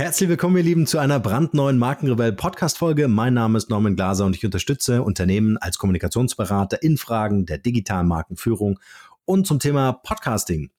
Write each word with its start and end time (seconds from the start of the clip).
Herzlich 0.00 0.30
willkommen, 0.30 0.56
ihr 0.56 0.62
Lieben, 0.62 0.86
zu 0.86 0.96
einer 0.96 1.20
brandneuen 1.20 1.76
Markenrebell 1.76 2.32
Podcast 2.32 2.78
Folge. 2.78 3.06
Mein 3.06 3.34
Name 3.34 3.58
ist 3.58 3.68
Norman 3.68 3.96
Glaser 3.96 4.24
und 4.24 4.34
ich 4.34 4.46
unterstütze 4.46 5.02
Unternehmen 5.02 5.58
als 5.58 5.76
Kommunikationsberater 5.76 6.82
in 6.82 6.96
Fragen 6.96 7.44
der 7.44 7.58
digitalen 7.58 8.08
Markenführung 8.08 8.80
und 9.26 9.46
zum 9.46 9.58
Thema 9.58 9.92
Podcasting. 9.92 10.70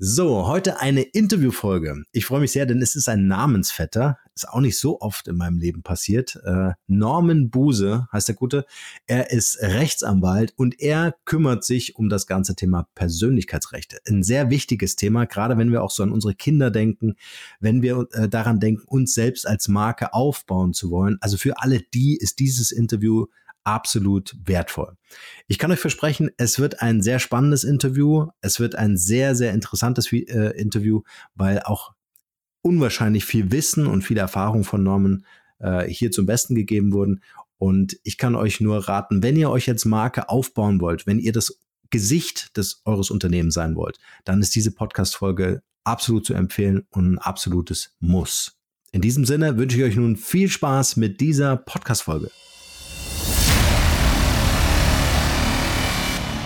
So, 0.00 0.46
heute 0.46 0.78
eine 0.78 1.02
Interviewfolge. 1.02 2.04
Ich 2.12 2.24
freue 2.24 2.38
mich 2.38 2.52
sehr, 2.52 2.66
denn 2.66 2.80
es 2.80 2.94
ist 2.94 3.08
ein 3.08 3.26
Namensvetter. 3.26 4.16
Ist 4.32 4.48
auch 4.48 4.60
nicht 4.60 4.78
so 4.78 5.00
oft 5.00 5.26
in 5.26 5.36
meinem 5.36 5.58
Leben 5.58 5.82
passiert. 5.82 6.38
Äh, 6.44 6.74
Norman 6.86 7.50
Buse 7.50 8.06
heißt 8.12 8.28
der 8.28 8.36
Gute. 8.36 8.64
Er 9.08 9.32
ist 9.32 9.60
Rechtsanwalt 9.60 10.54
und 10.56 10.78
er 10.78 11.16
kümmert 11.24 11.64
sich 11.64 11.96
um 11.96 12.08
das 12.08 12.28
ganze 12.28 12.54
Thema 12.54 12.86
Persönlichkeitsrechte. 12.94 13.98
Ein 14.08 14.22
sehr 14.22 14.50
wichtiges 14.50 14.94
Thema, 14.94 15.24
gerade 15.24 15.58
wenn 15.58 15.72
wir 15.72 15.82
auch 15.82 15.90
so 15.90 16.04
an 16.04 16.12
unsere 16.12 16.36
Kinder 16.36 16.70
denken, 16.70 17.16
wenn 17.58 17.82
wir 17.82 18.06
äh, 18.12 18.28
daran 18.28 18.60
denken, 18.60 18.86
uns 18.86 19.14
selbst 19.14 19.48
als 19.48 19.66
Marke 19.66 20.14
aufbauen 20.14 20.74
zu 20.74 20.92
wollen. 20.92 21.18
Also 21.20 21.38
für 21.38 21.60
alle 21.60 21.80
die 21.80 22.16
ist 22.16 22.38
dieses 22.38 22.70
Interview 22.70 23.26
absolut 23.68 24.34
wertvoll. 24.44 24.96
Ich 25.46 25.58
kann 25.58 25.70
euch 25.70 25.78
versprechen, 25.78 26.30
es 26.38 26.58
wird 26.58 26.80
ein 26.80 27.02
sehr 27.02 27.18
spannendes 27.18 27.64
Interview. 27.64 28.28
Es 28.40 28.60
wird 28.60 28.76
ein 28.76 28.96
sehr, 28.96 29.34
sehr 29.34 29.52
interessantes 29.52 30.10
äh, 30.10 30.58
Interview, 30.58 31.02
weil 31.34 31.60
auch 31.60 31.92
unwahrscheinlich 32.62 33.26
viel 33.26 33.52
Wissen 33.52 33.86
und 33.86 34.02
viel 34.02 34.16
Erfahrung 34.16 34.64
von 34.64 34.82
Norman 34.82 35.26
äh, 35.58 35.84
hier 35.84 36.10
zum 36.10 36.24
Besten 36.24 36.54
gegeben 36.54 36.92
wurden. 36.92 37.22
Und 37.58 37.98
ich 38.04 38.16
kann 38.16 38.34
euch 38.34 38.60
nur 38.62 38.88
raten, 38.88 39.22
wenn 39.22 39.36
ihr 39.36 39.50
euch 39.50 39.66
jetzt 39.66 39.84
Marke 39.84 40.30
aufbauen 40.30 40.80
wollt, 40.80 41.06
wenn 41.06 41.18
ihr 41.18 41.32
das 41.32 41.60
Gesicht 41.90 42.56
des 42.56 42.80
eures 42.86 43.10
Unternehmens 43.10 43.54
sein 43.54 43.76
wollt, 43.76 43.98
dann 44.24 44.40
ist 44.40 44.54
diese 44.54 44.70
Podcast-Folge 44.70 45.62
absolut 45.84 46.24
zu 46.24 46.32
empfehlen 46.32 46.86
und 46.90 47.12
ein 47.12 47.18
absolutes 47.18 47.94
Muss. 48.00 48.58
In 48.92 49.02
diesem 49.02 49.26
Sinne 49.26 49.58
wünsche 49.58 49.76
ich 49.76 49.84
euch 49.84 49.96
nun 49.96 50.16
viel 50.16 50.48
Spaß 50.48 50.96
mit 50.96 51.20
dieser 51.20 51.56
Podcast-Folge. 51.56 52.30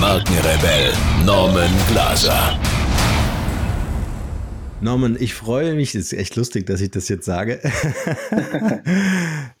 Markenrebell 0.00 0.92
Norman 1.26 1.70
Glaser. 1.90 2.56
Norman, 4.80 5.16
ich 5.18 5.34
freue 5.34 5.74
mich, 5.74 5.92
das 5.92 6.02
ist 6.02 6.12
echt 6.12 6.36
lustig, 6.36 6.66
dass 6.66 6.80
ich 6.80 6.92
das 6.92 7.08
jetzt 7.08 7.24
sage, 7.24 7.60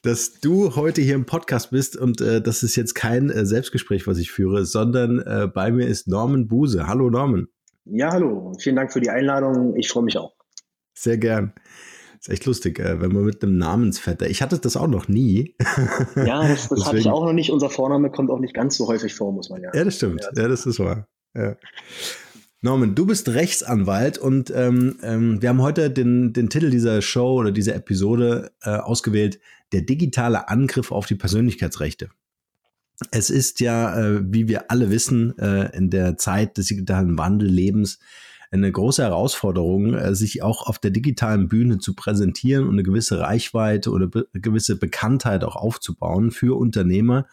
dass 0.02 0.38
du 0.40 0.76
heute 0.76 1.00
hier 1.00 1.16
im 1.16 1.26
Podcast 1.26 1.72
bist 1.72 1.96
und 1.96 2.20
äh, 2.20 2.40
das 2.40 2.62
ist 2.62 2.76
jetzt 2.76 2.94
kein 2.94 3.30
äh, 3.30 3.44
Selbstgespräch, 3.44 4.06
was 4.06 4.18
ich 4.18 4.30
führe, 4.30 4.64
sondern 4.64 5.18
äh, 5.18 5.48
bei 5.52 5.72
mir 5.72 5.88
ist 5.88 6.06
Norman 6.06 6.46
Buse. 6.46 6.86
Hallo 6.86 7.10
Norman. 7.10 7.48
Ja, 7.84 8.12
hallo. 8.12 8.52
Vielen 8.60 8.76
Dank 8.76 8.92
für 8.92 9.00
die 9.00 9.10
Einladung. 9.10 9.74
Ich 9.76 9.88
freue 9.88 10.04
mich 10.04 10.16
auch. 10.16 10.34
Sehr 10.94 11.18
gern. 11.18 11.52
Ist 12.20 12.28
echt 12.28 12.46
lustig, 12.46 12.80
äh, 12.80 13.00
wenn 13.00 13.12
man 13.12 13.24
mit 13.24 13.42
einem 13.42 13.58
Namensvetter. 13.58 14.28
Ich 14.28 14.42
hatte 14.42 14.58
das 14.58 14.76
auch 14.76 14.88
noch 14.88 15.08
nie. 15.08 15.54
Ja, 16.16 16.46
das, 16.46 16.68
das 16.68 16.86
hatte 16.86 16.98
ich 16.98 17.08
auch 17.08 17.24
noch 17.24 17.32
nicht. 17.32 17.50
Unser 17.50 17.70
Vorname 17.70 18.10
kommt 18.10 18.30
auch 18.30 18.40
nicht 18.40 18.54
ganz 18.54 18.76
so 18.76 18.88
häufig 18.88 19.14
vor, 19.14 19.32
muss 19.32 19.50
man 19.50 19.62
ja. 19.62 19.70
Ja, 19.72 19.84
das 19.84 19.96
stimmt. 19.96 20.28
Ja, 20.36 20.48
das 20.48 20.66
ist 20.66 20.80
wahr. 20.80 21.06
Ja. 21.34 21.56
Norman, 22.60 22.96
du 22.96 23.06
bist 23.06 23.28
Rechtsanwalt 23.28 24.18
und 24.18 24.50
ähm, 24.54 24.96
ähm, 25.02 25.40
wir 25.40 25.50
haben 25.50 25.62
heute 25.62 25.90
den, 25.90 26.32
den 26.32 26.50
Titel 26.50 26.70
dieser 26.70 27.02
Show 27.02 27.34
oder 27.38 27.52
dieser 27.52 27.76
Episode 27.76 28.50
äh, 28.62 28.70
ausgewählt, 28.70 29.38
der 29.72 29.82
digitale 29.82 30.48
Angriff 30.48 30.90
auf 30.90 31.06
die 31.06 31.14
Persönlichkeitsrechte. 31.14 32.10
Es 33.12 33.30
ist 33.30 33.60
ja, 33.60 33.96
äh, 33.96 34.20
wie 34.24 34.48
wir 34.48 34.72
alle 34.72 34.90
wissen, 34.90 35.38
äh, 35.38 35.76
in 35.76 35.90
der 35.90 36.16
Zeit 36.16 36.58
des 36.58 36.66
digitalen 36.66 37.16
Wandellebens 37.16 38.00
eine 38.50 38.72
große 38.72 39.02
Herausforderung, 39.02 39.94
äh, 39.94 40.14
sich 40.14 40.42
auch 40.42 40.66
auf 40.66 40.78
der 40.78 40.90
digitalen 40.90 41.48
Bühne 41.48 41.78
zu 41.78 41.94
präsentieren 41.94 42.64
und 42.64 42.72
eine 42.72 42.82
gewisse 42.82 43.20
Reichweite 43.20 43.90
oder 43.90 44.06
be 44.06 44.26
gewisse 44.32 44.76
Bekanntheit 44.76 45.44
auch 45.44 45.56
aufzubauen 45.56 46.30
für 46.30 46.56
Unternehmer. 46.56 47.26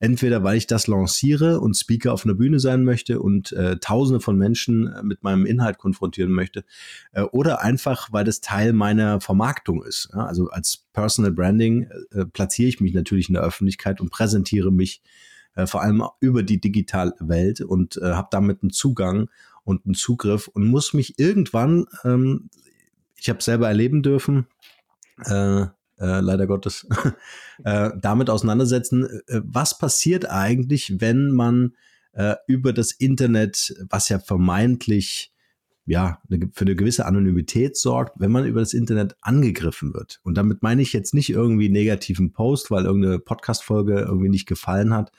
Entweder 0.00 0.42
weil 0.42 0.56
ich 0.56 0.66
das 0.66 0.86
lanciere 0.86 1.60
und 1.60 1.76
Speaker 1.76 2.12
auf 2.12 2.24
einer 2.24 2.34
Bühne 2.34 2.60
sein 2.60 2.84
möchte 2.84 3.20
und 3.20 3.52
äh, 3.52 3.78
Tausende 3.78 4.20
von 4.20 4.36
Menschen 4.36 4.92
äh, 4.92 5.02
mit 5.02 5.22
meinem 5.22 5.46
Inhalt 5.46 5.78
konfrontieren 5.78 6.32
möchte, 6.32 6.64
äh, 7.12 7.22
oder 7.22 7.62
einfach 7.62 8.12
weil 8.12 8.24
das 8.24 8.40
Teil 8.40 8.72
meiner 8.72 9.20
Vermarktung 9.20 9.82
ist. 9.84 10.10
Ja, 10.12 10.26
also 10.26 10.48
als 10.48 10.84
Personal 10.92 11.32
Branding 11.32 11.88
äh, 12.10 12.26
platziere 12.26 12.68
ich 12.68 12.80
mich 12.80 12.92
natürlich 12.92 13.28
in 13.28 13.34
der 13.34 13.42
Öffentlichkeit 13.42 14.00
und 14.00 14.10
präsentiere 14.10 14.70
mich 14.70 15.02
äh, 15.54 15.66
vor 15.66 15.82
allem 15.82 16.04
über 16.20 16.42
die 16.42 16.60
digitale 16.60 17.14
Welt 17.20 17.60
und 17.60 17.96
äh, 17.96 18.12
habe 18.12 18.28
damit 18.30 18.62
einen 18.62 18.70
Zugang 18.70 19.28
und 19.68 19.84
einen 19.84 19.94
Zugriff 19.94 20.48
und 20.48 20.64
muss 20.64 20.94
mich 20.94 21.18
irgendwann, 21.18 21.84
ähm, 22.02 22.48
ich 23.16 23.28
habe 23.28 23.42
selber 23.42 23.68
erleben 23.68 24.02
dürfen, 24.02 24.46
äh, 25.26 25.60
äh, 25.60 25.66
leider 25.98 26.46
Gottes, 26.46 26.86
äh, 27.64 27.90
damit 28.00 28.30
auseinandersetzen, 28.30 29.04
äh, 29.26 29.42
was 29.44 29.76
passiert 29.76 30.30
eigentlich, 30.30 31.02
wenn 31.02 31.32
man 31.32 31.74
äh, 32.12 32.36
über 32.46 32.72
das 32.72 32.92
Internet, 32.92 33.74
was 33.90 34.08
ja 34.08 34.18
vermeintlich 34.18 35.34
ja, 35.84 36.20
für 36.52 36.64
eine 36.64 36.76
gewisse 36.76 37.04
Anonymität 37.04 37.76
sorgt, 37.76 38.20
wenn 38.20 38.30
man 38.30 38.46
über 38.46 38.60
das 38.60 38.74
Internet 38.74 39.16
angegriffen 39.20 39.92
wird. 39.92 40.20
Und 40.22 40.36
damit 40.36 40.62
meine 40.62 40.80
ich 40.82 40.94
jetzt 40.94 41.12
nicht 41.12 41.30
irgendwie 41.30 41.68
negativen 41.68 42.32
Post, 42.32 42.70
weil 42.70 42.84
irgendeine 42.84 43.18
Podcast-Folge 43.18 44.00
irgendwie 44.00 44.28
nicht 44.28 44.46
gefallen 44.46 44.94
hat, 44.94 45.12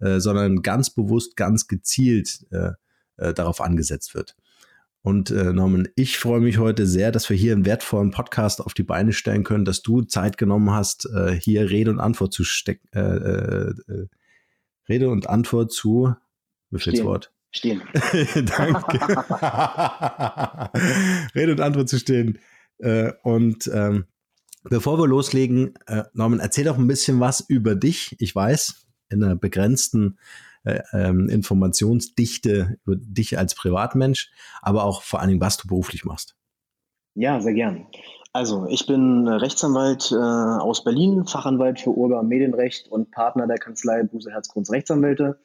äh, 0.00 0.18
sondern 0.18 0.62
ganz 0.62 0.90
bewusst, 0.90 1.36
ganz 1.36 1.66
gezielt 1.66 2.46
äh, 2.50 2.72
äh, 3.16 3.34
darauf 3.34 3.60
angesetzt 3.60 4.14
wird. 4.14 4.36
Und 5.02 5.30
äh, 5.30 5.52
Norman, 5.52 5.88
ich 5.96 6.18
freue 6.18 6.40
mich 6.40 6.58
heute 6.58 6.86
sehr, 6.86 7.10
dass 7.10 7.28
wir 7.28 7.36
hier 7.36 7.52
einen 7.52 7.66
wertvollen 7.66 8.12
Podcast 8.12 8.60
auf 8.60 8.72
die 8.72 8.84
Beine 8.84 9.12
stellen 9.12 9.42
können, 9.42 9.64
dass 9.64 9.82
du 9.82 10.02
Zeit 10.02 10.38
genommen 10.38 10.70
hast, 10.70 11.06
äh, 11.06 11.32
hier 11.32 11.70
Rede 11.70 11.90
und 11.90 11.98
Antwort 11.98 12.32
zu 12.32 12.44
stecken. 12.44 12.88
Äh, 12.92 13.00
äh, 13.00 13.74
äh, 13.88 14.06
Rede 14.88 15.10
und 15.10 15.28
Antwort 15.28 15.72
zu, 15.72 16.14
wie 16.70 16.78
viel 16.78 16.92
das 16.92 17.04
Wort? 17.04 17.32
Stehen. 17.50 17.82
Danke. 17.92 19.00
Rede 21.34 21.52
und 21.52 21.60
Antwort 21.60 21.88
zu 21.88 21.98
stehen. 21.98 22.38
Äh, 22.78 23.12
und 23.24 23.68
ähm, 23.74 24.04
bevor 24.64 24.98
wir 24.98 25.08
loslegen, 25.08 25.74
Norman, 26.14 26.38
erzähl 26.38 26.64
doch 26.64 26.78
ein 26.78 26.86
bisschen 26.86 27.18
was 27.18 27.40
über 27.40 27.74
dich. 27.74 28.14
Ich 28.20 28.34
weiß, 28.34 28.86
in 29.10 29.24
einer 29.24 29.36
begrenzten 29.36 30.18
ähm, 30.64 31.28
Informationsdichte 31.28 32.78
über 32.84 32.96
dich 32.96 33.38
als 33.38 33.54
Privatmensch, 33.54 34.30
aber 34.60 34.84
auch 34.84 35.02
vor 35.02 35.20
allen 35.20 35.30
Dingen, 35.30 35.40
was 35.40 35.56
du 35.56 35.68
beruflich 35.68 36.04
machst. 36.04 36.36
Ja, 37.14 37.40
sehr 37.40 37.54
gern. 37.54 37.86
Also, 38.32 38.66
ich 38.68 38.86
bin 38.86 39.28
Rechtsanwalt 39.28 40.10
äh, 40.10 40.14
aus 40.16 40.84
Berlin, 40.84 41.26
Fachanwalt 41.26 41.80
für 41.80 41.90
Urba- 41.90 42.20
und 42.20 42.28
Medienrecht 42.28 42.88
und 42.88 43.10
Partner 43.10 43.46
der 43.46 43.58
Kanzlei 43.58 44.04
Buse 44.04 44.30
Herzgrunds 44.30 44.72
Rechtsanwälte. 44.72 45.38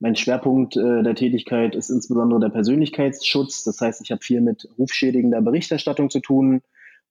Mein 0.00 0.16
Schwerpunkt 0.16 0.76
äh, 0.76 1.02
der 1.04 1.14
Tätigkeit 1.14 1.76
ist 1.76 1.88
insbesondere 1.88 2.40
der 2.40 2.48
Persönlichkeitsschutz. 2.48 3.62
Das 3.62 3.80
heißt, 3.80 4.00
ich 4.02 4.10
habe 4.10 4.22
viel 4.22 4.40
mit 4.40 4.68
rufschädigender 4.76 5.40
Berichterstattung 5.40 6.10
zu 6.10 6.18
tun, 6.18 6.62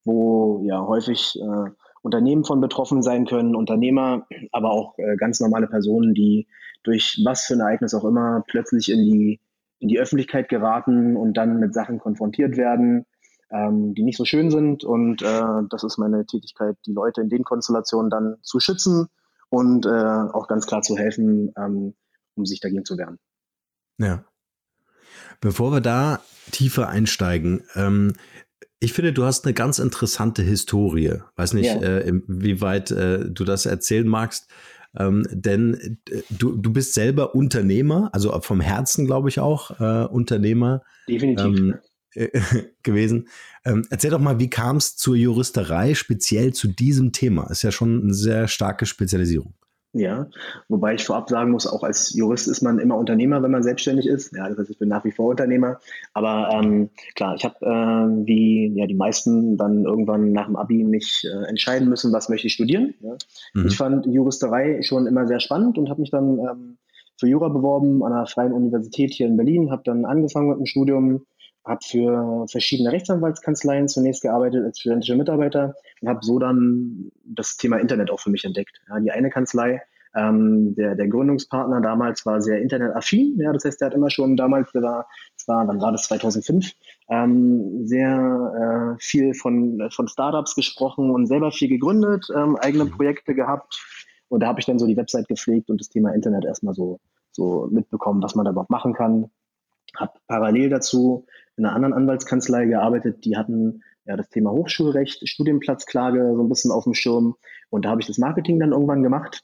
wo 0.04 0.62
ja 0.66 0.86
häufig 0.86 1.40
äh, 1.42 1.72
Unternehmen 2.02 2.44
von 2.44 2.60
betroffen 2.60 3.02
sein 3.02 3.26
können, 3.26 3.56
Unternehmer, 3.56 4.28
aber 4.52 4.72
auch 4.72 4.98
äh, 5.00 5.16
ganz 5.16 5.40
normale 5.40 5.68
Personen, 5.68 6.14
die 6.14 6.48
durch 6.86 7.22
was 7.26 7.46
für 7.46 7.56
ein 7.56 7.60
Ereignis 7.60 7.94
auch 7.94 8.06
immer 8.06 8.44
plötzlich 8.48 8.92
in 8.92 9.02
die, 9.04 9.40
in 9.80 9.88
die 9.90 10.00
Öffentlichkeit 10.00 10.50
geraten 10.50 11.18
und 11.18 11.36
dann 11.36 11.60
mit 11.60 11.74
Sachen 11.74 12.00
konfrontiert 12.00 12.58
werden, 12.58 13.06
ähm, 13.52 13.94
die 13.94 14.04
nicht 14.04 14.18
so 14.18 14.26
schön 14.26 14.52
sind. 14.52 14.84
Und 14.84 15.22
äh, 15.22 15.64
das 15.70 15.84
ist 15.84 15.98
meine 15.98 16.26
Tätigkeit, 16.26 16.78
die 16.86 16.94
Leute 16.94 17.22
in 17.22 17.30
den 17.30 17.44
Konstellationen 17.44 18.10
dann 18.10 18.36
zu 18.42 18.60
schützen 18.60 19.08
und 19.50 19.86
äh, 19.86 19.90
auch 19.90 20.48
ganz 20.48 20.68
klar 20.68 20.82
zu 20.82 20.96
helfen, 20.96 21.52
ähm, 21.58 21.96
um 22.36 22.46
sich 22.46 22.60
dagegen 22.60 22.86
zu 22.86 22.98
wehren. 22.98 23.20
Ja. 23.98 24.24
Bevor 25.42 25.72
wir 25.72 25.82
da 25.82 26.22
tiefer 26.52 26.88
einsteigen, 26.88 27.64
ähm, 27.76 28.14
ich 28.80 28.94
finde, 28.94 29.14
du 29.14 29.24
hast 29.26 29.46
eine 29.46 29.54
ganz 29.54 29.80
interessante 29.80 30.44
Historie. 30.44 31.22
Weiß 31.36 31.54
nicht, 31.54 31.74
ja. 31.74 31.82
äh, 31.82 32.08
inwieweit 32.08 32.92
äh, 32.92 33.30
du 33.30 33.44
das 33.44 33.66
erzählen 33.66 34.08
magst. 34.08 34.50
Ähm, 34.98 35.26
denn 35.32 36.00
äh, 36.10 36.22
du, 36.30 36.56
du 36.56 36.72
bist 36.72 36.94
selber 36.94 37.36
Unternehmer, 37.36 38.10
also 38.14 38.40
vom 38.42 38.62
Herzen 38.62 39.06
glaube 39.06 39.30
ich 39.30 39.40
auch, 39.40 39.80
äh, 39.80 40.06
Unternehmer. 40.06 40.82
Definitiv. 41.08 41.46
Ähm, 41.46 41.76
äh, 42.16 42.30
gewesen. 42.84 43.28
Ähm, 43.66 43.86
erzähl 43.90 44.12
doch 44.12 44.20
mal, 44.20 44.40
wie 44.40 44.50
kam 44.50 44.78
es 44.78 44.96
zur 44.96 45.16
Juristerei 45.16 45.94
speziell 45.94 46.54
zu 46.54 46.68
diesem 46.68 47.12
Thema? 47.12 47.50
Ist 47.50 47.64
ja 47.64 47.72
schon 47.72 48.04
eine 48.04 48.14
sehr 48.14 48.48
starke 48.48 48.86
Spezialisierung. 48.86 49.54
Ja, 49.98 50.28
wobei 50.68 50.96
ich 50.96 51.06
vorab 51.06 51.30
sagen 51.30 51.52
muss, 51.52 51.66
auch 51.66 51.82
als 51.82 52.14
Jurist 52.14 52.50
ist 52.50 52.62
man 52.62 52.80
immer 52.80 52.98
Unternehmer, 52.98 53.42
wenn 53.42 53.52
man 53.52 53.64
selbstständig 53.64 54.08
ist. 54.08 54.36
Ja, 54.36 54.50
das 54.50 54.58
heißt, 54.58 54.70
ich 54.72 54.78
bin 54.78 54.90
nach 54.90 55.06
wie 55.06 55.14
vor 55.14 55.28
Unternehmer. 55.28 55.80
Aber 56.14 56.50
ähm, 56.52 56.90
klar, 57.16 57.36
ich 57.36 57.46
habe 57.46 57.56
äh, 57.62 58.26
wie 58.28 58.74
ja 58.76 58.88
die 58.88 58.94
meisten 58.94 59.56
dann 59.56 59.86
irgendwann 59.86 60.34
nach 60.34 60.48
dem 60.48 60.58
Abi 60.58 60.84
mich 60.84 61.26
äh, 61.26 61.48
entscheiden 61.48 61.88
müssen, 61.88 62.12
was 62.12 62.28
möchte 62.28 62.48
ich 62.48 62.54
studieren. 62.54 62.94
Ja. 63.00 63.16
Mhm. 63.54 63.68
Ich 63.68 63.78
fand 63.78 64.06
Juristerei 64.06 64.82
schon 64.82 65.08
immer 65.08 65.28
sehr 65.28 65.40
spannend 65.40 65.78
und 65.78 65.90
habe 65.90 66.02
mich 66.02 66.12
dann 66.12 66.40
ähm, 66.40 66.78
für 67.18 67.28
Jura 67.28 67.48
beworben 67.48 68.04
an 68.04 68.12
einer 68.12 68.28
freien 68.28 68.52
Universität 68.52 69.14
hier 69.14 69.28
in 69.28 69.38
Berlin. 69.38 69.72
Habe 69.72 69.84
dann 69.86 70.04
angefangen 70.04 70.50
mit 70.50 70.58
dem 70.58 70.66
Studium, 70.66 71.26
habe 71.64 71.80
für 71.82 72.46
verschiedene 72.52 72.92
Rechtsanwaltskanzleien 72.92 73.88
zunächst 73.88 74.24
gearbeitet 74.24 74.66
als 74.66 74.80
studentischer 74.80 75.16
Mitarbeiter 75.16 75.76
und 76.06 76.10
habe 76.10 76.20
so 76.24 76.40
dann 76.40 77.12
das 77.24 77.58
Thema 77.58 77.78
Internet 77.78 78.12
auch 78.12 78.20
für 78.20 78.30
mich 78.30 78.46
entdeckt. 78.46 78.80
Ja, 78.88 79.00
die 79.00 79.12
eine 79.12 79.30
Kanzlei, 79.30 79.82
ähm, 80.14 80.76
der, 80.76 80.96
der 80.96 81.08
Gründungspartner 81.08 81.82
damals 81.82 82.26
war 82.26 82.42
sehr 82.42 82.62
internetaffin, 82.62 83.38
ja, 83.38 83.52
das 83.52 83.66
heißt, 83.66 83.82
der 83.82 83.88
hat 83.88 83.96
immer 83.96 84.10
schon 84.10 84.38
damals, 84.38 84.72
der 84.72 84.84
war, 84.84 85.08
das 85.36 85.48
war, 85.48 85.68
wann 85.68 85.82
war 85.82 85.92
das, 85.92 86.04
2005, 86.04 86.74
ähm, 87.10 87.86
sehr 87.88 88.96
äh, 88.96 89.02
viel 89.02 89.34
von, 89.34 89.90
von 89.92 90.08
Startups 90.08 90.56
gesprochen 90.56 91.10
und 91.10 91.26
selber 91.26 91.52
viel 91.52 91.70
gegründet, 91.70 92.28
ähm, 92.36 92.56
eigene 92.56 92.86
Projekte 92.86 93.34
gehabt. 93.34 93.84
Und 94.30 94.42
da 94.42 94.48
habe 94.48 94.60
ich 94.60 94.66
dann 94.66 94.80
so 94.80 94.88
die 94.88 94.98
Website 94.98 95.28
gepflegt 95.28 95.70
und 95.70 95.82
das 95.82 95.90
Thema 95.90 96.14
Internet 96.14 96.46
erstmal 96.46 96.74
so, 96.74 97.00
so 97.32 97.68
mitbekommen, 97.72 98.24
was 98.24 98.36
man 98.36 98.46
da 98.46 98.52
überhaupt 98.52 98.70
machen 98.70 98.94
kann. 98.94 99.30
Habe 99.98 100.14
parallel 100.28 100.70
dazu 100.70 101.26
in 101.58 101.66
einer 101.66 101.76
anderen 101.76 101.94
Anwaltskanzlei 101.94 102.66
gearbeitet, 102.66 103.26
die 103.26 103.38
hatten 103.38 103.82
ja 104.06 104.16
das 104.16 104.30
Thema 104.30 104.52
Hochschulrecht, 104.52 105.28
Studienplatzklage 105.28 106.34
so 106.36 106.44
ein 106.44 106.50
bisschen 106.50 106.72
auf 106.72 106.84
dem 106.84 106.94
Schirm. 106.94 107.36
Und 107.70 107.86
da 107.86 107.90
habe 107.90 108.02
ich 108.02 108.08
das 108.08 108.18
Marketing 108.18 108.60
dann 108.60 108.72
irgendwann 108.72 109.04
gemacht 109.04 109.44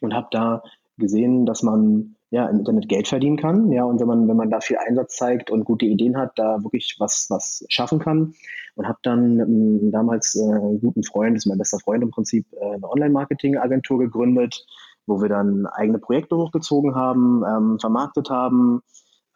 und 0.00 0.14
habe 0.14 0.28
da 0.30 0.62
gesehen, 0.98 1.46
dass 1.46 1.62
man 1.62 2.16
ja 2.30 2.46
im 2.48 2.58
Internet 2.58 2.88
Geld 2.88 3.08
verdienen 3.08 3.36
kann. 3.36 3.70
Ja, 3.70 3.84
und 3.84 4.00
wenn 4.00 4.08
man, 4.08 4.28
wenn 4.28 4.36
man 4.36 4.50
da 4.50 4.60
viel 4.60 4.78
Einsatz 4.78 5.16
zeigt 5.16 5.50
und 5.50 5.64
gute 5.64 5.86
Ideen 5.86 6.16
hat, 6.16 6.32
da 6.36 6.62
wirklich 6.62 6.96
was, 6.98 7.26
was 7.30 7.64
schaffen 7.68 7.98
kann. 7.98 8.34
Und 8.74 8.88
habe 8.88 8.98
dann 9.02 9.40
ähm, 9.40 9.90
damals 9.90 10.34
äh, 10.34 10.42
einen 10.42 10.80
guten 10.80 11.02
Freund, 11.02 11.34
das 11.34 11.44
ist 11.44 11.48
mein 11.48 11.58
bester 11.58 11.78
Freund 11.78 12.02
im 12.02 12.10
Prinzip, 12.10 12.46
äh, 12.52 12.74
eine 12.74 12.88
Online-Marketing-Agentur 12.88 13.98
gegründet, 13.98 14.66
wo 15.06 15.22
wir 15.22 15.28
dann 15.28 15.66
eigene 15.66 15.98
Projekte 15.98 16.36
hochgezogen 16.36 16.94
haben, 16.94 17.42
ähm, 17.48 17.78
vermarktet 17.78 18.28
haben, 18.28 18.82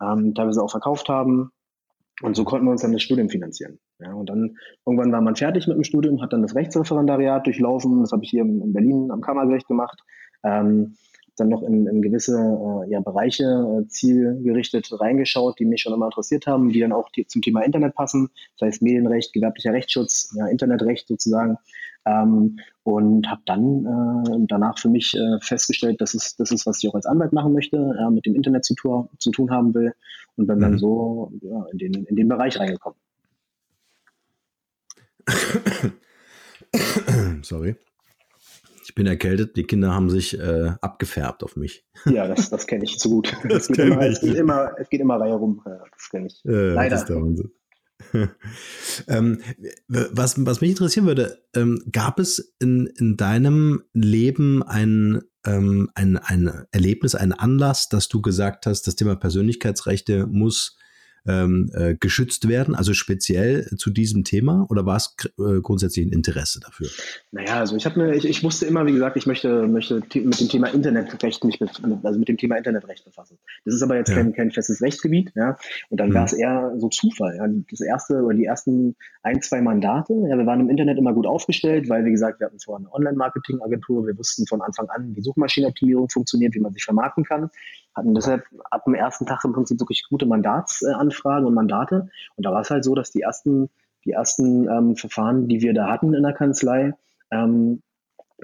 ähm, 0.02 0.34
teilweise 0.34 0.62
auch 0.62 0.70
verkauft 0.70 1.08
haben. 1.08 1.52
Und 2.22 2.36
so 2.36 2.44
konnten 2.44 2.66
wir 2.66 2.72
uns 2.72 2.82
dann 2.82 2.92
das 2.92 3.02
Studium 3.02 3.30
finanzieren. 3.30 3.78
Ja, 4.02 4.14
und 4.14 4.28
dann 4.28 4.56
irgendwann 4.86 5.12
war 5.12 5.20
man 5.20 5.36
fertig 5.36 5.66
mit 5.66 5.76
dem 5.76 5.84
Studium, 5.84 6.22
hat 6.22 6.32
dann 6.32 6.42
das 6.42 6.54
Rechtsreferendariat 6.54 7.46
durchlaufen. 7.46 8.00
Das 8.00 8.12
habe 8.12 8.24
ich 8.24 8.30
hier 8.30 8.42
in 8.42 8.72
Berlin 8.72 9.10
am 9.10 9.20
Kammergericht 9.20 9.68
gemacht. 9.68 10.00
Ähm, 10.42 10.94
dann 11.40 11.48
noch 11.48 11.62
in, 11.62 11.86
in 11.86 12.02
gewisse 12.02 12.36
äh, 12.36 12.90
ja, 12.90 13.00
Bereiche 13.00 13.44
äh, 13.44 13.88
zielgerichtet 13.88 14.88
reingeschaut, 15.00 15.58
die 15.58 15.64
mich 15.64 15.80
schon 15.80 15.94
immer 15.94 16.06
interessiert 16.06 16.46
haben, 16.46 16.68
die 16.68 16.80
dann 16.80 16.92
auch 16.92 17.08
die, 17.10 17.26
zum 17.26 17.42
Thema 17.42 17.62
Internet 17.62 17.94
passen, 17.94 18.28
das 18.58 18.66
heißt 18.66 18.82
Medienrecht, 18.82 19.32
gewerblicher 19.32 19.72
Rechtsschutz, 19.72 20.34
ja, 20.36 20.46
Internetrecht 20.46 21.08
sozusagen. 21.08 21.56
Ähm, 22.06 22.58
und 22.82 23.30
habe 23.30 23.42
dann 23.44 23.84
äh, 23.84 24.46
danach 24.48 24.78
für 24.78 24.88
mich 24.88 25.14
äh, 25.14 25.38
festgestellt, 25.40 26.00
dass 26.00 26.14
es 26.14 26.36
das 26.36 26.50
ist, 26.50 26.66
was 26.66 26.82
ich 26.82 26.88
auch 26.88 26.94
als 26.94 27.06
Anwalt 27.06 27.32
machen 27.32 27.52
möchte, 27.52 27.76
äh, 27.76 28.10
mit 28.10 28.24
dem 28.24 28.34
Internet 28.34 28.64
zu, 28.64 28.74
zu, 29.18 29.30
tun 29.30 29.50
haben 29.50 29.74
will 29.74 29.92
und 30.36 30.46
bin 30.46 30.56
mhm. 30.56 30.62
dann 30.62 30.78
so 30.78 31.30
ja, 31.42 31.66
in, 31.72 31.78
den, 31.78 31.94
in 32.04 32.16
den 32.16 32.28
Bereich 32.28 32.58
reingekommen. 32.58 32.98
Sorry. 37.42 37.76
Ich 38.84 38.94
bin 38.94 39.06
erkältet, 39.06 39.56
die 39.56 39.64
Kinder 39.64 39.94
haben 39.94 40.10
sich 40.10 40.38
äh, 40.38 40.72
abgefärbt 40.80 41.44
auf 41.44 41.56
mich. 41.56 41.86
Ja, 42.06 42.26
das, 42.26 42.50
das 42.50 42.66
kenne 42.66 42.84
ich 42.84 42.98
zu 42.98 43.10
gut. 43.10 43.32
Das 43.48 43.68
geht 43.68 43.78
immer, 43.78 44.02
es, 44.02 44.20
geht 44.20 44.34
immer, 44.34 44.72
es 44.78 44.88
geht 44.88 45.00
immer 45.00 45.20
Reihe 45.20 45.34
rum. 45.34 45.62
Das 45.64 46.10
kenne 46.10 46.26
ich. 46.26 46.44
Äh, 46.44 46.72
Leider. 46.72 46.90
Das 46.90 47.02
ist 47.02 47.08
der 47.08 47.16
Wahnsinn. 47.16 47.52
ähm, 49.08 49.40
was, 49.88 50.44
was 50.44 50.60
mich 50.60 50.70
interessieren 50.70 51.06
würde, 51.06 51.42
ähm, 51.54 51.82
gab 51.92 52.18
es 52.18 52.54
in, 52.58 52.86
in 52.86 53.16
deinem 53.16 53.82
Leben 53.92 54.62
ein, 54.62 55.22
ähm, 55.44 55.90
ein, 55.94 56.16
ein 56.16 56.66
Erlebnis, 56.72 57.14
einen 57.14 57.32
Anlass, 57.32 57.88
dass 57.88 58.08
du 58.08 58.22
gesagt 58.22 58.66
hast, 58.66 58.86
das 58.86 58.96
Thema 58.96 59.16
Persönlichkeitsrechte 59.16 60.26
muss 60.26 60.78
ähm, 61.26 61.70
äh, 61.74 61.94
geschützt 61.94 62.48
werden, 62.48 62.74
also 62.74 62.94
speziell 62.94 63.66
zu 63.76 63.90
diesem 63.90 64.24
Thema 64.24 64.66
oder 64.68 64.86
war 64.86 64.96
es 64.96 65.16
äh, 65.38 65.60
grundsätzlich 65.60 66.06
ein 66.06 66.12
Interesse 66.12 66.60
dafür? 66.60 66.88
Naja, 67.32 67.58
also 67.58 67.76
ich 67.76 67.84
habe 67.86 68.16
ich, 68.16 68.24
ich 68.24 68.42
wusste 68.42 68.66
immer, 68.66 68.86
wie 68.86 68.92
gesagt, 68.92 69.16
ich 69.16 69.26
möchte, 69.26 69.66
möchte 69.66 70.02
mit 70.14 70.40
dem 70.40 70.48
Thema 70.48 70.68
Internetrecht 70.68 71.44
mich 71.44 71.60
also 71.60 72.18
mit 72.18 72.28
dem 72.28 72.36
Thema 72.36 72.56
Internetrecht 72.56 73.04
befassen. 73.04 73.38
Das 73.64 73.74
ist 73.74 73.82
aber 73.82 73.96
jetzt 73.96 74.08
ja. 74.08 74.16
kein, 74.16 74.32
kein 74.32 74.50
festes 74.50 74.80
Rechtsgebiet, 74.82 75.32
ja. 75.34 75.56
Und 75.88 76.00
dann 76.00 76.10
mhm. 76.10 76.14
war 76.14 76.24
es 76.24 76.32
eher 76.32 76.72
so 76.78 76.88
Zufall. 76.88 77.36
Ja. 77.36 77.46
Das 77.70 77.80
erste 77.80 78.22
oder 78.22 78.36
die 78.36 78.44
ersten 78.44 78.96
ein, 79.22 79.42
zwei 79.42 79.60
Mandate, 79.60 80.14
ja, 80.28 80.36
wir 80.36 80.46
waren 80.46 80.60
im 80.60 80.70
Internet 80.70 80.98
immer 80.98 81.12
gut 81.12 81.26
aufgestellt, 81.26 81.88
weil 81.88 82.04
wie 82.04 82.10
gesagt, 82.10 82.40
wir 82.40 82.46
hatten 82.46 82.58
vorher 82.58 82.86
eine 82.86 82.94
Online-Marketing-Agentur, 82.94 84.06
wir 84.06 84.16
wussten 84.16 84.46
von 84.46 84.62
Anfang 84.62 84.88
an, 84.88 85.14
wie 85.14 85.20
Suchmaschinenoptimierung 85.20 86.08
funktioniert, 86.08 86.54
wie 86.54 86.60
man 86.60 86.72
sich 86.72 86.84
vermarkten 86.84 87.24
kann 87.24 87.50
hatten 87.94 88.14
deshalb 88.14 88.44
ab 88.70 88.84
dem 88.84 88.94
ersten 88.94 89.26
Tag 89.26 89.44
im 89.44 89.52
Prinzip 89.52 89.80
wirklich 89.80 90.06
gute 90.08 90.26
Mandatsanfragen 90.26 91.46
und 91.46 91.54
Mandate. 91.54 92.08
Und 92.36 92.46
da 92.46 92.52
war 92.52 92.60
es 92.60 92.70
halt 92.70 92.84
so, 92.84 92.94
dass 92.94 93.10
die 93.10 93.22
ersten, 93.22 93.68
die 94.04 94.12
ersten 94.12 94.68
ähm, 94.68 94.96
Verfahren, 94.96 95.48
die 95.48 95.60
wir 95.60 95.74
da 95.74 95.88
hatten 95.88 96.14
in 96.14 96.22
der 96.22 96.32
Kanzlei, 96.32 96.94
ähm, 97.30 97.82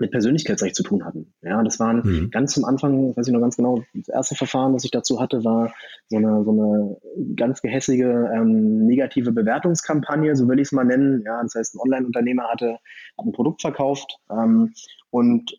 mit 0.01 0.11
Persönlichkeitsrecht 0.11 0.77
zu 0.77 0.83
tun 0.83 1.05
hatten. 1.05 1.33
Ja, 1.43 1.63
das 1.63 1.81
waren 1.81 2.03
mhm. 2.05 2.31
ganz 2.31 2.53
zum 2.53 2.65
Anfang, 2.65 3.17
weiß 3.17 3.27
ich 3.27 3.33
noch 3.33 3.41
ganz 3.41 3.57
genau, 3.57 3.83
das 3.95 4.09
erste 4.09 4.35
Verfahren, 4.35 4.75
was 4.75 4.85
ich 4.85 4.91
dazu 4.91 5.21
hatte, 5.21 5.45
war 5.45 5.73
so 6.09 6.17
eine, 6.17 6.45
so 6.45 6.51
eine 6.51 6.97
ganz 7.35 7.63
gehässige 7.63 8.31
ähm, 8.35 8.87
negative 8.87 9.33
Bewertungskampagne, 9.33 10.37
so 10.37 10.49
will 10.49 10.59
ich 10.59 10.69
es 10.69 10.73
mal 10.73 10.85
nennen. 10.85 11.23
Ja, 11.25 11.43
das 11.43 11.55
heißt, 11.55 11.75
ein 11.75 11.81
Online-Unternehmer 11.81 12.45
hatte, 12.45 12.73
hat 12.73 13.27
ein 13.27 13.33
Produkt 13.33 13.63
verkauft 13.63 14.19
ähm, 14.31 14.75
und 15.11 15.59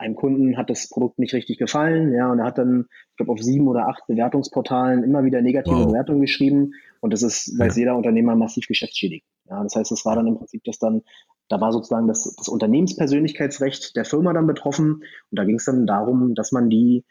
einem 0.00 0.14
Kunden 0.14 0.56
hat 0.56 0.70
das 0.70 0.88
Produkt 0.88 1.18
nicht 1.18 1.34
richtig 1.34 1.58
gefallen, 1.58 2.12
ja, 2.12 2.32
und 2.32 2.38
er 2.38 2.46
hat 2.46 2.58
dann, 2.58 2.86
ich 3.10 3.16
glaube, 3.16 3.32
auf 3.32 3.42
sieben 3.42 3.68
oder 3.68 3.86
acht 3.86 4.06
Bewertungsportalen 4.06 5.04
immer 5.04 5.24
wieder 5.24 5.42
negative 5.42 5.76
wow. 5.76 5.86
Bewertungen 5.86 6.22
geschrieben 6.22 6.72
und 7.00 7.12
das 7.12 7.22
ist, 7.22 7.58
weiß 7.58 7.76
ja. 7.76 7.80
jeder 7.80 7.96
Unternehmer 7.96 8.34
massiv 8.34 8.66
geschäftsschädigend. 8.66 9.28
Ja, 9.48 9.62
das 9.62 9.76
heißt, 9.76 9.92
es 9.92 10.04
war 10.04 10.16
dann 10.16 10.26
im 10.26 10.38
Prinzip 10.38 10.64
das 10.64 10.78
dann, 10.78 11.02
da 11.48 11.60
war 11.60 11.72
sozusagen 11.72 12.08
das, 12.08 12.34
das 12.36 12.48
Unternehmenspersönlichkeitsrecht 12.48 13.94
der 13.94 14.04
Firma 14.04 14.32
dann 14.32 14.46
betroffen 14.46 14.94
und 14.94 15.04
da 15.38 15.44
ging 15.44 15.56
es 15.56 15.64
dann 15.66 15.86
darum, 15.86 16.34
dass 16.34 16.50
man 16.50 16.70
die 16.70 17.04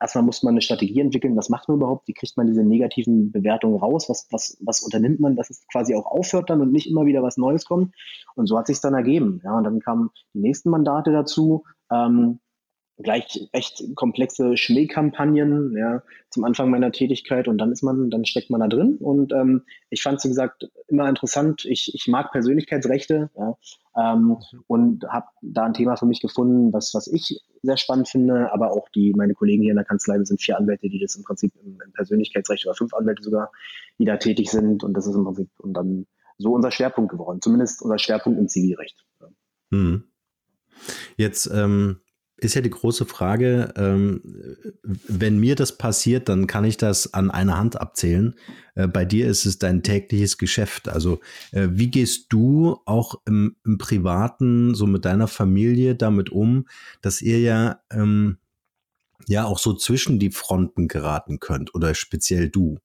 erstmal 0.00 0.24
muss 0.24 0.42
man 0.42 0.54
eine 0.54 0.60
Strategie 0.60 1.00
entwickeln, 1.00 1.36
was 1.36 1.48
macht 1.48 1.68
man 1.68 1.78
überhaupt, 1.78 2.06
wie 2.08 2.12
kriegt 2.12 2.36
man 2.36 2.46
diese 2.46 2.62
negativen 2.62 3.32
Bewertungen 3.32 3.78
raus, 3.78 4.08
was, 4.08 4.26
was, 4.30 4.58
was 4.60 4.80
unternimmt 4.80 5.20
man, 5.20 5.36
dass 5.36 5.50
es 5.50 5.66
quasi 5.70 5.94
auch 5.94 6.06
aufhört 6.06 6.50
dann 6.50 6.60
und 6.60 6.72
nicht 6.72 6.88
immer 6.88 7.06
wieder 7.06 7.22
was 7.22 7.36
Neues 7.36 7.64
kommt. 7.64 7.94
Und 8.34 8.46
so 8.46 8.58
hat 8.58 8.66
sich 8.66 8.80
dann 8.80 8.94
ergeben. 8.94 9.40
Ja, 9.44 9.56
und 9.56 9.64
dann 9.64 9.80
kamen 9.80 10.10
die 10.34 10.40
nächsten 10.40 10.70
Mandate 10.70 11.12
dazu, 11.12 11.64
ähm, 11.90 12.40
gleich 13.02 13.48
echt 13.52 13.82
komplexe 13.94 14.56
Schmähkampagnen, 14.56 15.76
ja, 15.76 16.02
zum 16.30 16.44
Anfang 16.44 16.70
meiner 16.70 16.92
Tätigkeit 16.92 17.48
und 17.48 17.58
dann 17.58 17.72
ist 17.72 17.82
man, 17.82 18.10
dann 18.10 18.24
steckt 18.24 18.50
man 18.50 18.60
da 18.60 18.68
drin. 18.68 18.96
Und 18.98 19.32
ähm, 19.32 19.62
ich 19.90 20.02
fand 20.02 20.18
es, 20.18 20.24
wie 20.24 20.28
gesagt, 20.28 20.68
immer 20.88 21.08
interessant. 21.08 21.64
Ich, 21.64 21.92
ich 21.94 22.06
mag 22.08 22.32
Persönlichkeitsrechte 22.32 23.30
ja, 23.36 23.56
ähm, 23.96 24.36
und 24.66 25.04
habe 25.04 25.26
da 25.42 25.64
ein 25.64 25.74
Thema 25.74 25.96
für 25.96 26.06
mich 26.06 26.20
gefunden, 26.20 26.72
was, 26.72 26.94
was 26.94 27.06
ich 27.06 27.40
sehr 27.62 27.76
spannend 27.76 28.08
finde, 28.08 28.52
aber 28.52 28.72
auch 28.72 28.88
die, 28.90 29.12
meine 29.16 29.34
Kollegen 29.34 29.62
hier 29.62 29.72
in 29.72 29.76
der 29.76 29.84
Kanzlei, 29.84 30.18
wir 30.18 30.26
sind 30.26 30.40
vier 30.40 30.56
Anwälte, 30.56 30.88
die 30.88 31.00
das 31.00 31.16
im 31.16 31.24
Prinzip 31.24 31.52
im, 31.62 31.78
im 31.84 31.92
Persönlichkeitsrecht 31.92 32.66
oder 32.66 32.74
fünf 32.74 32.94
Anwälte 32.94 33.22
sogar, 33.22 33.50
die 33.98 34.04
da 34.04 34.16
tätig 34.16 34.50
sind. 34.50 34.84
Und 34.84 34.94
das 34.94 35.06
ist 35.06 35.14
im 35.14 35.24
Prinzip 35.24 35.48
und 35.58 35.74
dann 35.74 36.06
so 36.38 36.54
unser 36.54 36.70
Schwerpunkt 36.70 37.10
geworden, 37.10 37.40
zumindest 37.42 37.82
unser 37.82 37.98
Schwerpunkt 37.98 38.38
im 38.38 38.48
Zivilrecht. 38.48 39.04
Ja. 39.20 39.28
Hm. 39.72 40.04
Jetzt 41.16 41.50
ähm, 41.52 42.00
ist 42.40 42.54
ja 42.54 42.60
die 42.60 42.70
große 42.70 43.06
Frage, 43.06 43.72
ähm, 43.76 44.20
wenn 44.82 45.38
mir 45.38 45.54
das 45.54 45.76
passiert, 45.76 46.28
dann 46.28 46.46
kann 46.46 46.64
ich 46.64 46.76
das 46.76 47.14
an 47.14 47.30
einer 47.30 47.58
Hand 47.58 47.80
abzählen. 47.80 48.34
Äh, 48.74 48.88
bei 48.88 49.04
dir 49.04 49.28
ist 49.28 49.46
es 49.46 49.58
dein 49.58 49.82
tägliches 49.82 50.38
Geschäft. 50.38 50.88
Also 50.88 51.20
äh, 51.52 51.68
wie 51.70 51.90
gehst 51.90 52.26
du 52.32 52.80
auch 52.86 53.20
im, 53.26 53.56
im, 53.64 53.78
Privaten, 53.78 54.74
so 54.74 54.86
mit 54.86 55.04
deiner 55.04 55.28
Familie 55.28 55.94
damit 55.94 56.30
um, 56.30 56.66
dass 57.02 57.22
ihr 57.22 57.40
ja 57.40 57.80
ähm, 57.92 58.38
ja 59.26 59.44
auch 59.44 59.58
so 59.58 59.74
zwischen 59.74 60.18
die 60.18 60.30
Fronten 60.30 60.88
geraten 60.88 61.40
könnt 61.40 61.74
oder 61.74 61.94
speziell 61.94 62.48
du? 62.48 62.78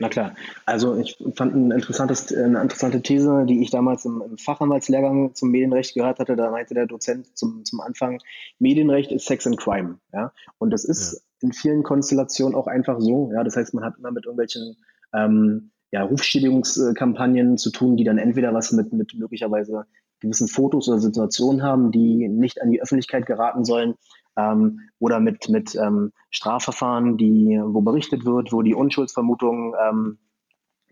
Na 0.00 0.08
klar. 0.08 0.34
Also 0.64 0.96
ich 0.96 1.18
fand 1.34 1.54
ein 1.54 1.70
interessantes, 1.70 2.34
eine 2.34 2.62
interessante 2.62 3.02
These, 3.02 3.44
die 3.46 3.60
ich 3.62 3.70
damals 3.70 4.06
im, 4.06 4.22
im, 4.22 4.38
Fachanwaltslehrgang 4.38 5.34
zum 5.34 5.50
Medienrecht 5.50 5.94
gehört 5.94 6.18
hatte. 6.18 6.36
Da 6.36 6.50
meinte 6.50 6.72
der 6.72 6.86
Dozent 6.86 7.36
zum, 7.36 7.66
zum 7.66 7.82
Anfang, 7.82 8.18
Medienrecht 8.58 9.12
ist 9.12 9.26
Sex 9.26 9.46
and 9.46 9.58
Crime. 9.58 9.98
Ja? 10.14 10.32
Und 10.56 10.70
das 10.70 10.86
ist 10.86 11.12
ja. 11.12 11.48
in 11.48 11.52
vielen 11.52 11.82
Konstellationen 11.82 12.54
auch 12.54 12.66
einfach 12.66 12.98
so. 12.98 13.30
Ja? 13.34 13.44
Das 13.44 13.56
heißt, 13.56 13.74
man 13.74 13.84
hat 13.84 13.98
immer 13.98 14.10
mit 14.10 14.24
irgendwelchen 14.24 14.78
ähm, 15.12 15.70
ja, 15.92 16.02
Rufschädigungskampagnen 16.02 17.58
zu 17.58 17.70
tun, 17.70 17.98
die 17.98 18.04
dann 18.04 18.16
entweder 18.16 18.54
was 18.54 18.72
mit, 18.72 18.94
mit 18.94 19.12
möglicherweise 19.14 19.84
gewissen 20.20 20.48
Fotos 20.48 20.88
oder 20.88 20.98
Situationen 20.98 21.62
haben, 21.62 21.92
die 21.92 22.26
nicht 22.26 22.62
an 22.62 22.70
die 22.70 22.80
Öffentlichkeit 22.80 23.26
geraten 23.26 23.66
sollen, 23.66 23.96
ähm, 24.36 24.80
oder 24.98 25.20
mit, 25.20 25.48
mit 25.48 25.74
ähm, 25.74 26.12
Strafverfahren, 26.30 27.16
die, 27.16 27.60
wo 27.62 27.80
berichtet 27.80 28.24
wird, 28.24 28.52
wo 28.52 28.62
die 28.62 28.74
Unschuldsvermutung 28.74 29.74
ähm, 29.82 30.18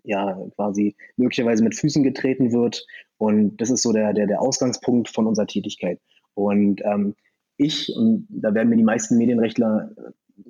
ja 0.03 0.39
quasi 0.57 0.97
möglicherweise 1.17 1.63
mit 1.63 1.77
Füßen 1.77 2.03
getreten 2.03 2.53
wird. 2.53 2.87
Und 3.19 3.61
das 3.61 3.71
ist 3.71 3.83
so 3.83 3.93
der, 3.93 4.13
der, 4.13 4.27
der 4.27 4.41
Ausgangspunkt 4.41 5.09
von 5.09 5.27
unserer 5.27 5.47
Tätigkeit. 5.47 6.01
Und 6.35 6.81
ähm, 6.85 7.15
ich, 7.57 7.93
und 7.95 8.27
da 8.31 8.55
werden 8.55 8.69
mir 8.69 8.77
die 8.77 8.85
meisten 8.85 9.19
Medienrechtler 9.19 9.91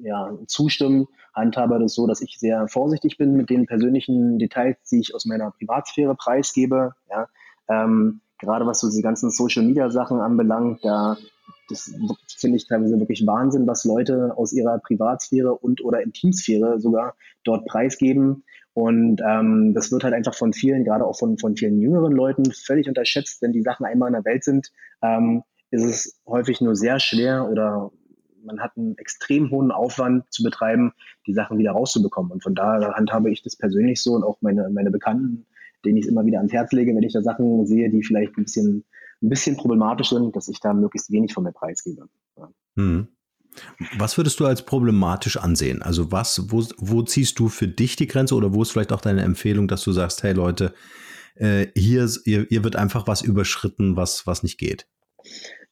ja, 0.03 0.37
zustimmen, 0.47 1.07
handhabe 1.35 1.79
das 1.79 1.95
so, 1.95 2.07
dass 2.07 2.21
ich 2.21 2.39
sehr 2.39 2.69
vorsichtig 2.69 3.17
bin 3.17 3.35
mit 3.35 3.49
den 3.51 3.67
persönlichen 3.67 4.39
Details, 4.39 4.77
die 4.91 5.01
ich 5.01 5.15
aus 5.15 5.25
meiner 5.25 5.51
Privatsphäre 5.51 6.15
preisgebe. 6.15 6.93
Ja. 7.11 7.29
Ähm, 7.69 8.21
gerade 8.39 8.67
was 8.67 8.81
so 8.81 8.89
diese 8.89 9.03
ganzen 9.03 9.31
Social 9.31 9.65
Media 9.65 9.91
Sachen 9.91 10.21
anbelangt, 10.21 10.85
da 10.85 11.17
das 11.69 11.93
finde 12.39 12.57
ich 12.57 12.67
teilweise 12.67 12.99
wirklich 12.99 13.27
Wahnsinn, 13.27 13.67
was 13.67 13.85
Leute 13.85 14.37
aus 14.37 14.53
ihrer 14.53 14.79
Privatsphäre 14.79 15.55
und 15.55 15.85
oder 15.85 16.03
Intimsphäre 16.03 16.81
sogar 16.81 17.15
dort 17.45 17.67
preisgeben. 17.67 18.45
Und 18.75 19.21
ähm, 19.27 19.75
das 19.75 19.91
wird 19.91 20.05
halt 20.05 20.15
einfach 20.15 20.35
von 20.35 20.53
vielen, 20.53 20.85
gerade 20.85 21.05
auch 21.05 21.19
von, 21.19 21.37
von 21.39 21.57
vielen 21.57 21.81
jüngeren 21.81 22.13
Leuten, 22.13 22.53
völlig 22.53 22.89
unterschätzt. 22.89 23.43
Wenn 23.43 23.53
die 23.53 23.63
Sachen 23.63 23.85
einmal 23.85 24.09
in 24.09 24.15
der 24.15 24.25
Welt 24.25 24.45
sind, 24.45 24.71
ähm, 25.03 25.43
ist 25.71 25.85
es 25.85 26.21
häufig 26.27 26.61
nur 26.61 26.77
sehr 26.77 27.01
schwer 27.01 27.49
oder 27.51 27.91
man 28.45 28.61
hat 28.61 28.77
einen 28.77 28.97
extrem 28.99 29.51
hohen 29.51 29.71
Aufwand 29.71 30.25
zu 30.33 30.43
betreiben, 30.43 30.93
die 31.27 31.35
Sachen 31.35 31.59
wieder 31.59 31.73
rauszubekommen. 31.73 32.33
Und 32.33 32.43
von 32.43 32.55
daher 32.55 32.95
handhabe 32.95 33.31
ich 33.31 33.43
das 33.43 33.57
persönlich 33.57 34.03
so 34.03 34.15
und 34.15 34.25
auch 34.25 34.39
meine, 34.41 34.71
meine 34.71 34.91
Bekannten, 34.91 35.47
denen 35.85 35.97
ich 35.97 36.05
es 36.05 36.11
immer 36.11 36.25
wieder 36.25 36.39
ans 36.39 36.53
Herz 36.53 36.73
lege, 36.73 36.95
wenn 36.95 37.03
ich 37.03 37.13
da 37.13 37.23
Sachen 37.23 37.67
sehe, 37.67 37.91
die 37.91 38.03
vielleicht 38.03 38.37
ein 38.37 38.45
bisschen, 38.45 38.85
ein 39.23 39.29
bisschen 39.29 39.57
problematisch 39.57 40.11
sind, 40.11 40.35
dass 40.37 40.49
ich 40.49 40.61
da 40.61 40.73
möglichst 40.73 41.11
wenig 41.11 41.33
von 41.33 41.45
mir 41.45 41.53
preisgebe. 41.53 42.09
Ja. 42.37 42.49
Hm. 42.77 43.09
Was 43.97 44.17
würdest 44.17 44.39
du 44.41 44.47
als 44.47 44.63
problematisch 44.63 45.37
ansehen? 45.37 45.83
Also 45.83 46.13
was, 46.13 46.53
wo, 46.53 46.65
wo 46.79 47.03
ziehst 47.03 47.39
du 47.39 47.49
für 47.49 47.67
dich 47.67 47.97
die 47.97 48.07
Grenze 48.07 48.35
oder 48.35 48.55
wo 48.55 48.63
ist 48.63 48.71
vielleicht 48.71 48.93
auch 48.93 49.01
deine 49.01 49.23
Empfehlung, 49.23 49.69
dass 49.69 49.83
du 49.83 49.93
sagst, 49.93 50.23
hey 50.23 50.33
Leute, 50.33 50.75
äh, 51.35 51.67
hier, 51.75 52.09
hier, 52.25 52.47
hier 52.49 52.65
wird 52.65 52.77
einfach 52.77 53.07
was 53.07 53.23
überschritten, 53.23 53.97
was, 53.97 54.27
was 54.27 54.43
nicht 54.43 54.59
geht? 54.59 54.87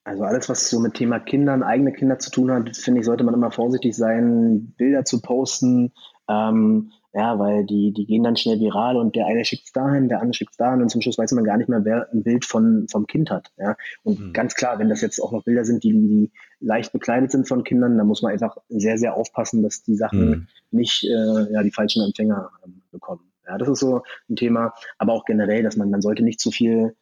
Also 0.04 0.22
alles, 0.22 0.48
was 0.48 0.70
so 0.70 0.78
mit 0.78 0.94
Thema 0.94 1.18
Kindern, 1.18 1.62
eigene 1.62 1.92
Kinder 1.92 2.18
zu 2.18 2.30
tun 2.30 2.50
hat, 2.50 2.76
finde 2.76 3.00
ich, 3.00 3.06
sollte 3.06 3.24
man 3.24 3.34
immer 3.34 3.50
vorsichtig 3.50 3.96
sein, 3.96 4.72
Bilder 4.76 5.04
zu 5.04 5.20
posten. 5.20 5.92
Ähm, 6.28 6.92
ja, 7.16 7.38
weil 7.38 7.64
die, 7.64 7.92
die 7.92 8.04
gehen 8.04 8.22
dann 8.22 8.36
schnell 8.36 8.60
viral 8.60 8.96
und 8.96 9.16
der 9.16 9.26
eine 9.26 9.44
schickt 9.44 9.64
es 9.64 9.72
dahin, 9.72 10.08
der 10.10 10.20
andere 10.20 10.34
schickt 10.34 10.50
es 10.50 10.56
dahin 10.58 10.82
und 10.82 10.90
zum 10.90 11.00
Schluss 11.00 11.16
weiß 11.16 11.32
man 11.32 11.44
gar 11.44 11.56
nicht 11.56 11.70
mehr, 11.70 11.82
wer 11.82 12.12
ein 12.12 12.22
Bild 12.22 12.44
von, 12.44 12.86
vom 12.90 13.06
Kind 13.06 13.30
hat. 13.30 13.52
Ja. 13.56 13.74
Und 14.02 14.20
mhm. 14.20 14.32
ganz 14.34 14.54
klar, 14.54 14.78
wenn 14.78 14.90
das 14.90 15.00
jetzt 15.00 15.18
auch 15.20 15.32
noch 15.32 15.44
Bilder 15.44 15.64
sind, 15.64 15.82
die, 15.82 15.92
die 15.92 16.32
leicht 16.60 16.92
bekleidet 16.92 17.30
sind 17.30 17.48
von 17.48 17.64
Kindern, 17.64 17.96
dann 17.96 18.06
muss 18.06 18.20
man 18.20 18.32
einfach 18.32 18.58
sehr, 18.68 18.98
sehr 18.98 19.14
aufpassen, 19.14 19.62
dass 19.62 19.82
die 19.82 19.96
Sachen 19.96 20.28
mhm. 20.28 20.46
nicht 20.72 21.04
äh, 21.04 21.52
ja, 21.52 21.62
die 21.62 21.72
falschen 21.72 22.04
Empfänger 22.04 22.50
äh, 22.64 22.68
bekommen. 22.90 23.32
Ja, 23.46 23.56
das 23.56 23.68
ist 23.68 23.80
so 23.80 24.02
ein 24.28 24.36
Thema, 24.36 24.74
aber 24.98 25.14
auch 25.14 25.24
generell, 25.24 25.62
dass 25.62 25.76
man, 25.76 25.88
man 25.88 26.02
sollte 26.02 26.22
nicht 26.22 26.40
zu 26.40 26.50
viel 26.50 26.94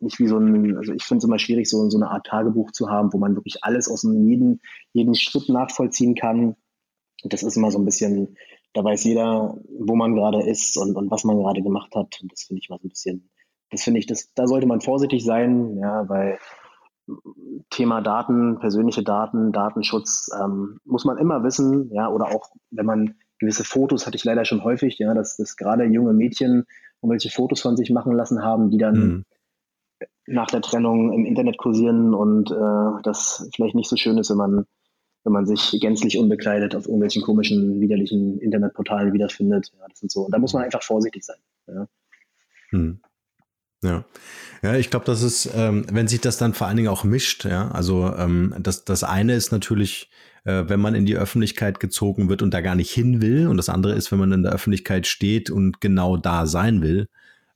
nicht 0.00 0.18
wie 0.18 0.28
so 0.28 0.38
ein, 0.38 0.76
also 0.76 0.92
ich 0.92 1.02
finde 1.02 1.18
es 1.18 1.24
immer 1.24 1.38
schwierig, 1.38 1.68
so, 1.68 1.90
so 1.90 1.98
eine 1.98 2.08
Art 2.08 2.26
Tagebuch 2.26 2.70
zu 2.70 2.88
haben, 2.88 3.12
wo 3.12 3.18
man 3.18 3.34
wirklich 3.34 3.64
alles 3.64 3.90
aus 3.90 4.02
dem 4.02 4.26
jeden, 4.26 4.60
jeden 4.92 5.14
Schritt 5.14 5.48
nachvollziehen 5.48 6.14
kann. 6.14 6.56
Das 7.24 7.42
ist 7.42 7.56
immer 7.56 7.70
so 7.70 7.78
ein 7.78 7.84
bisschen, 7.84 8.36
da 8.72 8.84
weiß 8.84 9.04
jeder, 9.04 9.56
wo 9.78 9.96
man 9.96 10.14
gerade 10.14 10.42
ist 10.42 10.76
und, 10.76 10.96
und 10.96 11.10
was 11.10 11.24
man 11.24 11.38
gerade 11.38 11.62
gemacht 11.62 11.94
hat. 11.94 12.18
Und 12.22 12.32
das 12.32 12.44
finde 12.44 12.60
ich 12.62 12.68
mal 12.68 12.78
so 12.78 12.86
ein 12.86 12.90
bisschen, 12.90 13.30
das 13.70 13.82
finde 13.82 14.00
ich, 14.00 14.06
das, 14.06 14.32
da 14.34 14.46
sollte 14.46 14.66
man 14.66 14.80
vorsichtig 14.80 15.24
sein, 15.24 15.78
ja, 15.78 16.08
weil 16.08 16.38
Thema 17.70 18.02
Daten, 18.02 18.58
persönliche 18.58 19.02
Daten, 19.02 19.52
Datenschutz 19.52 20.28
ähm, 20.38 20.78
muss 20.84 21.04
man 21.04 21.16
immer 21.16 21.42
wissen, 21.42 21.90
ja, 21.92 22.08
oder 22.08 22.26
auch 22.26 22.50
wenn 22.70 22.86
man 22.86 23.14
gewisse 23.38 23.64
Fotos 23.64 24.06
hatte 24.06 24.16
ich 24.16 24.24
leider 24.24 24.44
schon 24.44 24.64
häufig, 24.64 24.98
ja, 24.98 25.14
dass, 25.14 25.36
dass 25.36 25.56
gerade 25.56 25.84
junge 25.84 26.12
Mädchen 26.12 26.66
irgendwelche 27.00 27.30
Fotos 27.30 27.60
von 27.60 27.76
sich 27.76 27.90
machen 27.90 28.12
lassen 28.12 28.42
haben, 28.42 28.70
die 28.70 28.78
dann 28.78 28.94
mhm 28.94 29.24
nach 30.28 30.48
der 30.48 30.60
Trennung 30.60 31.12
im 31.12 31.24
Internet 31.24 31.58
kursieren 31.58 32.14
und 32.14 32.50
äh, 32.50 33.02
das 33.02 33.48
vielleicht 33.54 33.74
nicht 33.74 33.88
so 33.88 33.96
schön 33.96 34.18
ist, 34.18 34.30
wenn 34.30 34.36
man, 34.36 34.66
wenn 35.28 35.32
man 35.34 35.46
sich 35.46 35.78
gänzlich 35.78 36.16
unbekleidet 36.16 36.74
auf 36.74 36.86
irgendwelchen 36.86 37.20
komischen, 37.20 37.80
widerlichen 37.82 38.40
Internetportalen 38.40 39.12
wiederfindet. 39.12 39.70
Ja, 39.78 39.86
das 39.86 39.98
sind 39.98 40.10
so. 40.10 40.22
Und 40.22 40.32
da 40.32 40.38
muss 40.38 40.54
man 40.54 40.62
einfach 40.62 40.82
vorsichtig 40.82 41.22
sein. 41.22 41.36
Ja. 41.66 41.86
Hm. 42.70 43.00
Ja, 43.82 44.04
ja, 44.62 44.74
ich 44.74 44.90
glaube, 44.90 45.04
das 45.04 45.22
ist, 45.22 45.50
ähm, 45.54 45.84
wenn 45.92 46.08
sich 46.08 46.20
das 46.20 46.38
dann 46.38 46.54
vor 46.54 46.66
allen 46.66 46.78
Dingen 46.78 46.88
auch 46.88 47.04
mischt, 47.04 47.44
ja, 47.44 47.70
also 47.70 48.12
ähm, 48.16 48.52
das, 48.58 48.84
das 48.84 49.04
eine 49.04 49.34
ist 49.34 49.52
natürlich, 49.52 50.10
äh, 50.44 50.64
wenn 50.66 50.80
man 50.80 50.96
in 50.96 51.06
die 51.06 51.16
Öffentlichkeit 51.16 51.78
gezogen 51.78 52.28
wird 52.28 52.42
und 52.42 52.52
da 52.52 52.60
gar 52.60 52.74
nicht 52.74 52.90
hin 52.90 53.22
will, 53.22 53.46
und 53.46 53.56
das 53.56 53.68
andere 53.68 53.94
ist, 53.94 54.10
wenn 54.10 54.18
man 54.18 54.32
in 54.32 54.42
der 54.42 54.52
Öffentlichkeit 54.52 55.06
steht 55.06 55.50
und 55.50 55.80
genau 55.80 56.16
da 56.16 56.46
sein 56.46 56.82
will, 56.82 57.08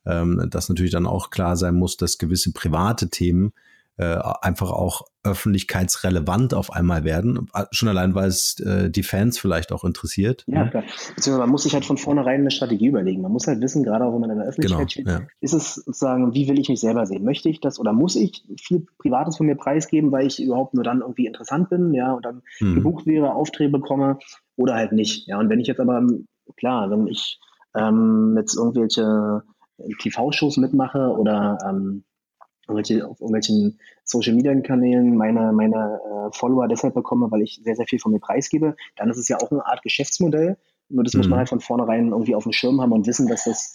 ähm, 0.06 0.46
dass 0.50 0.68
natürlich 0.68 0.92
dann 0.92 1.06
auch 1.06 1.30
klar 1.30 1.56
sein 1.56 1.74
muss, 1.74 1.96
dass 1.96 2.18
gewisse 2.18 2.52
private 2.52 3.08
Themen 3.08 3.52
äh, 3.98 4.18
einfach 4.40 4.70
auch 4.70 5.02
öffentlichkeitsrelevant 5.22 6.54
auf 6.54 6.72
einmal 6.72 7.04
werden. 7.04 7.48
Schon 7.70 7.88
allein, 7.88 8.14
weil 8.14 8.28
es 8.28 8.58
äh, 8.60 8.90
die 8.90 9.02
Fans 9.02 9.38
vielleicht 9.38 9.70
auch 9.70 9.84
interessiert. 9.84 10.44
Ja, 10.46 10.64
ne? 10.64 10.70
klar. 10.70 10.82
Beziehungsweise 11.14 11.38
man 11.38 11.50
muss 11.50 11.62
sich 11.64 11.74
halt 11.74 11.84
von 11.84 11.98
vornherein 11.98 12.40
eine 12.40 12.50
Strategie 12.50 12.88
überlegen. 12.88 13.22
Man 13.22 13.32
muss 13.32 13.46
halt 13.46 13.60
wissen, 13.60 13.84
gerade 13.84 14.04
auch 14.04 14.14
wenn 14.14 14.20
man 14.20 14.30
in 14.30 14.38
der 14.38 14.48
Öffentlichkeit 14.48 14.78
genau, 14.78 14.88
steht, 14.88 15.06
ja. 15.06 15.20
ist 15.40 15.52
es 15.52 15.74
sozusagen, 15.74 16.34
wie 16.34 16.48
will 16.48 16.58
ich 16.58 16.68
mich 16.68 16.80
selber 16.80 17.06
sehen? 17.06 17.24
Möchte 17.24 17.48
ich 17.48 17.60
das 17.60 17.78
oder 17.78 17.92
muss 17.92 18.16
ich 18.16 18.44
viel 18.60 18.86
Privates 18.98 19.36
von 19.36 19.46
mir 19.46 19.56
preisgeben, 19.56 20.10
weil 20.10 20.26
ich 20.26 20.42
überhaupt 20.42 20.74
nur 20.74 20.84
dann 20.84 21.02
irgendwie 21.02 21.26
interessant 21.26 21.68
bin, 21.68 21.92
ja, 21.94 22.12
und 22.14 22.24
dann 22.24 22.42
hm. 22.58 22.74
gebucht 22.76 23.06
wäre, 23.06 23.34
Aufträge 23.34 23.70
bekomme 23.70 24.18
oder 24.56 24.74
halt 24.74 24.92
nicht. 24.92 25.28
Ja, 25.28 25.38
und 25.38 25.48
wenn 25.50 25.60
ich 25.60 25.68
jetzt 25.68 25.80
aber, 25.80 26.02
klar, 26.56 26.90
wenn 26.90 27.06
ich 27.06 27.38
ähm, 27.74 28.34
jetzt 28.38 28.56
irgendwelche 28.56 29.42
TV-Shows 30.00 30.56
mitmache 30.56 31.14
oder 31.16 31.58
ähm, 31.68 32.04
irgendwelche, 32.68 33.06
auf 33.06 33.20
irgendwelchen 33.20 33.78
Social-Media-Kanälen 34.04 35.16
meine, 35.16 35.52
meine 35.52 36.00
äh, 36.04 36.36
Follower 36.36 36.68
deshalb 36.68 36.94
bekomme, 36.94 37.30
weil 37.30 37.42
ich 37.42 37.60
sehr, 37.62 37.76
sehr 37.76 37.86
viel 37.86 37.98
von 37.98 38.12
mir 38.12 38.20
preisgebe, 38.20 38.76
dann 38.96 39.10
ist 39.10 39.18
es 39.18 39.28
ja 39.28 39.38
auch 39.38 39.50
eine 39.50 39.66
Art 39.66 39.82
Geschäftsmodell. 39.82 40.56
Nur 40.88 41.04
das 41.04 41.14
mhm. 41.14 41.18
muss 41.18 41.28
man 41.28 41.36
mhm. 41.36 41.38
halt 41.38 41.48
von 41.48 41.60
vornherein 41.60 42.08
irgendwie 42.08 42.34
auf 42.34 42.44
dem 42.44 42.52
Schirm 42.52 42.80
haben 42.80 42.92
und 42.92 43.06
wissen, 43.06 43.28
dass 43.28 43.44
das 43.44 43.74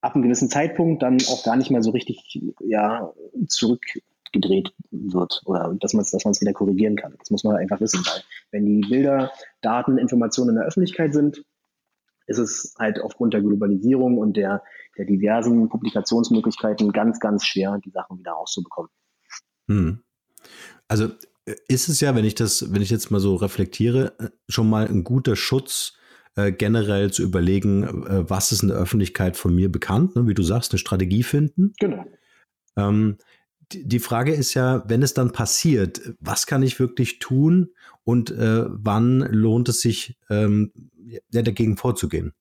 ab 0.00 0.14
einem 0.14 0.22
gewissen 0.22 0.50
Zeitpunkt 0.50 1.02
dann 1.02 1.18
auch 1.28 1.44
gar 1.44 1.56
nicht 1.56 1.70
mehr 1.70 1.82
so 1.82 1.90
richtig 1.90 2.40
ja, 2.60 3.12
zurückgedreht 3.48 4.72
wird 4.90 5.42
oder 5.46 5.74
dass 5.80 5.94
man 5.94 6.02
es 6.02 6.10
dass 6.10 6.40
wieder 6.40 6.52
korrigieren 6.52 6.96
kann. 6.96 7.14
Das 7.18 7.30
muss 7.30 7.42
man 7.42 7.54
halt 7.54 7.62
einfach 7.62 7.80
wissen, 7.80 8.04
weil 8.06 8.22
wenn 8.52 8.66
die 8.66 8.88
Bilder, 8.88 9.32
Daten, 9.62 9.98
Informationen 9.98 10.50
in 10.50 10.56
der 10.56 10.66
Öffentlichkeit 10.66 11.12
sind, 11.12 11.42
ist 12.26 12.38
es 12.38 12.74
halt 12.78 13.00
aufgrund 13.00 13.34
der 13.34 13.40
Globalisierung 13.40 14.18
und 14.18 14.36
der, 14.36 14.62
der 14.98 15.04
diversen 15.04 15.68
Publikationsmöglichkeiten 15.68 16.92
ganz, 16.92 17.20
ganz 17.20 17.44
schwer, 17.44 17.78
die 17.84 17.90
Sachen 17.90 18.18
wieder 18.18 18.32
rauszubekommen. 18.32 18.90
Hm. 19.68 20.00
Also 20.88 21.10
äh, 21.44 21.54
ist 21.68 21.88
es 21.88 22.00
ja, 22.00 22.14
wenn 22.14 22.24
ich 22.24 22.34
das, 22.34 22.72
wenn 22.72 22.82
ich 22.82 22.90
jetzt 22.90 23.10
mal 23.10 23.20
so 23.20 23.36
reflektiere, 23.36 24.12
äh, 24.18 24.28
schon 24.48 24.68
mal 24.68 24.86
ein 24.86 25.04
guter 25.04 25.36
Schutz, 25.36 25.94
äh, 26.36 26.52
generell 26.52 27.12
zu 27.12 27.22
überlegen, 27.22 27.84
äh, 27.84 28.28
was 28.28 28.52
ist 28.52 28.62
in 28.62 28.68
der 28.68 28.76
Öffentlichkeit 28.76 29.36
von 29.36 29.54
mir 29.54 29.70
bekannt, 29.70 30.16
ne? 30.16 30.26
wie 30.26 30.34
du 30.34 30.42
sagst, 30.42 30.72
eine 30.72 30.78
Strategie 30.78 31.22
finden. 31.22 31.72
Genau. 31.78 32.04
Ähm, 32.76 33.16
die 33.72 33.98
Frage 33.98 34.32
ist 34.32 34.54
ja, 34.54 34.84
wenn 34.86 35.02
es 35.02 35.14
dann 35.14 35.32
passiert, 35.32 36.14
was 36.20 36.46
kann 36.46 36.62
ich 36.62 36.78
wirklich 36.78 37.18
tun 37.18 37.70
und 38.06 38.30
äh, 38.30 38.64
wann 38.68 39.18
lohnt 39.18 39.68
es 39.68 39.80
sich, 39.80 40.16
ähm, 40.30 40.72
ja, 41.32 41.42
dagegen 41.42 41.76
vorzugehen? 41.76 42.34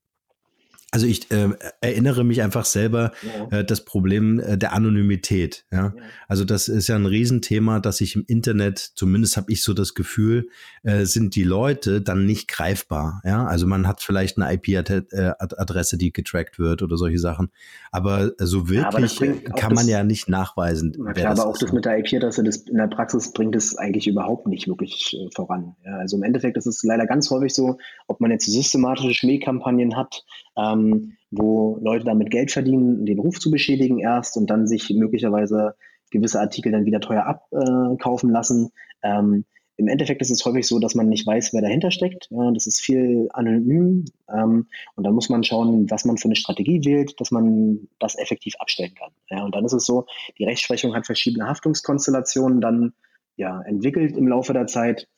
Also 0.96 1.08
ich 1.08 1.30
äh, 1.30 1.50
erinnere 1.82 2.24
mich 2.24 2.42
einfach 2.42 2.64
selber 2.64 3.12
ja. 3.22 3.60
äh, 3.60 3.66
das 3.66 3.84
Problem 3.84 4.40
äh, 4.40 4.58
der 4.58 4.72
Anonymität. 4.72 5.66
Ja? 5.70 5.78
ja? 5.78 5.94
Also 6.30 6.46
das 6.46 6.70
ist 6.70 6.88
ja 6.88 6.96
ein 6.96 7.06
Riesenthema, 7.06 7.82
dass 7.82 7.98
sich 7.98 8.16
im 8.16 8.24
Internet, 8.28 8.80
zumindest 8.80 9.36
habe 9.36 9.52
ich 9.52 9.62
so 9.62 9.74
das 9.74 9.94
Gefühl, 9.94 10.48
äh, 10.84 11.04
sind 11.04 11.36
die 11.36 11.44
Leute 11.44 12.02
dann 12.02 12.26
nicht 12.26 12.48
greifbar. 12.48 13.22
Ja, 13.26 13.46
also 13.46 13.68
man 13.68 13.90
hat 13.90 14.02
vielleicht 14.02 14.38
eine 14.38 14.54
IP-Adresse, 14.54 15.98
die 15.98 16.14
getrackt 16.14 16.60
wird 16.60 16.82
oder 16.82 16.96
solche 16.96 17.20
Sachen, 17.20 17.50
aber 17.92 18.32
so 18.38 18.70
wirklich 18.70 19.20
ja, 19.20 19.28
aber 19.28 19.50
kann 19.60 19.74
man 19.74 19.84
das, 19.84 19.90
ja 19.90 20.04
nicht 20.06 20.30
nachweisen. 20.30 20.96
Na 20.98 21.12
klar, 21.12 21.34
aber 21.34 21.48
auch 21.48 21.58
das 21.58 21.74
mit 21.74 21.84
der 21.84 21.98
IP-Adresse, 21.98 22.42
in 22.70 22.78
der 22.78 22.88
Praxis 22.88 23.34
bringt 23.34 23.58
es 23.58 23.78
eigentlich 23.78 24.08
überhaupt 24.08 24.48
nicht 24.48 24.70
wirklich 24.70 25.14
äh, 25.14 25.28
voran. 25.36 25.76
Also 25.84 26.16
im 26.16 26.24
Endeffekt 26.24 26.56
ist 26.56 26.68
es 26.68 26.84
leider 26.84 27.06
ganz 27.06 27.30
häufig 27.32 27.54
so, 27.54 27.80
ob 28.08 28.22
man 28.22 28.32
jetzt 28.32 28.46
systematische 28.46 29.14
Schmähkampagnen 29.14 29.98
hat. 29.98 30.24
Ähm, 30.58 31.14
wo 31.32 31.78
Leute 31.82 32.06
damit 32.06 32.32
Geld 32.32 32.52
verdienen, 32.52 33.06
den 33.06 33.20
Ruf 33.20 33.40
zu 33.40 33.52
beschädigen 33.52 34.00
erst 34.00 34.38
und 34.38 34.50
dann 34.50 34.68
sich 34.68 34.90
möglicherweise 34.90 35.76
gewisse 36.12 36.40
Artikel 36.40 36.72
dann 36.72 36.86
wieder 36.86 37.02
teuer 37.02 37.26
abkaufen 37.26 38.30
lassen. 38.30 38.72
Ähm, 39.04 39.46
im 39.78 39.90
Endeffekt 39.90 40.22
ist 40.22 40.30
es 40.30 40.46
häufig 40.46 40.66
so, 40.68 40.80
dass 40.80 40.96
man 40.96 41.10
nicht 41.10 41.28
weiß, 41.28 41.52
wer 41.54 41.62
dahinter 41.62 41.92
steckt. 41.92 42.30
Ja, 42.32 42.52
das 42.52 42.66
ist 42.66 42.80
viel 42.80 43.28
anonym. 43.34 44.06
Ähm, 44.30 44.68
und 44.96 45.04
dann 45.04 45.14
muss 45.14 45.30
man 45.30 45.44
schauen, 45.44 45.90
was 45.92 46.06
man 46.06 46.18
für 46.18 46.26
eine 46.26 46.38
Strategie 46.38 46.86
wählt, 46.86 47.20
dass 47.20 47.32
man 47.32 47.90
das 48.00 48.18
effektiv 48.18 48.56
abstellen 48.60 48.94
kann. 48.96 49.12
Ja, 49.30 49.44
und 49.44 49.54
dann 49.54 49.66
ist 49.66 49.74
es 49.74 49.86
so, 49.86 50.06
die 50.38 50.46
Rechtsprechung 50.46 50.96
hat 50.96 51.06
verschiedene 51.06 51.48
Haftungskonstellationen 51.48 52.62
dann 52.62 52.94
ja, 53.36 53.62
entwickelt 53.64 54.16
im 54.16 54.30
Laufe 54.30 54.54
der 54.54 54.68
Zeit. 54.68 55.10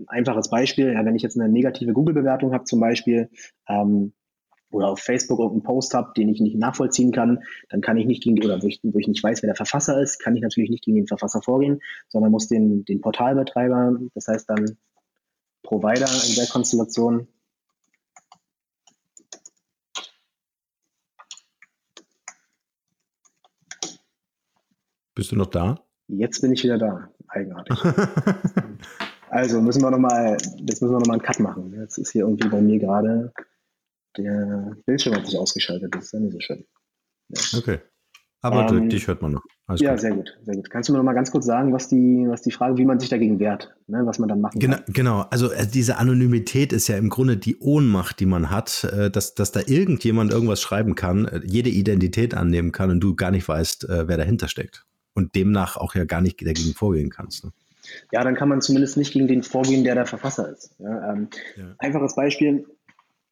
Ein 0.00 0.08
einfaches 0.08 0.50
Beispiel, 0.50 0.92
ja, 0.92 1.04
wenn 1.04 1.14
ich 1.14 1.22
jetzt 1.22 1.38
eine 1.38 1.48
negative 1.48 1.92
Google-Bewertung 1.92 2.52
habe 2.52 2.64
zum 2.64 2.80
Beispiel, 2.80 3.30
ähm, 3.68 4.12
oder 4.74 4.88
auf 4.88 4.98
Facebook 4.98 5.38
irgendeinen 5.38 5.62
Post 5.62 5.94
habe, 5.94 6.12
den 6.16 6.28
ich 6.28 6.40
nicht 6.40 6.56
nachvollziehen 6.56 7.12
kann, 7.12 7.44
dann 7.70 7.80
kann 7.80 7.96
ich 7.96 8.06
nicht 8.06 8.22
gegen, 8.22 8.44
oder 8.44 8.60
wo 8.60 8.66
ich, 8.66 8.80
wo 8.82 8.98
ich 8.98 9.06
nicht 9.06 9.22
weiß, 9.22 9.42
wer 9.42 9.48
der 9.48 9.56
Verfasser 9.56 10.00
ist, 10.02 10.18
kann 10.18 10.34
ich 10.34 10.42
natürlich 10.42 10.68
nicht 10.68 10.84
gegen 10.84 10.96
den 10.96 11.06
Verfasser 11.06 11.40
vorgehen, 11.40 11.80
sondern 12.08 12.32
muss 12.32 12.48
den, 12.48 12.84
den 12.84 13.00
Portalbetreiber, 13.00 13.96
das 14.14 14.26
heißt 14.26 14.50
dann 14.50 14.76
Provider 15.62 16.08
in 16.28 16.34
der 16.34 16.46
Konstellation, 16.46 17.28
Bist 25.16 25.30
du 25.30 25.36
noch 25.36 25.46
da? 25.46 25.78
Jetzt 26.08 26.40
bin 26.40 26.52
ich 26.52 26.64
wieder 26.64 26.76
da. 26.76 27.08
Eigenartig. 27.28 27.78
also 29.30 29.60
müssen 29.60 29.80
wir 29.80 29.92
nochmal, 29.92 30.36
jetzt 30.66 30.82
müssen 30.82 30.92
wir 30.92 30.98
nochmal 30.98 31.18
einen 31.18 31.22
Cut 31.22 31.38
machen. 31.38 31.72
Jetzt 31.78 31.98
ist 31.98 32.10
hier 32.10 32.22
irgendwie 32.22 32.48
bei 32.48 32.60
mir 32.60 32.80
gerade 32.80 33.32
der 34.16 34.76
Bildschirm 34.86 35.14
hat 35.14 35.26
sich 35.26 35.38
ausgeschaltet, 35.38 35.94
das 35.94 36.06
ist 36.06 36.12
ja 36.12 36.20
nicht 36.20 36.32
so 36.32 36.40
schön. 36.40 36.64
Ja. 37.28 37.58
Okay. 37.58 37.78
Aber 38.44 38.70
ähm, 38.76 38.90
dich 38.90 39.06
hört 39.08 39.22
man 39.22 39.32
noch. 39.32 39.42
Alles 39.66 39.80
ja, 39.80 39.92
gut. 39.92 40.00
sehr 40.00 40.10
gut, 40.10 40.36
sehr 40.42 40.54
gut. 40.54 40.68
Kannst 40.68 40.88
du 40.88 40.92
mir 40.92 40.98
noch 40.98 41.04
mal 41.04 41.14
ganz 41.14 41.30
kurz 41.30 41.46
sagen, 41.46 41.72
was 41.72 41.88
die, 41.88 42.26
was 42.28 42.42
die 42.42 42.50
Frage, 42.50 42.76
wie 42.76 42.84
man 42.84 43.00
sich 43.00 43.08
dagegen 43.08 43.38
wehrt, 43.38 43.74
ne, 43.86 44.02
was 44.04 44.18
man 44.18 44.28
dann 44.28 44.42
machen 44.42 44.60
genau, 44.60 44.76
kann? 44.76 44.84
Genau, 44.88 45.20
also 45.30 45.50
äh, 45.50 45.66
diese 45.66 45.96
Anonymität 45.96 46.74
ist 46.74 46.86
ja 46.88 46.98
im 46.98 47.08
Grunde 47.08 47.38
die 47.38 47.56
Ohnmacht, 47.56 48.20
die 48.20 48.26
man 48.26 48.50
hat, 48.50 48.84
äh, 48.84 49.10
dass, 49.10 49.34
dass 49.34 49.50
da 49.50 49.60
irgendjemand 49.64 50.30
irgendwas 50.30 50.60
schreiben 50.60 50.94
kann, 50.94 51.24
äh, 51.24 51.40
jede 51.42 51.70
Identität 51.70 52.34
annehmen 52.34 52.70
kann 52.70 52.90
und 52.90 53.00
du 53.00 53.16
gar 53.16 53.30
nicht 53.30 53.48
weißt, 53.48 53.86
wer 53.88 54.16
dahinter 54.18 54.48
steckt. 54.48 54.84
Und 55.14 55.34
demnach 55.34 55.78
auch 55.78 55.94
ja 55.94 56.04
gar 56.04 56.20
nicht 56.20 56.42
dagegen 56.42 56.74
vorgehen 56.74 57.08
kannst. 57.08 57.44
Ne? 57.44 57.52
Ja, 58.12 58.24
dann 58.24 58.34
kann 58.34 58.50
man 58.50 58.60
zumindest 58.60 58.98
nicht 58.98 59.12
gegen 59.12 59.26
den 59.26 59.42
vorgehen, 59.42 59.84
der 59.84 59.94
der 59.94 60.06
Verfasser 60.06 60.50
ist. 60.50 60.74
Ja, 60.78 61.12
ähm, 61.12 61.28
ja. 61.56 61.74
Einfaches 61.78 62.14
Beispiel, 62.14 62.66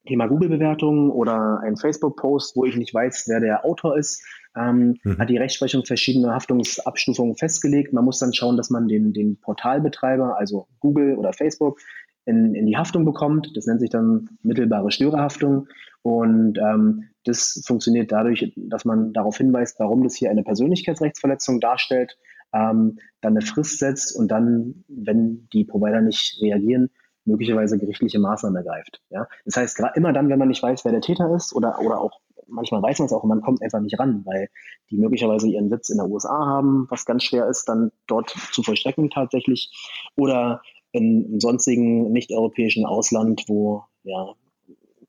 Thema 0.07 0.27
Google-Bewertungen 0.27 1.11
oder 1.11 1.61
ein 1.61 1.77
Facebook-Post, 1.77 2.57
wo 2.57 2.65
ich 2.65 2.77
nicht 2.77 2.93
weiß, 2.93 3.25
wer 3.29 3.41
der 3.41 3.65
Autor 3.65 3.97
ist, 3.97 4.25
ähm, 4.57 4.99
mhm. 5.05 5.19
hat 5.19 5.31
die 5.31 5.37
Rechtsprechung 5.37 5.85
verschiedene 5.85 6.35
Haftungsabstufungen 6.35 7.37
festgelegt. 7.37 7.93
Man 7.93 8.05
muss 8.05 8.19
dann 8.19 8.33
schauen, 8.33 8.57
dass 8.57 8.71
man 8.71 8.89
den, 8.89 9.13
den 9.13 9.41
Portalbetreiber, 9.41 10.37
also 10.39 10.67
Google 10.81 11.17
oder 11.17 11.33
Facebook, 11.33 11.79
in, 12.25 12.55
in 12.55 12.67
die 12.67 12.77
Haftung 12.77 13.05
bekommt. 13.05 13.51
Das 13.55 13.67
nennt 13.67 13.81
sich 13.81 13.91
dann 13.91 14.29
mittelbare 14.43 14.91
Störerhaftung. 14.91 15.69
Und 16.03 16.59
ähm, 16.59 17.05
das 17.25 17.63
funktioniert 17.67 18.11
dadurch, 18.11 18.53
dass 18.57 18.85
man 18.85 19.13
darauf 19.13 19.37
hinweist, 19.37 19.79
warum 19.79 20.03
das 20.03 20.17
hier 20.17 20.31
eine 20.31 20.43
Persönlichkeitsrechtsverletzung 20.43 21.61
darstellt, 21.61 22.19
ähm, 22.53 22.99
dann 23.21 23.37
eine 23.37 23.43
Frist 23.43 23.79
setzt 23.79 24.17
und 24.17 24.29
dann, 24.29 24.85
wenn 24.89 25.49
die 25.53 25.65
Provider 25.65 26.01
nicht 26.01 26.41
reagieren, 26.43 26.91
möglicherweise 27.25 27.79
gerichtliche 27.79 28.19
Maßnahmen 28.19 28.57
ergreift. 28.57 29.01
Ja? 29.11 29.27
Das 29.45 29.57
heißt, 29.57 29.83
immer 29.95 30.13
dann, 30.13 30.29
wenn 30.29 30.39
man 30.39 30.49
nicht 30.49 30.63
weiß, 30.63 30.85
wer 30.85 30.93
der 30.93 31.01
Täter 31.01 31.35
ist 31.35 31.55
oder, 31.55 31.79
oder 31.81 32.01
auch 32.01 32.21
manchmal 32.53 32.83
weiß 32.83 32.99
man 32.99 33.07
es 33.07 33.13
auch 33.13 33.23
und 33.23 33.29
man 33.29 33.41
kommt 33.41 33.63
einfach 33.63 33.81
nicht 33.81 33.99
ran, 33.99 34.23
weil 34.25 34.49
die 34.91 34.99
möglicherweise 34.99 35.49
ihren 35.49 35.71
Sitz 35.71 35.89
in 35.89 35.99
der 35.99 36.09
USA 36.09 36.47
haben, 36.47 36.87
was 36.91 37.05
ganz 37.05 37.25
schwer 37.25 37.49
ist, 37.49 37.69
dann 37.69 37.91
dort 38.07 38.31
zu 38.53 38.63
vollstrecken 38.63 39.11
tatsächlich, 39.11 39.71
oder 40.17 40.63
in, 40.93 41.41
sonstigen 41.41 42.13
nicht-europäischen 42.13 42.85
Ausland, 42.85 43.45
wo 43.49 43.85
ja, 44.05 44.35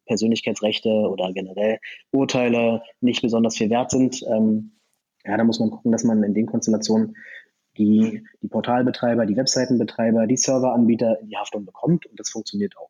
Persönlichkeitsrechte 0.05 0.89
oder 0.89 1.32
generell 1.34 1.79
Urteile 2.12 2.82
nicht 3.01 3.22
besonders 3.22 3.58
viel 3.58 3.70
wert 3.70 3.91
sind. 3.91 4.24
Ähm, 4.27 4.72
ja, 5.25 5.38
da 5.38 5.43
muss 5.43 5.60
man 5.60 5.72
gucken, 5.72 5.91
dass 5.91 6.03
man 6.03 6.24
in 6.24 6.34
den 6.34 6.46
Konstellationen 6.46 7.15
die, 7.77 8.25
die 8.41 8.47
Portalbetreiber, 8.47 9.25
die 9.25 9.35
Webseitenbetreiber, 9.35 10.27
die 10.27 10.37
Serveranbieter 10.37 11.19
in 11.21 11.29
die 11.29 11.37
Haftung 11.37 11.65
bekommt 11.65 12.05
und 12.05 12.19
das 12.19 12.29
funktioniert 12.29 12.77
auch. 12.77 12.89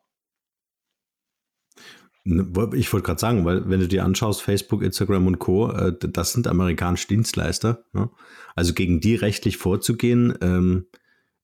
Ne, 2.25 2.47
ich 2.75 2.91
wollte 2.93 3.05
gerade 3.05 3.19
sagen, 3.19 3.43
weil 3.43 3.69
wenn 3.69 3.81
du 3.81 3.87
dir 3.87 4.05
anschaust, 4.05 4.41
Facebook, 4.41 4.81
Instagram 4.81 5.27
und 5.27 5.39
Co., 5.39 5.69
äh, 5.71 5.93
das 5.99 6.31
sind 6.31 6.47
amerikanische 6.47 7.07
Dienstleister. 7.07 7.83
Ne? 7.91 8.09
Also 8.55 8.73
gegen 8.73 9.01
die 9.01 9.15
rechtlich 9.15 9.57
vorzugehen, 9.57 10.33
ähm, 10.41 10.87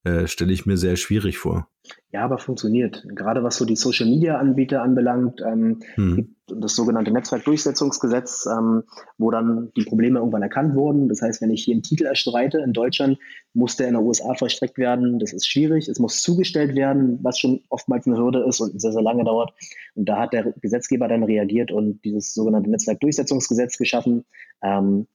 äh, 0.04 0.28
stelle 0.28 0.54
ich 0.54 0.66
mir 0.66 0.78
sehr 0.78 0.96
schwierig 0.96 1.38
vor. 1.38 1.68
Ja, 2.12 2.24
aber 2.24 2.38
funktioniert. 2.38 3.04
Gerade 3.16 3.44
was 3.44 3.58
so 3.58 3.66
die 3.66 3.76
Social 3.76 4.08
Media 4.08 4.38
Anbieter 4.38 4.82
anbelangt, 4.82 5.42
ähm, 5.46 5.80
hm. 5.96 6.36
das 6.48 6.76
sogenannte 6.76 7.12
Netzwerkdurchsetzungsgesetz, 7.12 8.48
ähm, 8.52 8.84
wo 9.18 9.30
dann 9.30 9.72
die 9.76 9.84
Probleme 9.84 10.20
irgendwann 10.20 10.42
erkannt 10.42 10.76
wurden. 10.76 11.10
Das 11.10 11.22
heißt, 11.22 11.42
wenn 11.42 11.52
ich 11.52 11.64
hier 11.64 11.74
einen 11.74 11.84
Titel 11.84 12.06
erstreite 12.06 12.60
in 12.60 12.74
Deutschland, 12.74 13.18
muss 13.54 13.76
der 13.76 13.88
in 13.88 13.96
den 13.96 14.04
USA 14.04 14.34
vollstreckt 14.34 14.78
werden. 14.78 15.20
Das 15.20 15.34
ist 15.34 15.48
schwierig. 15.48 15.88
Es 15.88 16.00
muss 16.00 16.22
zugestellt 16.22 16.76
werden, 16.76 17.20
was 17.22 17.38
schon 17.38 17.62
oftmals 17.70 18.08
eine 18.08 18.18
Hürde 18.18 18.46
ist 18.48 18.60
und 18.62 18.80
sehr, 18.80 18.92
sehr 18.92 19.04
lange 19.04 19.24
dauert. 19.24 19.54
Und 19.96 20.08
da 20.08 20.20
hat 20.20 20.34
der 20.34 20.54
Gesetzgeber 20.62 21.08
dann 21.08 21.24
reagiert 21.24 21.72
und 21.72 22.04
dieses 22.06 22.34
sogenannte 22.34 22.70
Netzwerkdurchsetzungsgesetz 22.70 23.78
geschaffen. 23.78 24.26
Ähm, 24.64 25.08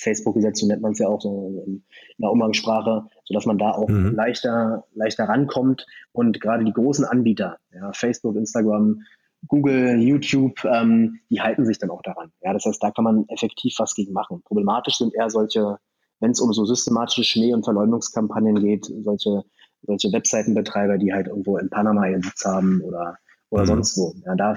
Facebook-Gesetz, 0.00 0.60
so 0.60 0.66
nennt 0.66 0.82
man 0.82 0.92
es 0.92 0.98
ja 0.98 1.08
auch 1.08 1.20
so 1.20 1.62
in 1.66 1.84
der 2.18 2.30
Umgangssprache, 2.30 3.04
sodass 3.24 3.46
man 3.46 3.58
da 3.58 3.72
auch 3.72 3.88
mhm. 3.88 4.14
leichter, 4.14 4.84
leichter 4.94 5.24
rankommt. 5.24 5.86
Und 6.12 6.40
gerade 6.40 6.64
die 6.64 6.72
großen 6.72 7.04
Anbieter, 7.04 7.58
ja, 7.72 7.92
Facebook, 7.92 8.36
Instagram, 8.36 9.02
Google, 9.46 10.00
YouTube, 10.00 10.64
ähm, 10.64 11.20
die 11.30 11.40
halten 11.40 11.64
sich 11.64 11.78
dann 11.78 11.90
auch 11.90 12.02
daran. 12.02 12.32
Ja, 12.42 12.52
das 12.52 12.64
heißt, 12.64 12.82
da 12.82 12.90
kann 12.90 13.04
man 13.04 13.24
effektiv 13.28 13.74
was 13.78 13.94
gegen 13.94 14.12
machen. 14.12 14.42
Problematisch 14.44 14.98
sind 14.98 15.14
eher 15.14 15.30
solche, 15.30 15.78
wenn 16.20 16.32
es 16.32 16.40
um 16.40 16.52
so 16.52 16.64
systematische 16.64 17.24
Schnee- 17.24 17.54
und 17.54 17.64
Verleumdungskampagnen 17.64 18.56
geht, 18.56 18.86
solche, 19.02 19.42
solche 19.82 20.12
Webseitenbetreiber, 20.12 20.98
die 20.98 21.12
halt 21.12 21.28
irgendwo 21.28 21.56
in 21.56 21.70
Panama 21.70 22.06
ihren 22.06 22.22
Sitz 22.22 22.44
haben 22.44 22.82
oder, 22.82 23.16
oder 23.48 23.62
mhm. 23.62 23.68
sonst 23.68 23.96
wo. 23.96 24.14
Ja, 24.26 24.34
da 24.34 24.54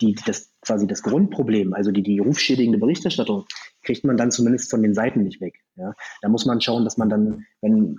die, 0.00 0.14
das 0.26 0.52
quasi 0.60 0.86
das 0.86 1.02
Grundproblem, 1.02 1.74
also 1.74 1.90
die, 1.90 2.02
die 2.02 2.18
rufschädigende 2.18 2.78
Berichterstattung, 2.78 3.44
kriegt 3.82 4.04
man 4.04 4.16
dann 4.16 4.30
zumindest 4.30 4.70
von 4.70 4.82
den 4.82 4.94
Seiten 4.94 5.22
nicht 5.22 5.40
weg. 5.40 5.60
Ja? 5.76 5.94
Da 6.22 6.28
muss 6.28 6.46
man 6.46 6.60
schauen, 6.60 6.84
dass 6.84 6.96
man 6.96 7.08
dann, 7.08 7.44
wenn 7.60 7.96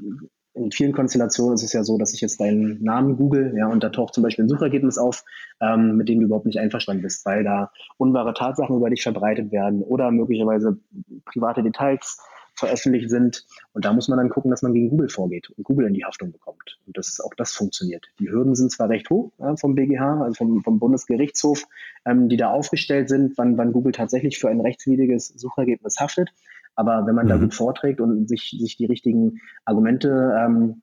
in 0.56 0.72
vielen 0.72 0.94
Konstellationen 0.94 1.56
ist 1.56 1.64
es 1.64 1.74
ja 1.74 1.84
so, 1.84 1.98
dass 1.98 2.14
ich 2.14 2.22
jetzt 2.22 2.40
deinen 2.40 2.82
Namen 2.82 3.18
google, 3.18 3.54
ja, 3.58 3.68
und 3.68 3.84
da 3.84 3.90
taucht 3.90 4.14
zum 4.14 4.24
Beispiel 4.24 4.46
ein 4.46 4.50
Suchergebnis 4.50 4.98
auf, 4.98 5.24
ähm, 5.60 5.98
mit 5.98 6.08
dem 6.08 6.20
du 6.22 6.28
überhaupt 6.28 6.46
nicht 6.46 6.60
einverstanden 6.60 7.04
bist, 7.04 7.26
weil 7.26 7.44
da 7.44 7.72
unwahre 7.98 8.34
Tatsachen 8.34 8.78
über 8.78 8.90
dich 8.90 9.04
verbreitet 9.04 9.52
werden 9.52 9.84
oder 9.84 10.12
möglicherweise 10.12 10.80
private 11.26 11.62
Details 11.62 12.20
veröffentlicht 12.56 13.10
sind. 13.10 13.46
Und 13.74 13.86
da 13.86 13.94
muss 13.94 14.08
man 14.08 14.18
dann 14.18 14.30
gucken, 14.30 14.52
dass 14.52 14.62
man 14.62 14.74
gegen 14.74 14.90
Google 14.90 15.10
vorgeht 15.10 15.50
und 15.50 15.64
Google 15.64 15.88
in 15.88 15.94
die 15.94 16.06
Haftung 16.06 16.32
bekommt. 16.32 16.80
Und 16.86 16.98
das, 16.98 17.20
auch 17.20 17.34
das 17.36 17.54
funktioniert. 17.54 18.08
Die 18.20 18.30
Hürden 18.30 18.56
sind 18.56 18.72
zwar 18.72 18.90
recht 18.90 19.10
hoch 19.10 19.32
ja, 19.40 19.56
vom 19.56 19.76
BGH, 19.76 20.24
also 20.24 20.36
vom, 20.36 20.64
vom 20.64 20.80
Bundesgerichtshof, 20.80 21.66
ähm, 22.06 22.30
die 22.30 22.38
da 22.38 22.50
aufgestellt 22.50 23.10
sind, 23.10 23.38
wann, 23.38 23.58
wann 23.58 23.74
Google 23.74 23.92
tatsächlich 23.92 24.40
für 24.40 24.50
ein 24.50 24.62
rechtswidriges 24.62 25.28
Suchergebnis 25.28 26.00
haftet. 26.00 26.30
Aber 26.76 27.06
wenn 27.06 27.16
man 27.16 27.26
mhm. 27.26 27.30
da 27.30 27.38
gut 27.38 27.54
vorträgt 27.54 28.02
und 28.02 28.28
sich, 28.28 28.56
sich 28.60 28.78
die 28.78 28.86
richtigen 28.86 29.40
Argumente 29.66 30.36
ähm, 30.38 30.82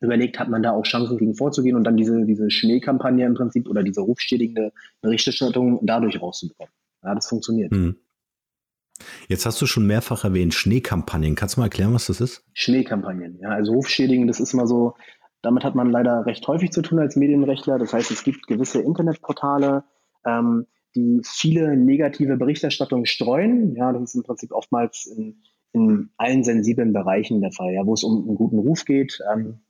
überlegt, 0.00 0.38
hat 0.38 0.48
man 0.48 0.62
da 0.62 0.72
auch 0.72 0.84
Chancen 0.84 1.18
gegen 1.18 1.34
vorzugehen 1.34 1.76
und 1.76 1.84
dann 1.84 1.96
diese, 1.96 2.24
diese 2.24 2.50
Schneekampagne 2.50 3.24
im 3.26 3.34
Prinzip 3.34 3.68
oder 3.68 3.82
diese 3.82 4.00
rufschädigende 4.00 4.72
Berichterstattung 5.00 5.80
dadurch 5.82 6.20
rauszubekommen. 6.20 6.72
Ja, 7.02 7.14
das 7.14 7.28
funktioniert. 7.28 7.72
Mhm. 7.72 7.96
Jetzt 9.28 9.46
hast 9.46 9.60
du 9.60 9.66
schon 9.66 9.86
mehrfach 9.86 10.24
erwähnt, 10.24 10.54
Schneekampagnen. 10.54 11.34
Kannst 11.34 11.56
du 11.56 11.60
mal 11.60 11.66
erklären, 11.66 11.94
was 11.94 12.06
das 12.06 12.20
ist? 12.20 12.44
Schneekampagnen, 12.52 13.38
ja. 13.40 13.50
Also 13.50 13.72
Rufschädigen, 13.72 14.26
das 14.26 14.40
ist 14.40 14.54
mal 14.54 14.66
so, 14.66 14.94
damit 15.42 15.64
hat 15.64 15.74
man 15.74 15.90
leider 15.90 16.26
recht 16.26 16.46
häufig 16.46 16.70
zu 16.70 16.82
tun 16.82 16.98
als 16.98 17.16
Medienrechtler. 17.16 17.78
Das 17.78 17.92
heißt, 17.92 18.10
es 18.10 18.24
gibt 18.24 18.46
gewisse 18.46 18.80
Internetportale, 18.80 19.84
ähm, 20.24 20.66
die 20.94 21.20
viele 21.24 21.76
negative 21.76 22.36
Berichterstattungen 22.36 23.06
streuen. 23.06 23.74
Ja, 23.74 23.92
das 23.92 24.02
ist 24.02 24.14
im 24.14 24.22
Prinzip 24.22 24.52
oftmals 24.52 25.06
in, 25.06 25.42
in 25.72 26.10
allen 26.16 26.44
sensiblen 26.44 26.92
Bereichen 26.92 27.40
der 27.40 27.52
Fall, 27.52 27.72
ja, 27.72 27.84
wo 27.84 27.94
es 27.94 28.04
um 28.04 28.26
einen 28.26 28.36
guten 28.36 28.58
Ruf 28.58 28.84
geht. 28.84 29.18
Ähm, 29.32 29.60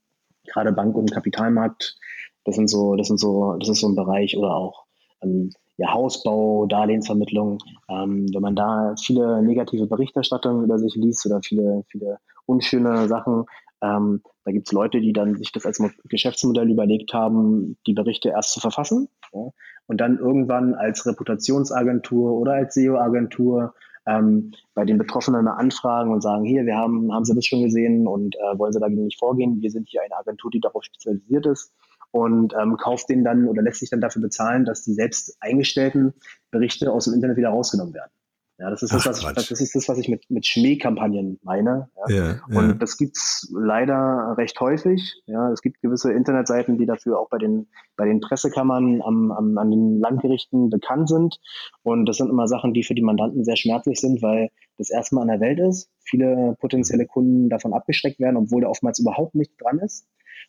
gerade 0.46 0.72
Bank- 0.72 0.96
und 0.96 1.12
Kapitalmarkt, 1.12 1.96
das 2.44 2.56
sind 2.56 2.68
so, 2.68 2.94
das 2.94 3.08
sind 3.08 3.18
so, 3.18 3.56
das 3.58 3.68
ist 3.68 3.80
so 3.80 3.88
ein 3.88 3.96
Bereich 3.96 4.36
oder 4.36 4.54
auch 4.54 4.84
ähm, 5.22 5.50
ja, 5.76 5.92
Hausbau, 5.92 6.66
Darlehensvermittlung, 6.66 7.58
ähm, 7.88 8.26
wenn 8.32 8.42
man 8.42 8.56
da 8.56 8.94
viele 9.00 9.42
negative 9.42 9.86
Berichterstattungen 9.86 10.64
über 10.64 10.78
sich 10.78 10.94
liest 10.94 11.26
oder 11.26 11.40
viele, 11.42 11.84
viele 11.90 12.18
unschöne 12.46 13.08
Sachen, 13.08 13.44
ähm, 13.82 14.22
da 14.44 14.52
gibt 14.52 14.68
es 14.68 14.72
Leute, 14.72 15.00
die 15.00 15.12
dann 15.12 15.36
sich 15.36 15.52
das 15.52 15.66
als 15.66 15.82
Geschäftsmodell 16.04 16.70
überlegt 16.70 17.12
haben, 17.12 17.76
die 17.86 17.92
Berichte 17.92 18.30
erst 18.30 18.52
zu 18.52 18.60
verfassen 18.60 19.08
ja, 19.32 19.50
und 19.86 20.00
dann 20.00 20.18
irgendwann 20.18 20.74
als 20.74 21.06
Reputationsagentur 21.06 22.32
oder 22.32 22.54
als 22.54 22.74
SEO-Agentur 22.74 23.74
ähm, 24.06 24.52
bei 24.74 24.84
den 24.84 24.98
Betroffenen 24.98 25.48
anfragen 25.48 26.12
und 26.12 26.22
sagen, 26.22 26.44
hier, 26.44 26.66
wir 26.66 26.76
haben, 26.76 27.12
haben 27.12 27.24
Sie 27.24 27.34
das 27.34 27.46
schon 27.46 27.62
gesehen 27.62 28.06
und 28.06 28.36
äh, 28.36 28.58
wollen 28.58 28.72
Sie 28.72 28.80
dagegen 28.80 29.04
nicht 29.04 29.18
vorgehen? 29.18 29.60
Wir 29.60 29.70
sind 29.70 29.88
hier 29.88 30.02
eine 30.02 30.16
Agentur, 30.16 30.50
die 30.50 30.60
darauf 30.60 30.84
spezialisiert 30.84 31.46
ist 31.46 31.72
und 32.14 32.54
ähm, 32.54 32.76
kauft 32.76 33.08
den 33.08 33.24
dann 33.24 33.48
oder 33.48 33.60
lässt 33.60 33.80
sich 33.80 33.90
dann 33.90 34.00
dafür 34.00 34.22
bezahlen, 34.22 34.64
dass 34.64 34.84
die 34.84 34.94
selbst 34.94 35.36
eingestellten 35.40 36.14
Berichte 36.52 36.92
aus 36.92 37.06
dem 37.06 37.14
Internet 37.14 37.36
wieder 37.36 37.48
rausgenommen 37.48 37.92
werden. 37.92 38.12
Ja, 38.56 38.70
das 38.70 38.84
ist 38.84 38.92
Ach, 38.92 39.02
das, 39.02 39.24
was 39.24 39.36
ich, 39.36 39.48
das 39.48 39.60
ist 39.60 39.74
das, 39.74 39.88
was 39.88 39.98
ich 39.98 40.08
mit, 40.08 40.30
mit 40.30 40.46
Schmähkampagnen 40.46 41.40
meine. 41.42 41.88
Ja. 42.06 42.38
Ja. 42.48 42.60
Und 42.60 42.80
das 42.80 42.98
gibt's 42.98 43.52
leider 43.52 44.36
recht 44.38 44.60
häufig. 44.60 45.20
Ja, 45.26 45.50
es 45.50 45.60
gibt 45.60 45.82
gewisse 45.82 46.12
Internetseiten, 46.12 46.78
die 46.78 46.86
dafür 46.86 47.18
auch 47.18 47.28
bei 47.30 47.38
den, 47.38 47.66
bei 47.96 48.06
den 48.06 48.20
Pressekammern 48.20 49.02
am, 49.02 49.32
am, 49.32 49.58
an 49.58 49.72
den 49.72 49.98
Landgerichten 49.98 50.70
bekannt 50.70 51.08
sind. 51.08 51.40
Und 51.82 52.06
das 52.06 52.18
sind 52.18 52.30
immer 52.30 52.46
Sachen, 52.46 52.74
die 52.74 52.84
für 52.84 52.94
die 52.94 53.02
Mandanten 53.02 53.44
sehr 53.44 53.56
schmerzlich 53.56 53.98
sind, 53.98 54.22
weil 54.22 54.50
das 54.78 54.88
erstmal 54.88 55.22
an 55.22 55.28
der 55.36 55.40
Welt 55.40 55.58
ist. 55.58 55.90
Viele 56.04 56.56
potenzielle 56.60 57.06
Kunden 57.06 57.48
davon 57.48 57.72
abgeschreckt 57.72 58.20
werden, 58.20 58.36
obwohl 58.36 58.62
da 58.62 58.68
oftmals 58.68 59.00
überhaupt 59.00 59.34
nichts 59.34 59.56
dran 59.56 59.80
ist. 59.80 60.06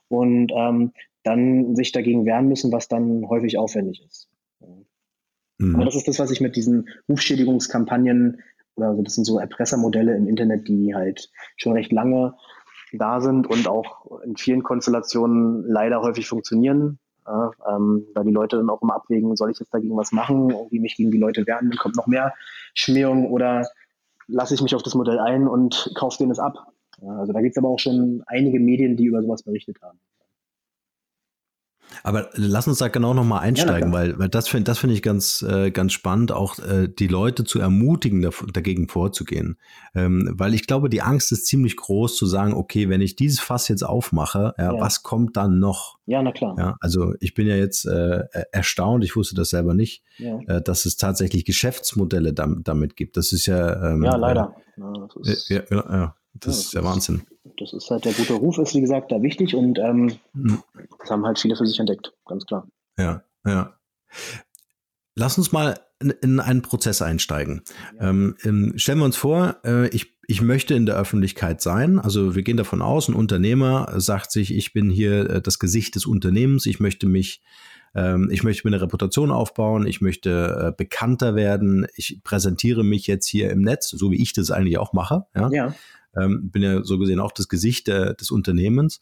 Und 0.09 0.51
ähm, 0.55 0.91
dann 1.23 1.75
sich 1.75 1.91
dagegen 1.91 2.25
wehren 2.25 2.47
müssen, 2.47 2.71
was 2.71 2.87
dann 2.87 3.27
häufig 3.27 3.57
aufwendig 3.57 4.03
ist. 4.05 4.29
Mhm. 5.57 5.75
Aber 5.75 5.85
das 5.85 5.95
ist 5.95 6.07
das, 6.07 6.19
was 6.19 6.31
ich 6.31 6.41
mit 6.41 6.55
diesen 6.55 6.87
Rufschädigungskampagnen 7.09 8.41
oder 8.75 8.89
also 8.89 9.01
das 9.01 9.15
sind 9.15 9.25
so 9.25 9.39
Erpressermodelle 9.39 10.15
im 10.15 10.27
Internet, 10.27 10.67
die 10.67 10.93
halt 10.93 11.31
schon 11.57 11.73
recht 11.73 11.91
lange 11.91 12.35
da 12.93 13.21
sind 13.21 13.47
und 13.47 13.67
auch 13.67 14.21
in 14.21 14.37
vielen 14.37 14.63
Konstellationen 14.63 15.63
leider 15.67 16.01
häufig 16.01 16.27
funktionieren. 16.27 16.99
Ja, 17.25 17.51
ähm, 17.67 18.05
da 18.13 18.23
die 18.23 18.31
Leute 18.31 18.57
dann 18.57 18.69
auch 18.69 18.83
immer 18.83 18.95
abwägen, 18.95 19.35
soll 19.35 19.49
ich 19.49 19.59
jetzt 19.59 19.73
dagegen 19.73 19.97
was 19.97 20.11
machen, 20.11 20.51
irgendwie 20.51 20.79
mich 20.79 20.95
gegen 20.95 21.09
die 21.09 21.17
Leute 21.17 21.47
wehren, 21.47 21.69
dann 21.71 21.79
kommt 21.79 21.95
noch 21.95 22.05
mehr 22.05 22.35
Schmähung 22.75 23.31
oder 23.31 23.67
lasse 24.27 24.53
ich 24.53 24.61
mich 24.61 24.75
auf 24.75 24.83
das 24.83 24.93
Modell 24.93 25.17
ein 25.17 25.47
und 25.47 25.91
kaufe 25.95 26.19
denen 26.19 26.31
es 26.31 26.37
ab. 26.37 26.71
Also 27.07 27.33
da 27.33 27.41
gibt 27.41 27.55
es 27.55 27.57
aber 27.57 27.69
auch 27.69 27.79
schon 27.79 28.23
einige 28.27 28.59
Medien, 28.59 28.95
die 28.95 29.05
über 29.05 29.21
sowas 29.21 29.43
berichtet 29.43 29.77
haben. 29.81 29.99
Aber 32.03 32.29
lass 32.33 32.67
uns 32.67 32.79
da 32.79 32.87
genau 32.87 33.13
nochmal 33.13 33.41
einsteigen, 33.41 33.91
ja, 33.91 33.97
weil, 33.97 34.19
weil 34.19 34.29
das 34.29 34.47
finde 34.47 34.65
das 34.65 34.79
finde 34.79 34.95
ich 34.95 35.01
ganz, 35.01 35.41
äh, 35.41 35.71
ganz 35.71 35.93
spannend, 35.93 36.31
auch 36.31 36.59
äh, 36.59 36.87
die 36.87 37.07
Leute 37.07 37.43
zu 37.43 37.59
ermutigen, 37.59 38.21
da, 38.21 38.29
dagegen 38.53 38.87
vorzugehen. 38.87 39.57
Ähm, 39.93 40.29
weil 40.33 40.53
ich 40.53 40.67
glaube, 40.67 40.89
die 40.89 41.01
Angst 41.01 41.31
ist 41.31 41.45
ziemlich 41.45 41.77
groß 41.77 42.15
zu 42.17 42.25
sagen, 42.25 42.53
okay, 42.53 42.89
wenn 42.89 43.01
ich 43.01 43.15
dieses 43.15 43.39
Fass 43.39 43.67
jetzt 43.67 43.83
aufmache, 43.83 44.53
ja, 44.57 44.73
ja. 44.73 44.79
was 44.79 45.03
kommt 45.03 45.37
dann 45.37 45.59
noch? 45.59 45.97
Ja, 46.05 46.21
na 46.21 46.31
klar. 46.31 46.55
Ja, 46.57 46.77
also 46.79 47.13
ich 47.19 47.33
bin 47.33 47.47
ja 47.47 47.55
jetzt 47.55 47.85
äh, 47.85 48.23
erstaunt, 48.51 49.03
ich 49.03 49.15
wusste 49.15 49.35
das 49.35 49.49
selber 49.49 49.73
nicht, 49.73 50.03
äh, 50.19 50.61
dass 50.61 50.85
es 50.85 50.97
tatsächlich 50.97 51.45
Geschäftsmodelle 51.45 52.33
damit, 52.33 52.67
damit 52.67 52.95
gibt. 52.95 53.17
Das 53.17 53.31
ist 53.31 53.45
ja. 53.45 53.91
Ähm, 53.91 54.03
ja, 54.03 54.15
leider. 54.15 54.55
Ja, 54.77 55.07
ja, 55.49 55.63
ja, 55.69 56.15
das 56.39 56.60
ist 56.60 56.74
der 56.74 56.84
Wahnsinn 56.84 57.26
das 57.60 57.74
ist 57.74 57.89
halt 57.89 58.06
der 58.06 58.13
gute 58.13 58.34
Ruf, 58.34 58.58
ist 58.58 58.76
wie 58.76 58.82
gesagt 58.82 59.12
da 59.12 59.21
wichtig 59.21 59.56
und 59.56 59.80
ähm, 59.80 60.13
mhm. 60.34 60.63
das 61.00 61.10
haben 61.10 61.26
halt 61.26 61.39
viele 61.39 61.56
für 61.56 61.65
sich 61.65 61.80
entdeckt, 61.80 62.13
ganz 62.26 62.45
klar. 62.45 62.67
Ja, 62.98 63.24
ja. 63.45 63.78
Lass 65.15 65.38
uns 65.38 65.52
mal 65.52 65.80
in, 66.00 66.10
in 66.10 66.39
einen 66.39 66.62
Prozess 66.62 67.02
einsteigen. 67.02 67.62
Ja. 68.00 68.10
Ähm, 68.10 68.74
stellen 68.76 69.00
wir 69.00 69.06
uns 69.06 69.17
vor, 69.17 69.58
äh, 69.63 69.88
ich, 69.89 70.17
ich 70.28 70.41
möchte 70.41 70.74
in 70.74 70.86
der 70.86 70.95
Öffentlichkeit 70.95 71.62
sein. 71.62 72.00
Also 72.00 72.36
wir 72.36 72.43
gehen 72.43 72.58
davon 72.58 72.82
aus, 72.82 73.08
ein 73.08 73.15
Unternehmer 73.15 73.93
sagt 73.98 74.32
sich, 74.32 74.54
ich 74.54 74.74
bin 74.74 74.89
hier 74.89 75.30
äh, 75.30 75.41
das 75.41 75.60
Gesicht 75.60 75.95
des 75.95 76.06
Unternehmens, 76.06 76.65
ich 76.65 76.80
möchte 76.80 77.08
mich 77.08 77.41
ähm, 77.98 78.30
ich 78.30 78.43
möchte 78.43 78.67
mir 78.67 78.76
eine 78.76 78.84
Reputation 78.84 79.32
aufbauen, 79.32 79.88
ich 79.88 80.02
möchte 80.02 80.67
äh, 80.67 80.71
bekannter 80.76 81.36
werden, 81.36 81.88
ich 81.95 82.19
präsentiere 82.26 82.84
mich 82.84 83.08
jetzt 83.08 83.26
hier 83.26 83.50
im 83.52 83.62
Netz, 83.62 83.89
so 83.89 84.12
wie 84.12 84.21
ich 84.21 84.34
das 84.34 84.52
eigentlich 84.52 84.78
auch 84.78 84.91
mache. 84.91 85.26
Ja. 85.34 85.50
ja 85.50 85.74
ähm, 86.19 86.49
bin 86.49 86.62
ja 86.62 86.84
so 86.84 86.97
gesehen 86.97 87.19
auch 87.19 87.32
das 87.32 87.47
Gesicht 87.47 87.88
der, 87.88 88.13
des 88.13 88.32
Unternehmens. 88.32 88.99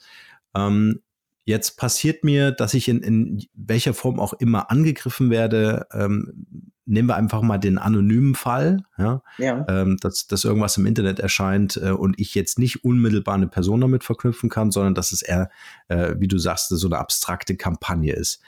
Ähm, 0.56 1.02
jetzt 1.46 1.78
passiert 1.78 2.24
mir, 2.24 2.52
dass 2.52 2.74
ich 2.74 2.88
in, 2.88 3.02
in 3.02 3.46
welcher 3.54 3.94
Form 3.94 4.20
auch 4.20 4.34
immer 4.34 4.72
angegriffen 4.72 5.30
werde. 5.30 5.88
Ähm, 5.92 6.72
nehmen 6.86 7.08
wir 7.08 7.16
einfach 7.16 7.42
mal 7.42 7.58
den 7.58 7.78
anonymen 7.78 8.36
Fall, 8.36 8.84
ja, 8.98 9.22
ja. 9.38 9.66
Ähm, 9.70 9.98
dass, 9.98 10.28
dass 10.28 10.44
irgendwas 10.44 10.78
im 10.78 10.86
Internet 10.86 11.20
erscheint 11.20 11.78
äh, 11.78 11.92
und 11.92 12.20
ich 12.20 12.36
jetzt 12.36 12.60
nicht 12.60 12.84
unmittelbar 12.84 13.36
eine 13.36 13.48
Person 13.48 13.82
damit 13.82 14.04
verknüpfen 14.04 14.50
kann, 14.50 14.72
sondern 14.72 14.94
dass 14.94 15.12
es 15.12 15.22
eher, 15.22 15.50
äh, 15.88 16.16
wie 16.18 16.28
du 16.28 16.38
sagst, 16.38 16.70
so 16.70 16.88
eine 16.88 16.98
abstrakte 16.98 17.56
Kampagne 17.56 18.14
ist. 18.14 18.42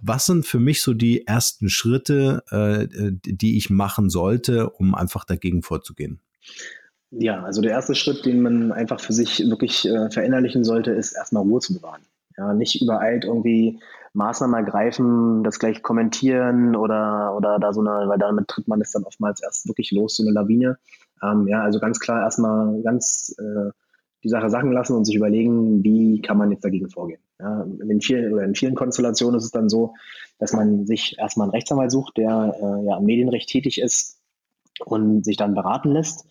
Was 0.00 0.26
sind 0.26 0.46
für 0.46 0.60
mich 0.60 0.82
so 0.82 0.92
die 0.92 1.26
ersten 1.26 1.68
Schritte, 1.68 2.44
äh, 2.50 3.12
die 3.24 3.56
ich 3.56 3.70
machen 3.70 4.10
sollte, 4.10 4.70
um 4.70 4.94
einfach 4.94 5.24
dagegen 5.24 5.62
vorzugehen? 5.62 6.20
Ja, 7.18 7.42
also 7.42 7.60
der 7.60 7.72
erste 7.72 7.94
Schritt, 7.94 8.24
den 8.24 8.42
man 8.42 8.72
einfach 8.72 9.00
für 9.00 9.12
sich 9.12 9.48
wirklich 9.48 9.88
äh, 9.88 10.10
verinnerlichen 10.10 10.64
sollte, 10.64 10.90
ist 10.90 11.12
erstmal 11.12 11.42
Ruhe 11.42 11.60
zu 11.60 11.74
bewahren. 11.74 12.02
Ja, 12.36 12.52
nicht 12.52 12.80
übereilt 12.82 13.24
irgendwie 13.24 13.78
Maßnahmen 14.14 14.56
ergreifen, 14.56 15.44
das 15.44 15.58
gleich 15.58 15.82
kommentieren 15.82 16.74
oder, 16.74 17.34
oder 17.36 17.58
da 17.58 17.72
so 17.72 17.80
eine, 17.80 18.08
weil 18.08 18.18
damit 18.18 18.48
tritt 18.48 18.66
man 18.66 18.80
es 18.80 18.90
dann 18.92 19.04
oftmals 19.04 19.42
erst 19.42 19.68
wirklich 19.68 19.92
los, 19.92 20.16
so 20.16 20.24
eine 20.24 20.32
Lawine. 20.32 20.78
Ähm, 21.22 21.46
ja, 21.46 21.62
also 21.62 21.78
ganz 21.78 22.00
klar 22.00 22.22
erstmal 22.22 22.82
ganz 22.82 23.34
äh, 23.38 23.70
die 24.24 24.28
Sache 24.28 24.50
sachen 24.50 24.72
lassen 24.72 24.96
und 24.96 25.04
sich 25.04 25.14
überlegen, 25.14 25.84
wie 25.84 26.20
kann 26.22 26.38
man 26.38 26.50
jetzt 26.50 26.64
dagegen 26.64 26.90
vorgehen. 26.90 27.20
Ja, 27.38 27.66
in 27.88 28.00
vielen 28.00 28.32
oder 28.32 28.44
in 28.44 28.54
vielen 28.54 28.74
Konstellationen 28.74 29.38
ist 29.38 29.44
es 29.44 29.50
dann 29.50 29.68
so, 29.68 29.94
dass 30.38 30.52
man 30.52 30.86
sich 30.86 31.16
erstmal 31.18 31.46
einen 31.46 31.52
Rechtsanwalt 31.52 31.90
sucht, 31.90 32.16
der 32.16 32.56
äh, 32.60 32.86
ja 32.86 32.96
am 32.96 33.04
Medienrecht 33.04 33.48
tätig 33.48 33.80
ist, 33.80 34.18
und 34.84 35.24
sich 35.24 35.36
dann 35.36 35.54
beraten 35.54 35.90
lässt. 35.90 36.26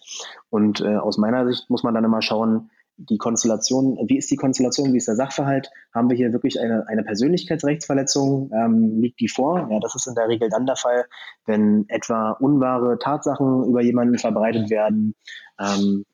Und 0.49 0.81
äh, 0.81 0.97
aus 0.97 1.17
meiner 1.17 1.47
Sicht 1.47 1.69
muss 1.69 1.83
man 1.83 1.93
dann 1.93 2.03
immer 2.03 2.21
schauen, 2.21 2.69
die 2.97 3.17
Konstellation, 3.17 3.97
wie 4.07 4.17
ist 4.17 4.29
die 4.29 4.35
Konstellation, 4.35 4.93
wie 4.93 4.97
ist 4.97 5.07
der 5.07 5.15
Sachverhalt? 5.15 5.69
Haben 5.93 6.09
wir 6.09 6.17
hier 6.17 6.31
wirklich 6.31 6.59
eine, 6.59 6.87
eine 6.87 7.03
Persönlichkeitsrechtsverletzung? 7.03 8.51
Ähm, 8.53 9.01
liegt 9.01 9.19
die 9.19 9.27
vor? 9.27 9.67
Ja, 9.71 9.79
das 9.79 9.95
ist 9.95 10.07
in 10.07 10.15
der 10.15 10.27
Regel 10.27 10.49
dann 10.49 10.65
der 10.65 10.75
Fall, 10.75 11.05
wenn 11.45 11.85
etwa 11.89 12.31
unwahre 12.31 12.99
Tatsachen 12.99 13.65
über 13.65 13.81
jemanden 13.81 14.19
verbreitet 14.19 14.69
werden 14.69 15.15
ähm, 15.59 16.05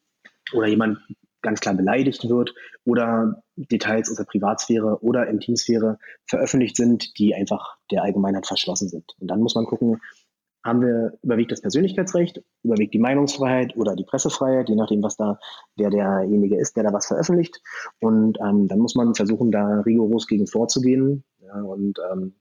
oder 0.54 0.68
jemand 0.68 1.00
ganz 1.42 1.60
klar 1.60 1.76
beleidigt 1.76 2.28
wird 2.28 2.54
oder 2.86 3.44
Details 3.56 4.10
aus 4.10 4.18
der 4.18 4.26
Privatsphäre 4.26 5.02
oder 5.02 5.28
Intimsphäre 5.28 5.98
veröffentlicht 6.26 6.76
sind, 6.76 7.18
die 7.18 7.36
einfach 7.36 7.78
der 7.92 8.04
Allgemeinheit 8.04 8.48
verschlossen 8.48 8.89
sind. 8.89 9.15
Und 9.20 9.28
dann 9.30 9.42
muss 9.42 9.56
man 9.56 9.65
gucken, 9.65 10.02
haben 10.63 10.82
wir, 10.82 11.17
überwiegt 11.22 11.52
das 11.52 11.62
Persönlichkeitsrecht, 11.62 12.41
überwiegt 12.63 12.93
die 12.93 13.00
Meinungsfreiheit 13.00 13.76
oder 13.78 13.95
die 13.95 14.04
Pressefreiheit, 14.04 14.69
je 14.69 14.76
nachdem, 14.76 15.02
was 15.02 15.15
da 15.15 15.39
der 15.78 15.89
derjenige 15.89 16.60
ist, 16.60 16.76
der 16.76 16.84
da 16.84 16.93
was 16.93 17.08
veröffentlicht. 17.08 17.62
Und 18.00 18.38
ähm, 18.41 18.67
dann 18.67 18.80
muss 18.80 18.95
man 18.95 19.15
versuchen, 19.15 19.52
da 19.52 19.82
rigoros 19.82 20.28
gegen 20.28 20.48
vorzugehen 20.48 21.24
ja, 21.39 21.62
und 21.62 21.98
ähm, 22.12 22.36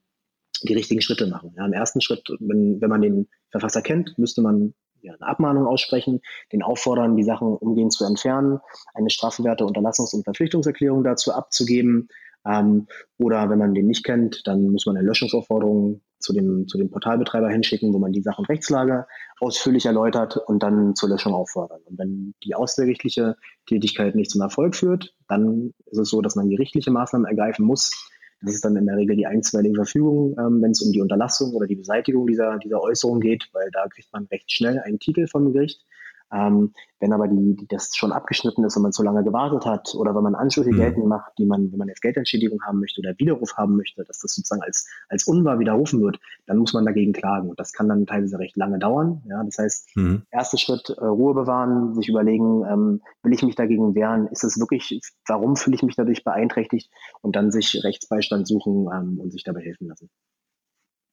die 0.63 0.75
richtigen 0.75 1.01
Schritte 1.01 1.27
machen. 1.27 1.55
Ja, 1.57 1.65
Im 1.65 1.73
ersten 1.73 2.01
Schritt, 2.01 2.29
wenn, 2.41 2.81
wenn 2.81 2.91
man 2.91 3.03
den 3.03 3.29
Verfasser 3.51 3.83
kennt, 3.83 4.19
müsste 4.19 4.43
man 4.43 4.75
ja, 5.03 5.15
eine 5.15 5.29
Abmahnung 5.29 5.67
aussprechen, 5.67 6.21
den 6.53 6.63
auffordern, 6.63 7.17
die 7.17 7.23
Sachen 7.23 7.57
umgehend 7.57 7.93
zu 7.93 8.05
entfernen, 8.05 8.59
eine 8.95 9.11
strafbewährte 9.11 9.65
Unterlassungs- 9.65 10.15
und 10.15 10.25
Verpflichtungserklärung 10.25 11.05
dazu 11.05 11.33
abzugeben. 11.33 12.09
Ähm, 12.47 12.87
oder 13.19 13.51
wenn 13.51 13.59
man 13.59 13.75
den 13.75 13.87
nicht 13.87 14.05
kennt, 14.05 14.47
dann 14.47 14.71
muss 14.71 14.87
man 14.87 14.97
eine 14.97 15.07
Löschungsaufforderung 15.07 16.01
zu 16.19 16.33
dem, 16.33 16.67
zu 16.67 16.79
dem 16.79 16.91
Portalbetreiber 16.91 17.49
hinschicken, 17.49 17.93
wo 17.93 17.99
man 17.99 18.13
die 18.13 18.23
Sachen 18.23 18.45
Rechtslage 18.45 19.07
ausführlich 19.41 19.87
erläutert 19.87 20.37
und 20.37 20.63
dann 20.63 20.95
zur 20.95 21.11
Löschung 21.11 21.35
auffordern. 21.35 21.81
Und 21.85 21.99
wenn 21.99 22.35
die 22.45 22.55
außergerichtliche 22.55 23.37
Tätigkeit 23.67 24.15
nicht 24.15 24.31
zum 24.31 24.41
Erfolg 24.41 24.75
führt, 24.75 25.15
dann 25.29 25.73
ist 25.87 25.99
es 25.99 26.11
so, 26.11 26.21
dass 26.21 26.37
man 26.37 26.49
gerichtliche 26.49 26.91
Maßnahmen 26.91 27.27
ergreifen 27.27 27.65
muss. 27.65 28.11
Das 28.41 28.55
ist 28.55 28.65
dann 28.65 28.77
in 28.77 28.87
der 28.87 28.97
Regel 28.97 29.17
die 29.17 29.27
einstweilige 29.27 29.75
Verfügung, 29.75 30.37
ähm, 30.39 30.63
wenn 30.63 30.71
es 30.71 30.83
um 30.83 30.93
die 30.93 31.01
Unterlassung 31.01 31.53
oder 31.55 31.67
die 31.67 31.77
Beseitigung 31.77 32.27
dieser, 32.27 32.59
dieser 32.59 32.81
Äußerung 32.81 33.21
geht, 33.21 33.49
weil 33.53 33.69
da 33.73 33.87
kriegt 33.89 34.13
man 34.13 34.27
recht 34.27 34.51
schnell 34.51 34.81
einen 34.81 34.99
Titel 34.99 35.27
vom 35.27 35.53
Gericht. 35.53 35.85
Ähm, 36.33 36.73
wenn 37.01 37.13
aber 37.13 37.29
die, 37.29 37.57
die, 37.57 37.67
das 37.69 37.95
schon 37.95 38.13
abgeschnitten 38.13 38.65
ist 38.65 38.77
und 38.77 38.83
man 38.83 38.93
zu 38.93 39.03
lange 39.03 39.25
gewartet 39.25 39.65
hat 39.65 39.95
oder 39.95 40.15
wenn 40.15 40.23
man 40.23 40.35
Ansprüche 40.35 40.73
mhm. 40.73 40.77
geltend 40.77 41.07
macht, 41.07 41.33
die 41.39 41.47
man, 41.47 41.71
wenn 41.71 41.79
man 41.79 41.89
jetzt 41.89 42.03
Geldentschädigung 42.03 42.61
haben 42.63 42.81
möchte 42.81 43.01
oder 43.01 43.15
Widerruf 43.19 43.57
haben 43.57 43.77
möchte, 43.77 44.05
dass 44.05 44.19
das 44.19 44.35
sozusagen 44.35 44.63
als, 44.63 44.89
als 45.09 45.25
unwahr 45.25 45.59
widerrufen 45.59 46.03
wird, 46.03 46.19
dann 46.47 46.59
muss 46.59 46.73
man 46.73 46.85
dagegen 46.85 47.13
klagen. 47.13 47.49
Und 47.49 47.59
das 47.59 47.73
kann 47.73 47.89
dann 47.89 48.07
teilweise 48.07 48.39
recht 48.39 48.57
lange 48.57 48.79
dauern. 48.79 49.23
Ja, 49.29 49.43
das 49.43 49.59
heißt, 49.59 49.97
mhm. 49.97 50.23
erster 50.31 50.59
Schritt, 50.59 50.91
äh, 50.91 51.05
Ruhe 51.05 51.35
bewahren, 51.35 51.95
sich 51.95 52.09
überlegen, 52.09 52.65
ähm, 52.67 53.03
will 53.23 53.33
ich 53.33 53.43
mich 53.43 53.55
dagegen 53.55 53.95
wehren? 53.95 54.27
Ist 54.29 54.45
es 54.45 54.59
wirklich, 54.59 55.01
warum 55.27 55.57
fühle 55.57 55.77
ich 55.77 55.83
mich 55.83 55.97
dadurch 55.97 56.25
beeinträchtigt? 56.25 56.91
Und 57.23 57.37
dann 57.37 57.51
sich 57.51 57.81
Rechtsbeistand 57.85 58.47
suchen 58.47 58.89
ähm, 58.93 59.19
und 59.21 59.31
sich 59.31 59.45
dabei 59.45 59.61
helfen 59.61 59.89
lassen. 59.89 60.11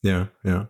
Ja, 0.01 0.29
ja. 0.43 0.69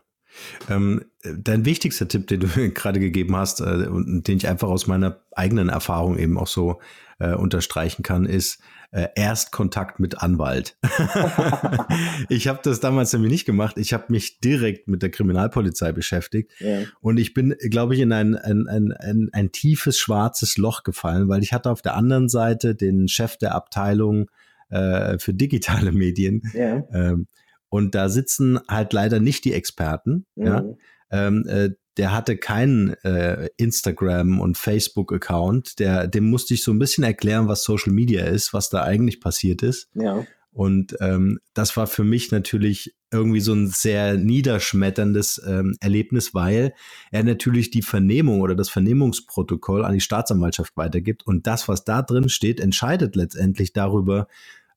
Ähm, 0.69 1.05
dein 1.23 1.65
wichtigster 1.65 2.07
Tipp, 2.07 2.27
den 2.27 2.41
du 2.41 2.47
gerade 2.73 2.99
gegeben 2.99 3.35
hast 3.35 3.61
äh, 3.61 3.87
und 3.87 4.27
den 4.27 4.37
ich 4.37 4.47
einfach 4.47 4.69
aus 4.69 4.87
meiner 4.87 5.21
eigenen 5.31 5.69
Erfahrung 5.69 6.17
eben 6.17 6.37
auch 6.37 6.47
so 6.47 6.79
äh, 7.19 7.33
unterstreichen 7.33 8.03
kann, 8.03 8.25
ist 8.25 8.59
äh, 8.91 9.07
erst 9.15 9.51
Kontakt 9.51 9.99
mit 9.99 10.21
Anwalt. 10.21 10.77
ich 12.29 12.47
habe 12.47 12.59
das 12.63 12.79
damals 12.79 13.13
nämlich 13.13 13.31
nicht 13.31 13.45
gemacht. 13.45 13.77
Ich 13.77 13.93
habe 13.93 14.05
mich 14.09 14.39
direkt 14.39 14.87
mit 14.87 15.01
der 15.01 15.11
Kriminalpolizei 15.11 15.91
beschäftigt 15.91 16.51
ja. 16.59 16.79
und 17.01 17.17
ich 17.17 17.33
bin, 17.33 17.55
glaube 17.69 17.95
ich, 17.95 18.01
in 18.01 18.11
ein, 18.11 18.35
ein, 18.35 18.67
ein, 18.67 18.91
ein, 18.91 19.29
ein 19.31 19.51
tiefes 19.51 19.97
schwarzes 19.97 20.57
Loch 20.57 20.83
gefallen, 20.83 21.27
weil 21.27 21.43
ich 21.43 21.53
hatte 21.53 21.71
auf 21.71 21.81
der 21.81 21.95
anderen 21.95 22.29
Seite 22.29 22.75
den 22.75 23.07
Chef 23.07 23.37
der 23.37 23.55
Abteilung 23.55 24.29
äh, 24.69 25.17
für 25.19 25.33
digitale 25.33 25.91
Medien. 25.91 26.41
Ja. 26.53 26.83
Ähm, 26.91 27.27
und 27.75 27.93
da 27.93 28.07
sitzen 28.07 28.57
halt 28.69 28.93
leider 28.93 29.19
nicht 29.19 29.43
die 29.43 29.51
Experten. 29.51 30.25
Mhm. 30.35 30.45
Ja. 30.45 30.63
Ähm, 31.11 31.45
äh, 31.45 31.71
der 31.97 32.13
hatte 32.13 32.37
keinen 32.37 32.93
äh, 33.03 33.49
Instagram 33.57 34.39
und 34.39 34.57
Facebook-Account. 34.57 35.79
Der, 35.79 36.07
dem 36.07 36.29
musste 36.29 36.53
ich 36.53 36.63
so 36.63 36.71
ein 36.71 36.79
bisschen 36.79 37.03
erklären, 37.03 37.49
was 37.49 37.65
Social 37.65 37.91
Media 37.91 38.23
ist, 38.23 38.53
was 38.53 38.69
da 38.69 38.83
eigentlich 38.83 39.19
passiert 39.19 39.61
ist. 39.61 39.89
Ja. 39.93 40.25
Und 40.53 40.95
ähm, 41.01 41.41
das 41.53 41.75
war 41.75 41.85
für 41.85 42.05
mich 42.05 42.31
natürlich 42.31 42.95
irgendwie 43.11 43.41
so 43.41 43.51
ein 43.51 43.67
sehr 43.67 44.15
niederschmetterndes 44.15 45.41
ähm, 45.45 45.75
Erlebnis, 45.81 46.33
weil 46.33 46.73
er 47.11 47.25
natürlich 47.25 47.71
die 47.71 47.81
Vernehmung 47.81 48.39
oder 48.39 48.55
das 48.55 48.69
Vernehmungsprotokoll 48.69 49.83
an 49.83 49.95
die 49.95 49.99
Staatsanwaltschaft 49.99 50.77
weitergibt. 50.77 51.27
Und 51.27 51.45
das, 51.45 51.67
was 51.67 51.83
da 51.83 52.01
drin 52.01 52.29
steht, 52.29 52.61
entscheidet 52.61 53.17
letztendlich 53.17 53.73
darüber, 53.73 54.29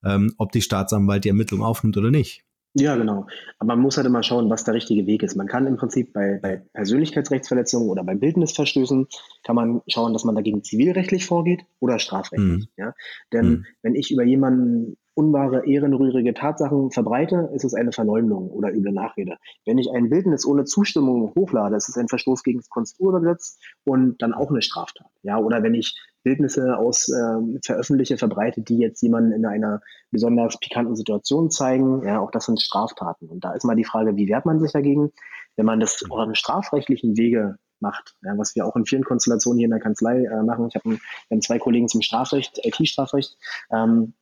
ähm, 0.05 0.35
ob 0.37 0.51
die 0.51 0.63
Staatsanwalt 0.63 1.25
die 1.25 1.29
Ermittlung 1.29 1.63
aufnimmt 1.63 1.97
oder 1.97 2.11
nicht. 2.11 2.43
Ja, 2.75 2.97
genau. 2.97 3.27
Aber 3.59 3.69
man 3.69 3.81
muss 3.81 3.97
halt 3.97 4.07
immer 4.07 4.23
schauen, 4.23 4.51
was 4.51 4.65
der 4.65 4.75
richtige 4.75 5.07
Weg 5.07 5.23
ist. 5.23 5.37
Man 5.37 5.47
kann 5.47 5.67
im 5.67 5.77
Prinzip 5.77 6.13
bei, 6.13 6.39
bei 6.41 6.63
Persönlichkeitsrechtsverletzungen 6.75 7.89
oder 7.89 8.05
bei 8.05 8.15
Bildnisverstößen 8.15 9.07
kann 9.43 9.57
man 9.57 9.81
schauen, 9.89 10.13
dass 10.13 10.25
man 10.25 10.35
dagegen 10.35 10.63
zivilrechtlich 10.63 11.27
vorgeht 11.27 11.63
oder 11.81 11.99
strafrechtlich. 11.99 12.67
Mhm. 12.67 12.69
Ja? 12.77 12.95
Denn 13.33 13.49
mhm. 13.49 13.67
wenn 13.83 13.95
ich 13.95 14.11
über 14.11 14.23
jemanden 14.23 14.97
unwahre, 15.19 15.67
ehrenrührige 15.67 16.33
Tatsachen 16.33 16.93
verbreite, 16.93 17.51
ist 17.53 17.65
es 17.65 17.75
eine 17.75 17.91
Verleumdung 17.91 18.51
oder 18.51 18.73
üble 18.73 18.93
Nachrede. 18.93 19.37
Wenn 19.67 19.77
ich 19.77 19.91
ein 19.91 20.11
Bildnis 20.11 20.47
ohne 20.47 20.65
Zustimmung 20.65 21.35
hochlade, 21.37 21.75
ist 21.75 21.89
es 21.89 21.97
ein 21.97 22.07
Verstoß 22.07 22.45
gegen 22.45 22.61
das 22.61 22.69
Kunsturgesetz 22.69 23.59
und 23.85 24.23
dann 24.23 24.33
auch 24.33 24.51
eine 24.51 24.63
Straftat. 24.63 25.09
Ja, 25.23 25.39
oder 25.39 25.65
wenn 25.65 25.75
ich 25.75 26.01
Bildnisse 26.23 26.79
aus 26.79 27.09
äh, 27.09 27.59
veröffentliche, 27.65 28.17
verbreite, 28.17 28.63
die 28.63 28.79
jetzt 28.79 29.03
jemanden 29.03 29.33
in 29.33 29.45
einer 29.45 29.81
besonders 30.13 30.57
pikanten 30.61 30.95
Situation 30.95 31.51
zeigen, 31.51 32.05
ja, 32.07 32.21
auch 32.21 32.31
das 32.31 32.47
sind 32.47 32.63
Straftaten. 32.63 33.29
Und 33.29 33.45
da 33.45 33.55
ist 33.55 33.65
mal 33.65 33.75
die 33.75 33.85
Frage, 33.85 34.17
wie 34.17 34.29
wehrt 34.29 34.47
man 34.47 34.61
sich 34.61 34.71
dagegen? 34.71 35.11
Wenn 35.57 35.67
man 35.67 35.81
das 35.81 36.01
auf 36.09 36.19
einem 36.19 36.37
strafrechtlichen 36.37 37.17
Wege 37.17 37.59
macht, 37.81 38.15
ja, 38.23 38.39
was 38.39 38.55
wir 38.55 38.67
auch 38.67 38.77
in 38.77 38.87
vielen 38.87 39.05
Konstellationen 39.05 39.59
hier 39.59 39.67
in 39.67 39.73
der 39.73 39.81
Kanzlei 39.81 40.25
äh, 40.25 40.43
machen. 40.45 40.69
Ich 40.69 40.77
habe 40.77 40.99
hab 41.31 41.43
zwei 41.43 41.59
Kollegen 41.59 41.89
zum 41.89 42.03
Strafrecht, 42.03 42.61
IT-Strafrecht. 42.65 43.37
Ähm, 43.73 44.15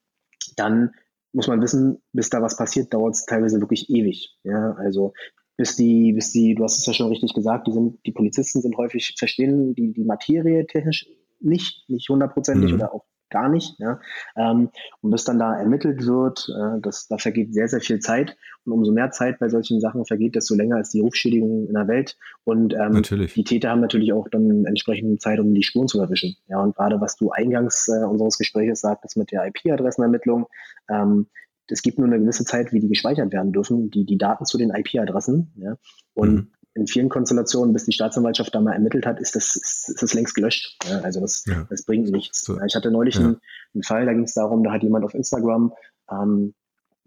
dann 0.57 0.93
muss 1.33 1.49
man 1.49 1.61
wissen, 1.61 2.03
bis 2.13 2.31
da 2.31 2.41
was 2.43 2.57
passiert, 2.57 2.95
dauert 2.95 3.15
es 3.15 3.27
teilweise 3.27 3.61
wirklich 3.61 3.91
ewig. 3.91 4.37
Ja, 4.43 4.73
also 4.73 5.13
bis 5.57 5.77
die, 5.77 6.13
bis 6.13 6.33
die, 6.33 6.55
du 6.55 6.65
hast 6.65 6.79
es 6.79 6.87
ja 6.87 6.93
schon 6.93 7.09
richtig 7.09 7.35
gesagt, 7.35 7.67
die 7.67 7.73
sind, 7.73 7.99
die 8.07 8.13
Polizisten 8.13 8.61
sind 8.61 8.77
häufig 8.77 9.15
verstehen 9.19 9.75
die, 9.75 9.93
die 9.93 10.05
Materie 10.05 10.67
technisch 10.67 11.07
nicht, 11.41 11.89
nicht 11.89 12.09
hundertprozentig 12.09 12.71
mhm. 12.71 12.77
oder 12.77 12.95
auch 12.95 13.05
gar 13.31 13.49
nicht. 13.49 13.79
Ja? 13.79 14.01
Ähm, 14.37 14.71
und 15.01 15.11
bis 15.11 15.25
dann 15.25 15.39
da 15.39 15.55
ermittelt 15.57 16.07
wird, 16.07 16.49
äh, 16.49 16.81
das, 16.81 17.09
da 17.09 17.19
vergeht 17.19 17.55
sehr, 17.55 17.69
sehr 17.69 17.81
viel 17.81 17.99
Zeit. 17.99 18.37
Und 18.65 18.73
umso 18.73 18.93
mehr 18.93 19.11
Zeit 19.11 19.39
bei 19.39 19.49
solchen 19.49 19.81
Sachen 19.81 20.05
vergeht, 20.07 20.35
desto 20.35 20.55
länger 20.55 20.81
ist 20.81 20.93
die 20.93 21.01
Rufschädigung 21.01 21.67
in 21.69 21.75
der 21.75 21.89
Welt. 21.89 22.17
Und 22.45 22.75
ähm, 22.75 22.93
natürlich. 22.93 23.35
die 23.35 23.45
Täter 23.45 23.71
haben 23.71 23.81
natürlich 23.81 24.13
auch 24.13 24.29
dann 24.29 24.65
entsprechend 24.65 25.21
Zeit, 25.21 25.39
um 25.39 25.55
die 25.55 25.63
Spuren 25.63 25.89
zu 25.89 26.01
erwischen. 26.01 26.37
Ja, 26.49 26.61
und 26.61 26.75
gerade 26.75 27.01
was 27.01 27.17
du 27.17 27.31
eingangs 27.31 27.89
äh, 27.89 28.05
unseres 28.05 28.39
Gesprächs 28.39 28.81
sagtest 28.81 29.17
mit 29.17 29.31
der 29.33 29.47
IP-Adressenermittlung, 29.47 30.47
ähm, 30.91 31.27
es 31.69 31.83
gibt 31.83 31.99
nur 31.99 32.07
eine 32.07 32.21
gewisse 32.21 32.45
Zeit, 32.45 32.73
wie 32.73 32.79
die 32.79 32.89
gespeichert 32.89 33.33
werden 33.33 33.53
dürfen, 33.53 33.91
die, 33.91 34.05
die 34.05 34.19
Daten 34.19 34.45
zu 34.45 34.57
den 34.57 34.71
IP-Adressen. 34.71 35.53
Ja? 35.57 35.77
Und 36.15 36.33
mhm 36.33 36.49
in 36.77 36.87
vielen 36.87 37.09
Konstellationen, 37.09 37.73
bis 37.73 37.85
die 37.85 37.93
Staatsanwaltschaft 37.93 38.55
da 38.55 38.61
mal 38.61 38.75
ermittelt 38.75 39.07
hat, 39.07 39.19
ist 39.19 39.35
das, 39.35 39.57
ist, 39.57 39.89
ist 39.89 40.03
das 40.03 40.15
längst 40.15 40.35
gelöscht. 40.35 40.77
Ja, 40.89 41.01
also 41.01 41.21
das, 41.21 41.45
ja. 41.47 41.67
das 41.71 41.85
bringt 41.85 42.11
nichts. 42.11 42.43
So. 42.43 42.61
Ich 42.63 42.75
hatte 42.75 42.91
neulich 42.91 43.15
ja. 43.15 43.23
einen, 43.23 43.41
einen, 43.75 43.83
Fall, 43.83 44.07
da 44.07 44.13
ging 44.13 44.25
es 44.25 44.35
darum, 44.35 44.63
da 44.63 44.73
hat 44.73 44.83
jemand 44.83 45.05
auf 45.05 45.15
Instagram 45.15 45.73
ähm, 46.11 46.55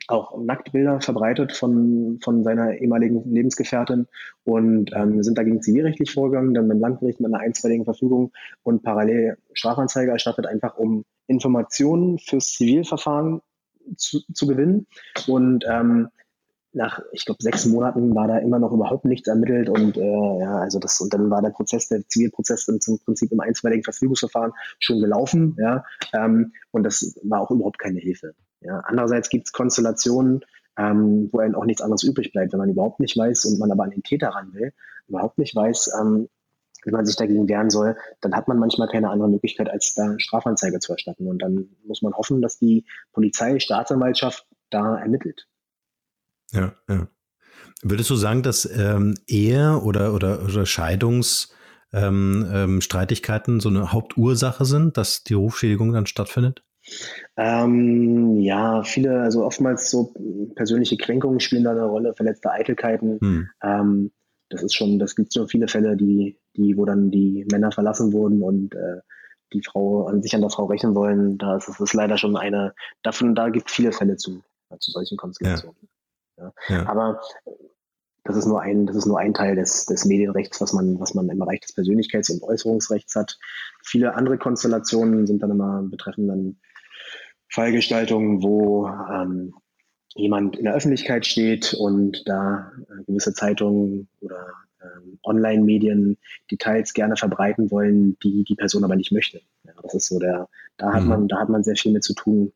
auch 0.07 0.39
Nacktbilder 0.39 1.01
verbreitet 1.01 1.55
von, 1.55 2.19
von 2.23 2.43
seiner 2.43 2.73
ehemaligen 2.77 3.31
Lebensgefährtin 3.31 4.07
und 4.43 4.91
ähm, 4.93 5.21
sind 5.21 5.37
dagegen 5.37 5.61
zivilrechtlich 5.61 6.11
vorgegangen, 6.11 6.55
dann 6.55 6.67
beim 6.67 6.79
Landgericht 6.79 7.19
mit 7.19 7.31
einer 7.31 7.43
einstweiligen 7.43 7.85
Verfügung 7.85 8.31
und 8.63 8.81
parallel 8.81 9.37
Strafanzeige 9.53 10.11
erstattet, 10.11 10.47
einfach 10.47 10.77
um 10.77 11.05
Informationen 11.27 12.17
fürs 12.17 12.53
Zivilverfahren 12.53 13.41
zu, 13.97 14.21
zu 14.33 14.47
gewinnen. 14.47 14.87
Und 15.27 15.63
ähm, 15.69 16.09
nach, 16.71 17.01
ich 17.11 17.25
glaube, 17.25 17.41
sechs 17.41 17.65
Monaten 17.65 18.13
war 18.13 18.27
da 18.27 18.37
immer 18.37 18.59
noch 18.59 18.71
überhaupt 18.71 19.05
nichts 19.05 19.27
ermittelt 19.27 19.69
und 19.69 19.97
äh, 19.97 20.39
ja, 20.39 20.59
also 20.59 20.79
das 20.79 21.01
und 21.01 21.13
dann 21.13 21.29
war 21.29 21.41
der 21.41 21.49
Prozess, 21.49 21.87
der 21.87 22.07
Zivilprozess 22.07 22.65
dann 22.65 22.79
zum 22.79 22.99
Prinzip 22.99 23.31
im 23.31 23.39
einstweiligen 23.39 23.83
Verfügungsverfahren 23.83 24.53
schon 24.79 24.99
gelaufen, 24.99 25.55
ja, 25.59 25.83
ähm, 26.13 26.53
und 26.71 26.83
das 26.83 27.19
war 27.23 27.41
auch 27.41 27.51
überhaupt 27.51 27.79
keine 27.79 27.99
Hilfe. 27.99 28.35
Ja. 28.61 28.81
Andererseits 28.85 29.29
gibt 29.29 29.47
es 29.47 29.51
Konstellationen, 29.51 30.41
ähm, 30.77 31.29
wo 31.31 31.39
einem 31.39 31.55
auch 31.55 31.65
nichts 31.65 31.81
anderes 31.81 32.03
übrig 32.03 32.31
bleibt, 32.31 32.53
wenn 32.53 32.59
man 32.59 32.69
überhaupt 32.69 32.99
nicht 32.99 33.17
weiß 33.17 33.45
und 33.45 33.59
man 33.59 33.71
aber 33.71 33.83
an 33.83 33.91
den 33.91 34.03
Täter 34.03 34.29
ran 34.29 34.53
will, 34.53 34.73
überhaupt 35.07 35.37
nicht 35.37 35.55
weiß, 35.55 35.91
ähm, 35.99 36.29
wie 36.85 36.91
man 36.91 37.05
sich 37.05 37.15
dagegen 37.15 37.47
wehren 37.49 37.69
soll, 37.69 37.97
dann 38.21 38.35
hat 38.35 38.47
man 38.47 38.57
manchmal 38.57 38.87
keine 38.87 39.09
andere 39.09 39.29
Möglichkeit, 39.29 39.69
als 39.69 39.95
da 39.95 40.17
Strafanzeige 40.17 40.79
zu 40.79 40.93
erstatten. 40.93 41.27
Und 41.27 41.41
dann 41.41 41.69
muss 41.85 42.01
man 42.01 42.13
hoffen, 42.13 42.41
dass 42.41 42.57
die 42.57 42.85
Polizei, 43.11 43.59
Staatsanwaltschaft 43.59 44.45
da 44.69 44.97
ermittelt. 44.97 45.47
Ja, 46.51 46.73
ja. 46.87 47.07
Würdest 47.81 48.09
du 48.09 48.15
sagen, 48.15 48.43
dass 48.43 48.65
ähm, 48.65 49.15
Ehe 49.27 49.79
oder, 49.81 50.13
oder, 50.13 50.43
oder 50.43 50.65
Scheidungsstreitigkeiten 50.65 53.53
ähm, 53.53 53.57
ähm, 53.57 53.61
so 53.61 53.69
eine 53.69 53.93
Hauptursache 53.93 54.65
sind, 54.65 54.97
dass 54.97 55.23
die 55.23 55.35
Rufschädigung 55.35 55.93
dann 55.93 56.05
stattfindet? 56.05 56.61
Ähm, 57.37 58.37
ja, 58.37 58.83
viele, 58.83 59.21
also 59.21 59.45
oftmals 59.45 59.89
so 59.89 60.13
persönliche 60.55 60.97
Kränkungen 60.97 61.39
spielen 61.39 61.63
da 61.63 61.71
eine 61.71 61.85
Rolle, 61.85 62.13
verletzte 62.15 62.51
Eitelkeiten. 62.51 63.19
Hm. 63.21 63.49
Ähm, 63.63 64.11
das 64.49 64.63
ist 64.63 64.75
schon, 64.75 64.99
das 64.99 65.15
gibt 65.15 65.33
schon 65.33 65.47
viele 65.47 65.67
Fälle, 65.67 65.95
die, 65.95 66.37
die, 66.57 66.75
wo 66.75 66.85
dann 66.85 67.11
die 67.11 67.45
Männer 67.51 67.71
verlassen 67.71 68.11
wurden 68.11 68.41
und 68.41 68.73
äh, 68.73 69.01
die 69.53 69.61
Frau 69.63 70.05
an 70.05 70.21
sich 70.21 70.35
an 70.35 70.41
der 70.41 70.49
Frau 70.49 70.65
rechnen 70.65 70.95
wollen. 70.95 71.37
Da 71.37 71.57
ist 71.57 71.79
es 71.79 71.93
leider 71.93 72.17
schon 72.17 72.35
eine, 72.35 72.73
davon, 73.03 73.35
da 73.35 73.49
gibt 73.49 73.69
es 73.69 73.75
viele 73.75 73.91
Fälle 73.91 74.17
zu, 74.17 74.41
zu 74.79 74.91
solchen 74.91 75.17
Konstellationen. 75.17 75.77
Ja. 75.81 75.88
Ja. 76.39 76.53
ja. 76.69 76.85
Aber 76.87 77.21
das 78.23 78.37
ist 78.37 78.45
nur 78.45 78.61
ein, 78.61 78.85
das 78.85 78.95
ist 78.95 79.05
nur 79.05 79.19
ein 79.19 79.33
Teil 79.33 79.55
des, 79.55 79.85
des 79.85 80.05
Medienrechts, 80.05 80.61
was 80.61 80.73
man, 80.73 80.99
was 80.99 81.13
man 81.13 81.29
im 81.29 81.39
Bereich 81.39 81.61
des 81.61 81.75
Persönlichkeits- 81.75 82.31
und 82.31 82.43
Äußerungsrechts 82.43 83.15
hat. 83.15 83.39
Viele 83.83 84.15
andere 84.15 84.37
Konstellationen 84.37 85.25
sind 85.25 85.41
dann 85.41 85.51
immer 85.51 85.81
betreffen 85.83 86.27
dann 86.27 86.57
Fallgestaltungen, 87.49 88.43
wo 88.43 88.87
ähm, 88.87 89.55
jemand 90.15 90.57
in 90.57 90.65
der 90.65 90.75
Öffentlichkeit 90.75 91.25
steht 91.25 91.73
und 91.73 92.23
da 92.27 92.71
äh, 92.89 93.03
gewisse 93.05 93.33
Zeitungen 93.33 94.07
oder 94.21 94.47
ähm, 94.81 95.19
Online-Medien 95.23 96.17
Details 96.51 96.93
gerne 96.93 97.15
verbreiten 97.15 97.71
wollen, 97.71 98.17
die 98.19 98.43
die 98.43 98.55
Person 98.55 98.83
aber 98.83 98.95
nicht 98.95 99.11
möchte. 99.11 99.41
Ja, 99.63 99.73
das 99.81 99.95
ist 99.95 100.07
so 100.07 100.19
der, 100.19 100.47
da 100.77 100.93
hat 100.93 101.03
mhm. 101.03 101.09
man, 101.09 101.27
da 101.27 101.39
hat 101.39 101.49
man 101.49 101.63
sehr 101.63 101.75
viel 101.75 101.91
mit 101.91 102.03
zu 102.03 102.13
tun. 102.13 102.53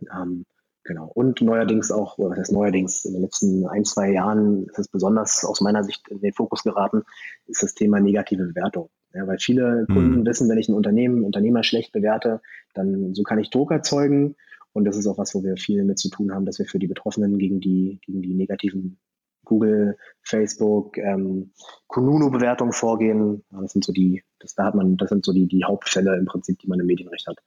Ähm, 0.00 0.46
Genau. 0.84 1.10
Und 1.14 1.40
neuerdings 1.40 1.90
auch, 1.90 2.18
oder 2.18 2.30
was 2.30 2.38
heißt 2.38 2.52
neuerdings, 2.52 3.04
in 3.06 3.14
den 3.14 3.22
letzten 3.22 3.66
ein, 3.66 3.84
zwei 3.84 4.12
Jahren 4.12 4.66
ist 4.66 4.78
es 4.78 4.88
besonders 4.88 5.44
aus 5.44 5.62
meiner 5.62 5.82
Sicht 5.82 6.06
in 6.08 6.20
den 6.20 6.34
Fokus 6.34 6.62
geraten, 6.62 7.02
ist 7.46 7.62
das 7.62 7.74
Thema 7.74 8.00
negative 8.00 8.44
Bewertung. 8.44 8.90
Ja, 9.14 9.26
weil 9.26 9.38
viele 9.38 9.86
mhm. 9.88 9.94
Kunden 9.94 10.26
wissen, 10.26 10.48
wenn 10.48 10.58
ich 10.58 10.68
ein 10.68 10.74
Unternehmen, 10.74 11.24
Unternehmer 11.24 11.62
schlecht 11.62 11.92
bewerte, 11.92 12.42
dann 12.74 13.14
so 13.14 13.22
kann 13.22 13.38
ich 13.38 13.48
Druck 13.48 13.70
erzeugen. 13.70 14.36
Und 14.72 14.84
das 14.84 14.96
ist 14.96 15.06
auch 15.06 15.16
was, 15.16 15.34
wo 15.34 15.42
wir 15.42 15.56
viel 15.56 15.84
mit 15.84 15.98
zu 15.98 16.10
tun 16.10 16.34
haben, 16.34 16.44
dass 16.44 16.58
wir 16.58 16.66
für 16.66 16.80
die 16.80 16.88
Betroffenen 16.88 17.38
gegen 17.38 17.60
die, 17.60 18.00
gegen 18.04 18.20
die 18.20 18.34
negativen 18.34 18.98
Google, 19.44 19.96
Facebook, 20.22 20.98
ähm, 20.98 21.52
Kununu-Bewertungen 21.86 22.72
vorgehen. 22.72 23.44
Das 23.50 23.72
sind 23.72 23.84
so 23.84 23.92
die, 23.92 24.22
das, 24.40 24.54
da 24.54 24.64
hat 24.64 24.74
man, 24.74 24.96
das 24.96 25.10
sind 25.10 25.24
so 25.24 25.32
die, 25.32 25.46
die 25.46 25.64
Hauptfälle 25.64 26.16
im 26.16 26.26
Prinzip, 26.26 26.58
die 26.58 26.66
man 26.66 26.80
im 26.80 26.86
Medienrecht 26.86 27.26
hat. 27.26 27.38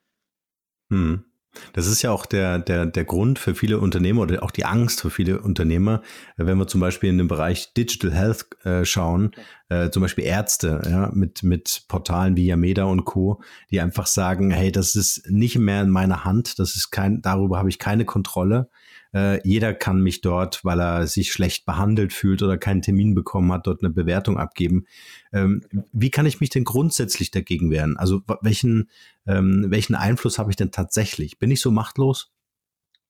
Mhm. 0.88 1.24
Das 1.72 1.86
ist 1.86 2.02
ja 2.02 2.10
auch 2.10 2.26
der, 2.26 2.58
der, 2.58 2.86
der 2.86 3.04
Grund 3.04 3.38
für 3.38 3.54
viele 3.54 3.78
Unternehmer 3.78 4.22
oder 4.22 4.42
auch 4.42 4.50
die 4.50 4.64
Angst 4.64 5.00
für 5.00 5.10
viele 5.10 5.40
Unternehmer, 5.40 6.02
wenn 6.36 6.58
wir 6.58 6.66
zum 6.66 6.80
Beispiel 6.80 7.10
in 7.10 7.18
den 7.18 7.28
Bereich 7.28 7.72
Digital 7.74 8.12
Health 8.12 8.46
äh, 8.64 8.84
schauen, 8.84 9.32
äh, 9.68 9.90
zum 9.90 10.02
Beispiel 10.02 10.24
Ärzte 10.24 10.82
ja, 10.88 11.10
mit, 11.12 11.42
mit 11.42 11.84
Portalen 11.88 12.36
wie 12.36 12.46
Yameda 12.46 12.84
und 12.84 13.04
Co., 13.04 13.40
die 13.70 13.80
einfach 13.80 14.06
sagen, 14.06 14.50
hey, 14.50 14.72
das 14.72 14.96
ist 14.96 15.30
nicht 15.30 15.58
mehr 15.58 15.82
in 15.82 15.90
meiner 15.90 16.24
Hand, 16.24 16.58
das 16.58 16.76
ist 16.76 16.90
kein, 16.90 17.22
darüber 17.22 17.58
habe 17.58 17.68
ich 17.68 17.78
keine 17.78 18.04
Kontrolle. 18.04 18.68
Äh, 19.14 19.40
jeder 19.46 19.74
kann 19.74 20.02
mich 20.02 20.20
dort, 20.20 20.64
weil 20.64 20.80
er 20.80 21.06
sich 21.06 21.32
schlecht 21.32 21.64
behandelt 21.66 22.12
fühlt 22.12 22.42
oder 22.42 22.58
keinen 22.58 22.82
Termin 22.82 23.14
bekommen 23.14 23.52
hat, 23.52 23.66
dort 23.66 23.82
eine 23.82 23.92
Bewertung 23.92 24.38
abgeben. 24.38 24.86
Ähm, 25.32 25.62
wie 25.92 26.10
kann 26.10 26.26
ich 26.26 26.40
mich 26.40 26.50
denn 26.50 26.64
grundsätzlich 26.64 27.30
dagegen 27.30 27.70
wehren? 27.70 27.96
Also 27.96 28.20
welchen, 28.42 28.90
ähm, 29.26 29.66
welchen 29.68 29.94
Einfluss 29.94 30.38
habe 30.38 30.50
ich 30.50 30.56
denn 30.56 30.70
tatsächlich? 30.70 31.38
Bin 31.38 31.50
ich 31.50 31.60
so 31.60 31.70
machtlos? 31.70 32.32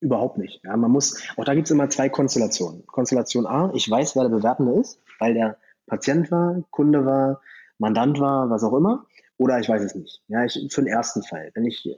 Überhaupt 0.00 0.38
nicht. 0.38 0.60
Ja, 0.64 0.76
man 0.76 0.92
muss, 0.92 1.20
auch 1.36 1.44
da 1.44 1.54
gibt 1.54 1.66
es 1.66 1.72
immer 1.72 1.90
zwei 1.90 2.08
Konstellationen. 2.08 2.86
Konstellation 2.86 3.46
A, 3.46 3.72
ich 3.74 3.90
weiß, 3.90 4.14
wer 4.14 4.22
der 4.22 4.36
Bewertende 4.36 4.80
ist, 4.80 5.00
weil 5.18 5.34
der 5.34 5.58
Patient 5.88 6.30
war, 6.30 6.62
Kunde 6.70 7.04
war, 7.04 7.40
Mandant 7.78 8.20
war, 8.20 8.48
was 8.50 8.62
auch 8.62 8.76
immer. 8.76 9.06
Oder 9.38 9.60
ich 9.60 9.68
weiß 9.68 9.82
es 9.82 9.94
nicht. 9.94 10.20
Ja, 10.28 10.44
ich, 10.44 10.58
für 10.70 10.82
den 10.82 10.92
ersten 10.92 11.22
Fall. 11.22 11.50
Wenn 11.54 11.64
ich, 11.64 11.88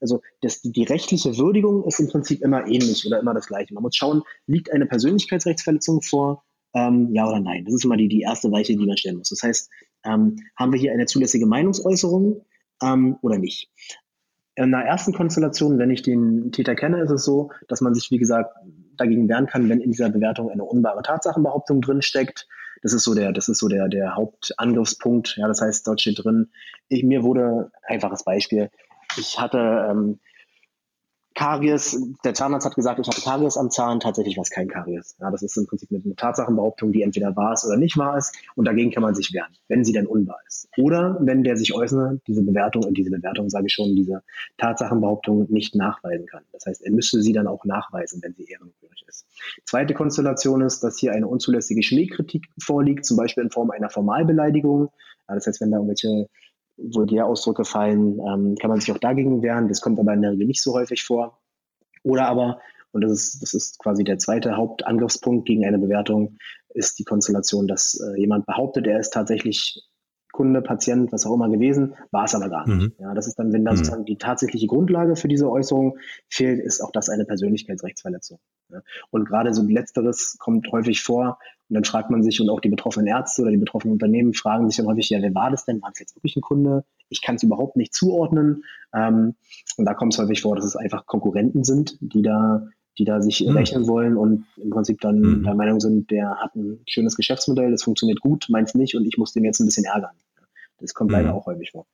also 0.00 0.22
das, 0.40 0.62
die 0.62 0.84
rechtliche 0.84 1.36
Würdigung 1.36 1.84
ist 1.84 2.00
im 2.00 2.08
Prinzip 2.08 2.42
immer 2.42 2.66
ähnlich 2.66 3.04
oder 3.06 3.18
immer 3.20 3.34
das 3.34 3.48
Gleiche. 3.48 3.74
Man 3.74 3.82
muss 3.82 3.96
schauen, 3.96 4.22
liegt 4.46 4.72
eine 4.72 4.86
Persönlichkeitsrechtsverletzung 4.86 6.00
vor, 6.00 6.44
ähm, 6.74 7.10
ja 7.12 7.28
oder 7.28 7.40
nein. 7.40 7.64
Das 7.64 7.74
ist 7.74 7.84
immer 7.84 7.96
die, 7.96 8.08
die 8.08 8.22
erste 8.22 8.50
Weiche, 8.52 8.76
die 8.76 8.86
man 8.86 8.96
stellen 8.96 9.18
muss. 9.18 9.30
Das 9.30 9.42
heißt, 9.42 9.68
ähm, 10.04 10.36
haben 10.56 10.72
wir 10.72 10.80
hier 10.80 10.92
eine 10.92 11.06
zulässige 11.06 11.46
Meinungsäußerung 11.46 12.44
ähm, 12.82 13.16
oder 13.22 13.38
nicht? 13.38 13.70
In 14.54 14.70
der 14.70 14.80
ersten 14.80 15.12
Konstellation, 15.12 15.78
wenn 15.78 15.90
ich 15.90 16.02
den 16.02 16.52
Täter 16.52 16.74
kenne, 16.74 17.02
ist 17.02 17.10
es 17.10 17.24
so, 17.24 17.50
dass 17.68 17.80
man 17.80 17.94
sich, 17.94 18.10
wie 18.10 18.18
gesagt, 18.18 18.54
dagegen 18.96 19.28
wehren 19.28 19.46
kann, 19.46 19.68
wenn 19.68 19.80
in 19.80 19.90
dieser 19.90 20.10
Bewertung 20.10 20.50
eine 20.50 20.64
unbare 20.64 21.02
Tatsachenbehauptung 21.02 21.80
drinsteckt. 21.80 22.46
Das 22.82 22.92
ist 22.92 23.04
so 23.04 23.14
der, 23.14 23.32
das 23.32 23.48
ist 23.48 23.58
so 23.58 23.68
der, 23.68 23.88
der 23.88 24.16
Hauptangriffspunkt. 24.16 25.36
Ja, 25.36 25.48
das 25.48 25.60
heißt, 25.60 25.86
dort 25.86 26.00
steht 26.00 26.24
drin, 26.24 26.50
ich, 26.88 27.02
mir 27.02 27.22
wurde, 27.22 27.70
einfaches 27.84 28.24
Beispiel, 28.24 28.70
ich 29.16 29.38
hatte 29.38 29.86
ähm, 29.90 30.20
Karies, 31.34 31.96
der 32.24 32.34
Zahnarzt 32.34 32.66
hat 32.66 32.74
gesagt, 32.74 32.98
ich 32.98 33.06
habe 33.06 33.20
Karies 33.20 33.56
am 33.56 33.70
Zahn, 33.70 34.00
tatsächlich 34.00 34.36
war 34.36 34.42
es 34.42 34.50
kein 34.50 34.68
Karies. 34.68 35.16
Ja, 35.20 35.30
das 35.30 35.42
ist 35.42 35.56
im 35.56 35.66
Prinzip 35.66 35.88
eine 35.90 36.14
Tatsachenbehauptung, 36.14 36.92
die 36.92 37.02
entweder 37.02 37.34
wahr 37.36 37.52
ist 37.52 37.64
oder 37.64 37.76
nicht 37.76 37.96
wahr 37.96 38.18
ist 38.18 38.36
und 38.56 38.66
dagegen 38.66 38.90
kann 38.90 39.02
man 39.02 39.14
sich 39.14 39.32
wehren, 39.32 39.54
wenn 39.68 39.84
sie 39.84 39.92
dann 39.92 40.06
unwahr 40.06 40.40
ist. 40.46 40.68
Oder 40.76 41.16
wenn 41.20 41.44
der 41.44 41.56
sich 41.56 41.74
äußere, 41.74 42.20
diese 42.26 42.42
Bewertung, 42.42 42.84
und 42.84 42.98
diese 42.98 43.10
Bewertung 43.10 43.48
sage 43.48 43.66
ich 43.66 43.72
schon, 43.72 43.94
diese 43.94 44.22
Tatsachenbehauptung 44.58 45.46
nicht 45.50 45.74
nachweisen 45.74 46.26
kann. 46.26 46.42
Das 46.52 46.66
heißt, 46.66 46.82
er 46.82 46.92
müsste 46.92 47.22
sie 47.22 47.32
dann 47.32 47.46
auch 47.46 47.64
nachweisen, 47.64 48.20
wenn 48.22 48.34
sie 48.34 48.44
ehrenwürdig 48.44 49.04
ist. 49.06 49.26
Zweite 49.64 49.94
Konstellation 49.94 50.62
ist, 50.62 50.82
dass 50.82 50.98
hier 50.98 51.12
eine 51.12 51.26
unzulässige 51.26 51.82
Schmähkritik 51.82 52.48
vorliegt, 52.60 53.04
zum 53.04 53.16
Beispiel 53.16 53.44
in 53.44 53.50
Form 53.50 53.70
einer 53.70 53.90
Formalbeleidigung. 53.90 54.90
Ja, 55.28 55.34
das 55.36 55.46
heißt, 55.46 55.60
wenn 55.60 55.70
da 55.70 55.78
irgendwelche 55.78 56.28
Vulgärausdrücke 56.82 57.64
fallen, 57.64 58.18
ähm, 58.20 58.56
kann 58.60 58.70
man 58.70 58.80
sich 58.80 58.92
auch 58.92 58.98
dagegen 58.98 59.42
wehren. 59.42 59.68
Das 59.68 59.80
kommt 59.80 59.98
aber 59.98 60.14
in 60.14 60.22
der 60.22 60.32
Regel 60.32 60.46
nicht 60.46 60.62
so 60.62 60.74
häufig 60.74 61.04
vor. 61.04 61.40
Oder 62.02 62.26
aber, 62.28 62.60
und 62.92 63.02
das 63.02 63.12
ist, 63.12 63.42
das 63.42 63.54
ist 63.54 63.78
quasi 63.78 64.04
der 64.04 64.18
zweite 64.18 64.56
Hauptangriffspunkt 64.56 65.46
gegen 65.46 65.64
eine 65.64 65.78
Bewertung, 65.78 66.38
ist 66.70 66.98
die 66.98 67.04
Konstellation, 67.04 67.66
dass 67.66 68.00
äh, 68.00 68.18
jemand 68.20 68.46
behauptet, 68.46 68.86
er 68.86 69.00
ist 69.00 69.12
tatsächlich 69.12 69.82
Kunde, 70.32 70.62
Patient, 70.62 71.12
was 71.12 71.26
auch 71.26 71.34
immer 71.34 71.48
gewesen, 71.48 71.94
war 72.10 72.24
es 72.24 72.34
aber 72.34 72.48
gar 72.48 72.66
nicht. 72.68 72.98
Mhm. 72.98 73.04
Ja, 73.04 73.14
das 73.14 73.26
ist 73.26 73.38
dann, 73.38 73.52
wenn 73.52 73.64
da 73.64 73.72
mhm. 73.72 73.76
sozusagen 73.76 74.04
die 74.04 74.16
tatsächliche 74.16 74.66
Grundlage 74.66 75.16
für 75.16 75.28
diese 75.28 75.50
Äußerung 75.50 75.98
fehlt, 76.28 76.60
ist 76.60 76.80
auch 76.80 76.92
das 76.92 77.08
eine 77.08 77.24
Persönlichkeitsrechtsverletzung. 77.24 78.38
Ja. 78.70 78.80
Und 79.10 79.26
gerade 79.26 79.52
so 79.54 79.62
letzteres 79.62 80.36
kommt 80.38 80.70
häufig 80.72 81.02
vor 81.02 81.38
und 81.68 81.74
dann 81.74 81.84
fragt 81.84 82.10
man 82.10 82.22
sich 82.22 82.40
und 82.40 82.50
auch 82.50 82.60
die 82.60 82.68
betroffenen 82.68 83.06
Ärzte 83.06 83.42
oder 83.42 83.52
die 83.52 83.56
betroffenen 83.56 83.92
Unternehmen 83.92 84.34
fragen 84.34 84.68
sich 84.68 84.76
dann 84.76 84.86
häufig, 84.86 85.08
ja, 85.10 85.22
wer 85.22 85.34
war 85.34 85.50
das 85.50 85.64
denn? 85.64 85.80
War 85.82 85.90
es 85.92 86.00
jetzt 86.00 86.16
wirklich 86.16 86.36
ein 86.36 86.42
Kunde? 86.42 86.84
Ich 87.08 87.22
kann 87.22 87.36
es 87.36 87.42
überhaupt 87.42 87.76
nicht 87.76 87.94
zuordnen. 87.94 88.64
Ähm, 88.92 89.34
und 89.76 89.84
da 89.84 89.94
kommt 89.94 90.12
es 90.12 90.18
häufig 90.18 90.42
vor, 90.42 90.56
dass 90.56 90.64
es 90.64 90.76
einfach 90.76 91.06
Konkurrenten 91.06 91.62
sind, 91.62 91.96
die 92.00 92.22
da 92.22 92.66
die 92.98 93.04
da 93.04 93.20
sich 93.20 93.44
mhm. 93.46 93.56
rechnen 93.56 93.86
wollen 93.86 94.16
und 94.16 94.44
im 94.56 94.70
Prinzip 94.70 95.00
dann 95.00 95.20
mhm. 95.20 95.42
der 95.42 95.54
Meinung 95.54 95.80
sind, 95.80 96.10
der 96.10 96.36
hat 96.36 96.54
ein 96.54 96.80
schönes 96.88 97.16
Geschäftsmodell, 97.16 97.70
das 97.70 97.82
funktioniert 97.82 98.20
gut, 98.20 98.46
meins 98.48 98.74
nicht 98.74 98.94
und 98.94 99.06
ich 99.06 99.16
muss 99.18 99.32
dem 99.32 99.44
jetzt 99.44 99.60
ein 99.60 99.66
bisschen 99.66 99.84
ärgern. 99.84 100.14
Das 100.78 100.94
kommt 100.94 101.10
mhm. 101.10 101.16
leider 101.16 101.34
auch 101.34 101.46
häufig 101.46 101.70
vor. 101.70 101.86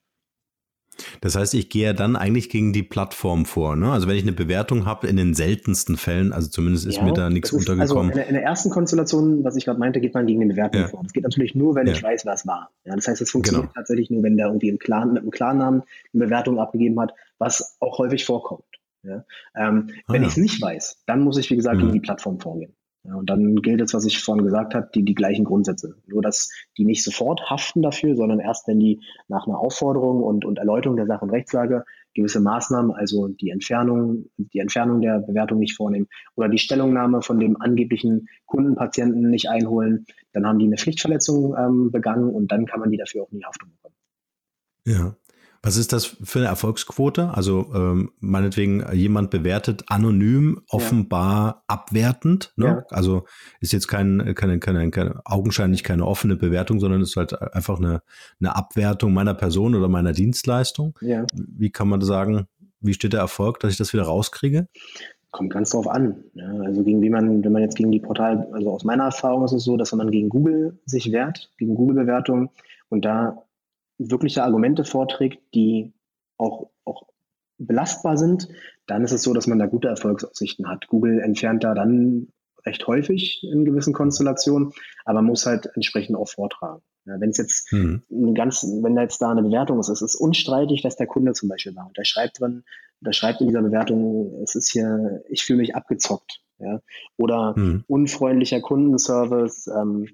Das 1.20 1.37
heißt, 1.37 1.54
ich 1.54 1.68
gehe 1.68 1.85
ja 1.85 1.92
dann 1.92 2.16
eigentlich 2.16 2.48
gegen 2.48 2.72
die 2.72 2.82
Plattform 2.82 3.44
vor. 3.44 3.76
Ne? 3.76 3.90
Also 3.90 4.09
wenn 4.09 4.16
ich 4.16 4.22
eine 4.22 4.32
Bewertung 4.32 4.87
habe, 4.87 5.06
in 5.06 5.16
den 5.16 5.35
seltensten 5.35 5.96
Fällen, 5.96 6.32
also 6.32 6.48
zumindest 6.48 6.87
ist 6.87 6.96
ja, 6.96 7.04
mir 7.04 7.12
da 7.12 7.28
nichts 7.30 7.52
ist, 7.52 7.59
untergekommen. 7.59 8.11
Also 8.11 8.12
in 8.12 8.16
der, 8.16 8.28
in 8.28 8.35
der, 8.35 8.42
ersten 8.42 8.70
Konstellation, 8.70 9.44
was 9.44 9.56
ich 9.56 9.64
gerade 9.64 9.78
meinte, 9.78 10.00
geht 10.00 10.14
man 10.14 10.26
gegen 10.26 10.40
die 10.40 10.46
Bewertung 10.46 10.82
ja. 10.82 10.88
vor. 10.88 11.02
Das 11.02 11.12
geht 11.12 11.24
natürlich 11.24 11.54
nur, 11.54 11.74
wenn 11.74 11.87
ja. 11.87 11.92
ich 11.92 12.02
weiß, 12.02 12.24
was 12.26 12.46
war. 12.46 12.70
Ja, 12.85 12.94
das 12.94 13.09
heißt, 13.09 13.20
es 13.20 13.30
funktioniert 13.30 13.64
genau. 13.64 13.74
tatsächlich 13.74 14.11
nur, 14.11 14.22
wenn 14.22 14.37
der 14.37 14.46
irgendwie 14.46 14.68
im 14.68 14.78
Clan, 14.78 15.12
mit 15.12 15.22
einem 15.22 15.30
Klarnamen 15.30 15.82
eine 16.14 16.24
Bewertung 16.24 16.59
abgegeben 16.59 16.98
hat, 17.00 17.12
was 17.38 17.76
auch 17.80 17.98
häufig 17.98 18.24
vorkommt. 18.24 18.64
Ja? 19.07 19.25
Ähm, 19.57 19.90
ah, 20.07 20.12
wenn 20.12 20.23
ich 20.23 20.31
es 20.31 20.37
nicht 20.37 20.61
weiß, 20.61 21.03
dann 21.07 21.21
muss 21.21 21.38
ich, 21.38 21.51
wie 21.51 21.57
gesagt, 21.57 21.77
mhm. 21.77 21.83
gegen 21.83 21.92
die 21.92 22.01
Plattform 22.01 22.40
vorgehen. 22.40 22.77
Ja, 23.07 23.14
und 23.14 23.31
dann 23.31 23.57
gilt 23.57 23.81
es, 23.81 23.95
was 23.95 24.05
ich 24.05 24.21
vorhin 24.21 24.45
gesagt 24.45 24.75
habe, 24.75 24.88
die, 24.95 25.05
die 25.05 25.14
gleichen 25.14 25.45
Grundsätze. 25.45 25.95
Nur, 26.07 26.23
dass 26.23 26.51
die 26.77 26.85
nicht 26.85 27.05
sofort 27.05 27.49
haften 27.49 27.83
dafür, 27.83 28.16
sondern 28.16 28.40
erst, 28.40 28.66
wenn 28.66 28.81
die 28.81 29.01
nach 29.29 29.47
einer 29.47 29.59
Aufforderung 29.59 30.23
und, 30.23 30.45
und 30.45 30.59
Erläuterung 30.59 30.97
der 30.97 31.07
Sache 31.07 31.25
und 31.25 31.31
Rechtslage 31.31 31.85
gewisse 32.14 32.40
Maßnahmen, 32.40 32.92
also 32.92 33.29
die 33.29 33.51
Entfernung, 33.51 34.27
die 34.38 34.59
Entfernung 34.59 35.03
der 35.03 35.21
Bewertung 35.21 35.59
nicht 35.59 35.77
vornehmen 35.77 36.09
oder 36.35 36.49
die 36.49 36.59
Stellungnahme 36.59 37.23
von 37.23 37.38
dem 37.38 37.61
angeblichen 37.61 38.29
Kundenpatienten 38.47 39.31
nicht 39.31 39.51
einholen, 39.51 40.07
dann 40.33 40.47
haben 40.47 40.59
die 40.59 40.66
eine 40.66 40.79
Pflichtverletzung 40.79 41.55
ähm, 41.57 41.92
begangen 41.92 42.31
und 42.31 42.51
dann 42.51 42.66
kann 42.66 42.81
man 42.81 42.90
die 42.90 42.97
dafür 42.97 43.23
auch 43.23 43.31
nie 43.31 43.45
Haftung 43.45 43.71
bekommen. 43.71 43.95
Ja, 44.87 45.16
was 45.66 45.76
ist 45.76 45.92
das 45.92 46.05
für 46.07 46.38
eine 46.38 46.46
Erfolgsquote? 46.46 47.31
Also 47.35 47.72
ähm, 47.74 48.12
meinetwegen, 48.20 48.85
jemand 48.92 49.31
bewertet 49.31 49.83
anonym, 49.88 50.62
offenbar 50.68 51.46
ja. 51.46 51.62
abwertend. 51.66 52.52
Ne? 52.55 52.66
Ja. 52.66 52.85
Also 52.90 53.24
ist 53.61 53.72
jetzt 53.72 53.88
kein, 53.88 54.33
keine, 54.37 54.61
keine, 54.61 54.88
keine, 54.92 55.20
augenscheinlich 55.24 55.83
keine 55.83 56.07
offene 56.07 56.37
Bewertung, 56.37 56.79
sondern 56.79 57.00
ist 57.00 57.16
halt 57.16 57.42
einfach 57.52 57.79
eine, 57.79 58.02
eine 58.38 58.55
Abwertung 58.55 59.12
meiner 59.12 59.35
Person 59.35 59.74
oder 59.74 59.88
meiner 59.88 60.12
Dienstleistung. 60.12 60.96
Ja. 61.00 61.26
Wie 61.35 61.70
kann 61.70 61.88
man 61.88 62.00
sagen, 62.00 62.46
wie 62.81 62.94
steht 62.94 63.14
der 63.14 63.20
Erfolg, 63.20 63.59
dass 63.59 63.72
ich 63.72 63.79
das 63.79 63.92
wieder 63.92 64.05
rauskriege? 64.05 64.68
Kommt 65.33 65.52
ganz 65.52 65.70
drauf 65.70 65.88
an. 65.88 66.22
Ja, 66.35 66.48
also 66.61 66.85
gegen 66.85 67.02
wie 67.02 67.11
man, 67.11 67.42
wenn 67.42 67.52
man 67.52 67.62
jetzt 67.62 67.76
gegen 67.76 67.90
die 67.90 67.98
Portal, 67.98 68.46
also 68.52 68.70
aus 68.70 68.85
meiner 68.85 69.07
Erfahrung 69.07 69.44
ist 69.44 69.52
es 69.52 69.64
so, 69.64 69.76
dass 69.76 69.90
wenn 69.90 69.98
man 69.98 70.12
gegen 70.12 70.29
Google 70.29 70.79
sich 70.85 71.11
wehrt, 71.11 71.50
gegen 71.59 71.74
Google-Bewertungen 71.74 72.50
und 72.88 73.05
da 73.05 73.42
wirkliche 73.98 74.42
Argumente 74.42 74.85
vorträgt, 74.85 75.42
die 75.54 75.92
auch, 76.37 76.70
auch 76.85 77.04
belastbar 77.59 78.16
sind, 78.16 78.48
dann 78.87 79.04
ist 79.04 79.12
es 79.12 79.22
so, 79.22 79.32
dass 79.32 79.46
man 79.46 79.59
da 79.59 79.66
gute 79.66 79.88
Erfolgsaussichten 79.88 80.68
hat. 80.68 80.88
Google 80.88 81.20
entfernt 81.20 81.64
da 81.64 81.74
dann 81.74 82.28
recht 82.64 82.87
häufig 82.87 83.42
in 83.44 83.64
gewissen 83.64 83.92
Konstellationen, 83.92 84.72
aber 85.04 85.16
man 85.16 85.26
muss 85.26 85.46
halt 85.46 85.70
entsprechend 85.74 86.16
auch 86.16 86.28
vortragen. 86.28 86.82
Ja, 87.06 87.20
wenn 87.20 87.30
es 87.30 87.38
jetzt 87.38 87.72
mhm. 87.72 88.02
ganz, 88.35 88.66
wenn 88.82 88.96
da 88.96 89.02
jetzt 89.02 89.22
da 89.22 89.30
eine 89.30 89.42
Bewertung 89.42 89.78
ist, 89.78 89.88
es 89.88 90.02
ist 90.02 90.16
unstreitig, 90.16 90.82
dass 90.82 90.96
der 90.96 91.06
Kunde 91.06 91.35
zum 91.35 91.48
Beispiel 91.48 91.76
war 91.76 91.87
und 91.87 91.96
der 91.96 92.04
schreibt 92.04 92.40
drin, 92.40 92.64
der 93.00 93.12
schreibt 93.12 93.40
in 93.40 93.46
dieser 93.46 93.62
Bewertung, 93.62 94.42
es 94.42 94.56
ist 94.56 94.72
hier, 94.72 95.22
ich 95.28 95.44
fühle 95.44 95.59
mich 95.59 95.76
abgezockt, 95.76 96.42
ja, 96.59 96.80
oder 97.16 97.54
mhm. 97.56 97.85
unfreundlicher 97.87 98.61
Kundenservice, 98.61 99.68
ähm, 99.68 100.09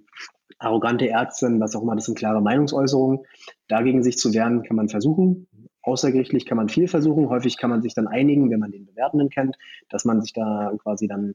arrogante 0.59 1.09
Ärztin, 1.09 1.61
was 1.61 1.75
auch 1.75 1.83
immer, 1.83 1.95
das 1.95 2.07
sind 2.07 2.19
klare 2.19 2.41
Meinungsäußerungen. 2.41 3.21
Dagegen 3.69 4.03
sich 4.03 4.19
zu 4.19 4.33
wehren, 4.33 4.63
kann 4.63 4.77
man 4.77 4.89
versuchen. 4.89 5.49
Außergerichtlich 5.83 6.47
kann 6.47 6.57
man 6.57 6.69
viel 6.69 6.89
versuchen. 6.89 7.29
Häufig 7.29 7.59
kann 7.59 7.71
man 7.71 7.83
sich 7.83 7.95
dann 7.95 8.07
einigen, 8.07 8.51
wenn 8.51 8.61
man 8.61 8.71
den 8.71 8.87
Bewertenden 8.87 9.31
kennt, 9.31 9.57
dass 9.89 10.05
man 10.05 10.21
sich 10.21 10.33
da 10.33 10.73
quasi 10.83 11.09
dann 11.09 11.35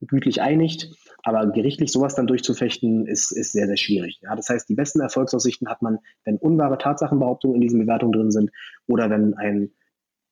gütlich 0.00 0.40
einigt. 0.40 0.94
Aber 1.22 1.50
gerichtlich 1.50 1.90
sowas 1.90 2.14
dann 2.14 2.26
durchzufechten, 2.26 3.06
ist, 3.06 3.32
ist 3.32 3.52
sehr, 3.52 3.66
sehr 3.66 3.76
schwierig. 3.76 4.20
Ja, 4.22 4.36
das 4.36 4.48
heißt, 4.48 4.68
die 4.68 4.74
besten 4.74 5.00
Erfolgsaussichten 5.00 5.68
hat 5.68 5.82
man, 5.82 5.98
wenn 6.24 6.36
unwahre 6.36 6.78
Tatsachenbehauptungen 6.78 7.56
in 7.56 7.60
diesen 7.60 7.80
Bewertungen 7.80 8.12
drin 8.12 8.30
sind 8.30 8.50
oder 8.86 9.10
wenn 9.10 9.34
ein 9.34 9.72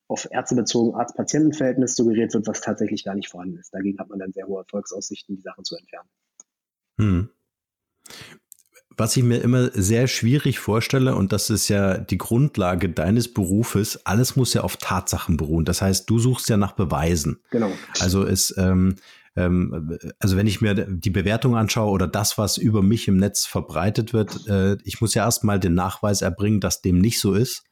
auf 0.08 0.28
Ärzte 0.30 0.54
bezogen 0.54 0.94
Arzt-Patienten-Verhältnis 0.94 1.96
suggeriert 1.96 2.32
wird, 2.32 2.46
was 2.46 2.60
tatsächlich 2.60 3.04
gar 3.04 3.14
nicht 3.14 3.28
vorhanden 3.28 3.58
ist. 3.58 3.74
Dagegen 3.74 3.98
hat 3.98 4.08
man 4.08 4.20
dann 4.20 4.32
sehr 4.32 4.46
hohe 4.46 4.60
Erfolgsaussichten, 4.60 5.34
die 5.34 5.42
Sachen 5.42 5.64
zu 5.64 5.76
entfernen. 5.76 6.08
Hm. 6.98 7.30
Was 8.98 9.16
ich 9.16 9.22
mir 9.22 9.42
immer 9.42 9.70
sehr 9.72 10.08
schwierig 10.08 10.58
vorstelle, 10.58 11.14
und 11.14 11.32
das 11.32 11.50
ist 11.50 11.68
ja 11.68 11.98
die 11.98 12.16
Grundlage 12.16 12.88
deines 12.88 13.32
Berufes, 13.32 14.06
alles 14.06 14.36
muss 14.36 14.54
ja 14.54 14.62
auf 14.62 14.78
Tatsachen 14.78 15.36
beruhen. 15.36 15.66
Das 15.66 15.82
heißt, 15.82 16.08
du 16.08 16.18
suchst 16.18 16.48
ja 16.48 16.56
nach 16.56 16.72
Beweisen. 16.72 17.40
Genau. 17.50 17.70
Also 18.00 18.24
es, 18.24 18.56
ähm, 18.56 18.96
ähm, 19.36 19.98
also 20.18 20.36
wenn 20.36 20.46
ich 20.46 20.62
mir 20.62 20.74
die 20.74 21.10
Bewertung 21.10 21.56
anschaue 21.56 21.90
oder 21.90 22.08
das, 22.08 22.38
was 22.38 22.56
über 22.56 22.82
mich 22.82 23.06
im 23.06 23.18
Netz 23.18 23.44
verbreitet 23.44 24.14
wird, 24.14 24.46
äh, 24.48 24.78
ich 24.84 25.00
muss 25.02 25.12
ja 25.12 25.24
erstmal 25.24 25.60
den 25.60 25.74
Nachweis 25.74 26.22
erbringen, 26.22 26.60
dass 26.60 26.80
dem 26.80 26.98
nicht 26.98 27.20
so 27.20 27.34
ist. 27.34 27.64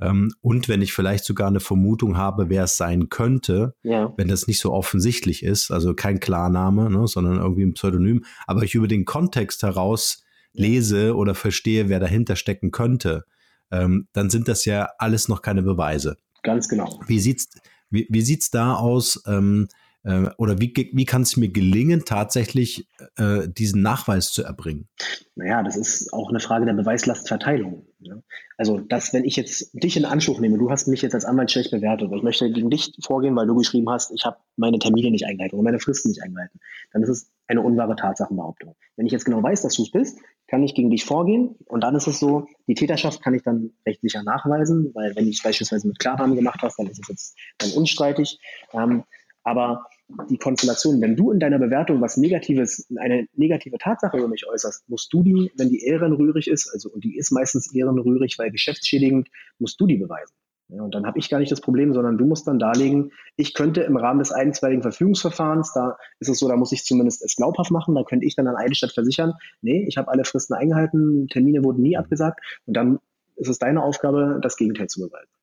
Ähm, 0.00 0.32
und 0.40 0.68
wenn 0.68 0.82
ich 0.82 0.92
vielleicht 0.92 1.24
sogar 1.24 1.48
eine 1.48 1.60
Vermutung 1.60 2.16
habe, 2.16 2.48
wer 2.48 2.64
es 2.64 2.76
sein 2.76 3.08
könnte, 3.08 3.74
ja. 3.82 4.12
wenn 4.16 4.28
das 4.28 4.46
nicht 4.46 4.60
so 4.60 4.72
offensichtlich 4.72 5.42
ist, 5.42 5.70
also 5.70 5.94
kein 5.94 6.20
Klarname, 6.20 6.90
ne, 6.90 7.06
sondern 7.06 7.36
irgendwie 7.36 7.64
ein 7.64 7.74
Pseudonym, 7.74 8.24
aber 8.46 8.62
ich 8.62 8.74
über 8.74 8.88
den 8.88 9.04
Kontext 9.04 9.62
heraus 9.62 10.24
lese 10.52 11.14
oder 11.16 11.34
verstehe, 11.34 11.88
wer 11.88 12.00
dahinter 12.00 12.36
stecken 12.36 12.70
könnte, 12.70 13.24
ähm, 13.70 14.08
dann 14.12 14.30
sind 14.30 14.48
das 14.48 14.64
ja 14.64 14.88
alles 14.98 15.28
noch 15.28 15.42
keine 15.42 15.62
Beweise. 15.62 16.16
Ganz 16.42 16.68
genau. 16.68 17.00
Wie 17.06 17.20
sieht's, 17.20 17.48
wie, 17.90 18.06
wie 18.10 18.22
sieht's 18.22 18.50
da 18.50 18.74
aus? 18.74 19.22
Ähm, 19.26 19.68
äh, 20.02 20.30
oder 20.38 20.60
wie, 20.60 20.72
wie 20.92 21.04
kann 21.04 21.22
es 21.22 21.36
mir 21.36 21.50
gelingen, 21.50 22.04
tatsächlich 22.04 22.88
äh, 23.16 23.48
diesen 23.48 23.82
Nachweis 23.82 24.32
zu 24.32 24.42
erbringen? 24.42 24.88
Naja, 25.34 25.62
das 25.62 25.76
ist 25.76 26.12
auch 26.12 26.30
eine 26.30 26.40
Frage 26.40 26.66
der 26.66 26.72
Beweislastverteilung. 26.72 27.86
Ja? 27.98 28.16
Also, 28.56 28.78
dass, 28.78 29.12
wenn 29.12 29.24
ich 29.24 29.36
jetzt 29.36 29.70
dich 29.74 29.96
in 29.96 30.04
Anspruch 30.04 30.40
nehme, 30.40 30.58
du 30.58 30.70
hast 30.70 30.88
mich 30.88 31.02
jetzt 31.02 31.14
als 31.14 31.24
Anwalt 31.24 31.50
schlecht 31.50 31.70
bewertet, 31.70 32.06
aber 32.06 32.16
ich 32.16 32.22
möchte 32.22 32.50
gegen 32.50 32.70
dich 32.70 32.94
vorgehen, 33.02 33.36
weil 33.36 33.46
du 33.46 33.54
geschrieben 33.54 33.88
hast, 33.90 34.10
ich 34.12 34.24
habe 34.24 34.38
meine 34.56 34.78
Termine 34.78 35.10
nicht 35.10 35.26
eingehalten 35.26 35.56
oder 35.56 35.64
meine 35.64 35.80
Fristen 35.80 36.08
nicht 36.08 36.22
eingehalten, 36.22 36.60
dann 36.92 37.02
ist 37.02 37.08
es 37.08 37.30
eine 37.46 37.62
unwahre 37.62 37.96
Tatsachenbehauptung. 37.96 38.76
Wenn 38.96 39.06
ich 39.06 39.12
jetzt 39.12 39.24
genau 39.24 39.42
weiß, 39.42 39.62
dass 39.62 39.74
du 39.74 39.82
es 39.82 39.90
bist, 39.90 40.18
kann 40.46 40.62
ich 40.62 40.74
gegen 40.74 40.90
dich 40.90 41.04
vorgehen 41.04 41.56
und 41.66 41.82
dann 41.82 41.94
ist 41.94 42.06
es 42.06 42.18
so, 42.18 42.48
die 42.66 42.74
Täterschaft 42.74 43.22
kann 43.22 43.34
ich 43.34 43.42
dann 43.42 43.70
recht 43.86 44.00
sicher 44.00 44.22
nachweisen, 44.22 44.90
weil 44.94 45.14
wenn 45.14 45.28
ich 45.28 45.42
beispielsweise 45.42 45.86
mit 45.86 45.98
Klarnamen 45.98 46.36
gemacht 46.36 46.60
hast, 46.62 46.78
dann 46.78 46.88
ist 46.88 47.00
es 47.00 47.08
jetzt 47.08 47.38
dann 47.58 47.70
unstreitig. 47.72 48.40
Ähm, 48.72 49.04
aber 49.50 49.84
die 50.28 50.38
Konstellation, 50.38 51.00
wenn 51.00 51.16
du 51.16 51.32
in 51.32 51.40
deiner 51.40 51.58
Bewertung 51.58 52.00
was 52.00 52.16
Negatives, 52.16 52.86
eine 52.96 53.26
negative 53.34 53.78
Tatsache 53.78 54.16
über 54.16 54.28
mich 54.28 54.46
äußerst, 54.48 54.88
musst 54.88 55.12
du 55.12 55.22
die, 55.24 55.50
wenn 55.56 55.68
die 55.68 55.84
ehrenrührig 55.84 56.48
ist, 56.48 56.70
also 56.72 56.90
und 56.90 57.02
die 57.02 57.16
ist 57.16 57.32
meistens 57.32 57.74
ehrenrührig, 57.74 58.38
weil 58.38 58.50
geschäftsschädigend, 58.50 59.28
musst 59.58 59.80
du 59.80 59.86
die 59.86 59.96
beweisen. 59.96 60.34
Ja, 60.68 60.82
und 60.82 60.94
dann 60.94 61.04
habe 61.04 61.18
ich 61.18 61.28
gar 61.28 61.40
nicht 61.40 61.50
das 61.50 61.60
Problem, 61.60 61.92
sondern 61.92 62.16
du 62.16 62.24
musst 62.24 62.46
dann 62.46 62.60
darlegen, 62.60 63.10
ich 63.36 63.54
könnte 63.54 63.80
im 63.80 63.96
Rahmen 63.96 64.20
des 64.20 64.30
einstweiligen 64.30 64.82
Verfügungsverfahrens, 64.82 65.72
da 65.72 65.96
ist 66.20 66.28
es 66.28 66.38
so, 66.38 66.46
da 66.46 66.56
muss 66.56 66.70
ich 66.70 66.84
zumindest 66.84 67.24
es 67.24 67.34
glaubhaft 67.34 67.72
machen, 67.72 67.96
da 67.96 68.04
könnte 68.04 68.24
ich 68.24 68.36
dann 68.36 68.46
an 68.46 68.54
Eidelstadt 68.54 68.92
versichern, 68.92 69.34
nee, 69.62 69.84
ich 69.88 69.96
habe 69.96 70.08
alle 70.08 70.24
Fristen 70.24 70.54
eingehalten, 70.54 71.26
Termine 71.26 71.64
wurden 71.64 71.82
nie 71.82 71.96
abgesagt 71.96 72.40
und 72.66 72.76
dann 72.76 73.00
ist 73.34 73.48
es 73.48 73.58
deine 73.58 73.82
Aufgabe, 73.82 74.38
das 74.40 74.56
Gegenteil 74.56 74.86
zu 74.86 75.00
beweisen. 75.00 75.39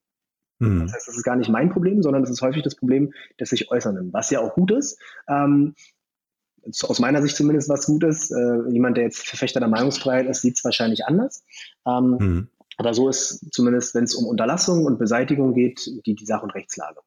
Mhm. 0.60 0.82
Das 0.82 0.93
heißt, 0.93 1.08
das 1.08 1.18
ist 1.18 1.24
gar 1.24 1.36
nicht 1.36 1.49
mein 1.49 1.70
Problem, 1.70 2.01
sondern 2.01 2.24
das 2.24 2.32
ist 2.32 2.41
häufig 2.41 2.64
das 2.64 2.76
Problem 2.76 3.14
des 3.39 3.49
sich 3.49 3.72
Äußernden, 3.72 4.12
was 4.14 4.30
ja 4.30 4.39
auch 4.39 4.53
gut 4.53 4.72
ist. 4.72 4.99
Ähm, 5.28 5.76
aus 6.84 6.99
meiner 6.99 7.22
Sicht 7.22 7.36
zumindest 7.36 7.70
was 7.70 7.86
gut 7.86 8.03
ist. 8.03 8.32
Äh, 8.32 8.70
jemand, 8.70 8.97
der 8.97 9.05
jetzt 9.05 9.28
Verfechter 9.28 9.60
der 9.60 9.70
Meinungsfreiheit 9.70 10.28
ist, 10.28 10.41
sieht 10.41 10.58
es 10.58 10.64
wahrscheinlich 10.64 11.05
anders. 11.05 11.43
Ähm, 11.86 12.18
mhm. 12.20 12.47
Aber 12.78 12.93
so 12.93 13.10
ist 13.10 13.51
zumindest, 13.51 13.95
wenn 13.95 14.03
es 14.03 14.16
um 14.16 14.26
Unterlassung 14.26 14.86
und 14.86 14.99
Beseitigung 14.99 15.53
geht, 15.53 15.89
die, 16.05 16.16
die 16.16 16.26
Sach- 16.26 16.43
und 16.43 16.53
Rechtslage. 16.53 16.99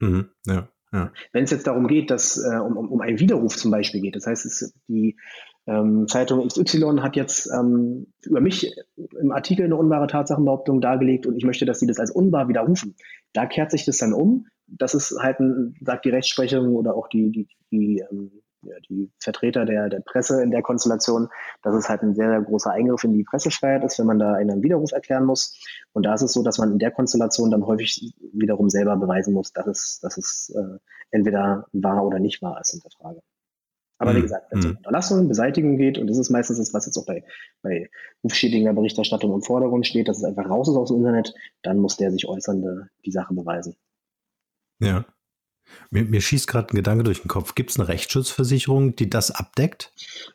Mhm. 0.00 0.28
Ja. 0.46 0.68
Ja. 0.92 1.12
Wenn 1.32 1.44
es 1.44 1.50
jetzt 1.50 1.68
darum 1.68 1.86
geht, 1.86 2.10
dass 2.10 2.36
äh, 2.36 2.56
um, 2.56 2.76
um 2.76 3.00
einen 3.00 3.20
Widerruf 3.20 3.56
zum 3.56 3.70
Beispiel 3.70 4.00
geht, 4.00 4.16
das 4.16 4.26
heißt, 4.26 4.44
es, 4.44 4.74
die 4.88 5.16
ähm, 5.70 6.08
Zeitung 6.08 6.48
XY 6.48 6.98
hat 7.00 7.14
jetzt 7.14 7.48
ähm, 7.52 8.08
über 8.22 8.40
mich 8.40 8.74
im 8.96 9.30
Artikel 9.30 9.66
eine 9.66 9.76
unwahre 9.76 10.08
Tatsachenbehauptung 10.08 10.80
dargelegt 10.80 11.26
und 11.26 11.36
ich 11.36 11.44
möchte, 11.44 11.64
dass 11.64 11.78
sie 11.78 11.86
das 11.86 12.00
als 12.00 12.10
unwahr 12.10 12.48
widerrufen. 12.48 12.96
Da 13.32 13.46
kehrt 13.46 13.70
sich 13.70 13.84
das 13.84 13.98
dann 13.98 14.12
um. 14.12 14.48
Das 14.66 14.94
ist 14.94 15.16
halt, 15.20 15.38
ein, 15.38 15.76
sagt 15.80 16.04
die 16.04 16.10
Rechtsprechung 16.10 16.74
oder 16.74 16.96
auch 16.96 17.06
die, 17.08 17.30
die, 17.30 17.48
die, 17.70 18.04
ähm, 18.10 18.32
ja, 18.62 18.74
die 18.88 19.12
Vertreter 19.20 19.64
der, 19.64 19.88
der 19.88 20.00
Presse 20.00 20.42
in 20.42 20.50
der 20.50 20.62
Konstellation, 20.62 21.28
dass 21.62 21.74
es 21.74 21.88
halt 21.88 22.02
ein 22.02 22.16
sehr, 22.16 22.30
sehr 22.30 22.42
großer 22.42 22.72
Eingriff 22.72 23.04
in 23.04 23.12
die 23.12 23.24
Pressefreiheit 23.24 23.84
ist, 23.84 23.98
wenn 24.00 24.06
man 24.06 24.18
da 24.18 24.34
einen 24.34 24.64
Widerruf 24.64 24.90
erklären 24.90 25.24
muss. 25.24 25.56
Und 25.92 26.04
da 26.04 26.14
ist 26.14 26.22
es 26.22 26.32
so, 26.32 26.42
dass 26.42 26.58
man 26.58 26.72
in 26.72 26.78
der 26.78 26.90
Konstellation 26.90 27.50
dann 27.50 27.64
häufig 27.64 28.12
wiederum 28.32 28.70
selber 28.70 28.96
beweisen 28.96 29.34
muss, 29.34 29.52
dass 29.52 29.66
es, 29.68 30.00
dass 30.02 30.16
es 30.16 30.52
äh, 30.56 30.78
entweder 31.12 31.66
wahr 31.72 32.04
oder 32.04 32.18
nicht 32.18 32.42
wahr 32.42 32.60
ist 32.60 32.74
in 32.74 32.80
der 32.80 32.90
Frage. 32.90 33.22
Aber 34.00 34.14
wie 34.14 34.20
mhm. 34.20 34.22
gesagt, 34.22 34.50
wenn 34.50 34.58
es 34.60 34.64
um 34.64 34.70
mhm. 34.70 34.76
Unterlassung, 34.78 35.28
Beseitigung 35.28 35.76
geht, 35.76 35.98
und 35.98 36.06
das 36.06 36.16
ist 36.16 36.30
meistens 36.30 36.56
das, 36.56 36.72
was 36.72 36.86
jetzt 36.86 36.96
auch 36.96 37.04
bei, 37.04 37.22
bei 37.60 37.90
rufschädigender 38.24 38.72
Berichterstattung 38.72 39.34
im 39.34 39.42
Vordergrund 39.42 39.86
steht, 39.86 40.08
dass 40.08 40.16
es 40.16 40.24
einfach 40.24 40.48
raus 40.48 40.68
ist 40.68 40.76
aus 40.76 40.88
dem 40.88 40.96
Internet, 40.96 41.34
dann 41.62 41.76
muss 41.76 41.98
der 41.98 42.10
sich 42.10 42.26
Äußernde 42.26 42.88
die 43.04 43.12
Sache 43.12 43.34
beweisen. 43.34 43.76
Ja. 44.80 45.04
Mir, 45.90 46.04
mir 46.04 46.20
schießt 46.20 46.46
gerade 46.46 46.72
ein 46.72 46.76
Gedanke 46.76 47.04
durch 47.04 47.22
den 47.22 47.28
Kopf. 47.28 47.54
Gibt 47.54 47.70
es 47.70 47.78
eine 47.78 47.88
Rechtsschutzversicherung, 47.88 48.96
die 48.96 49.10
das 49.10 49.30
abdeckt? 49.30 49.92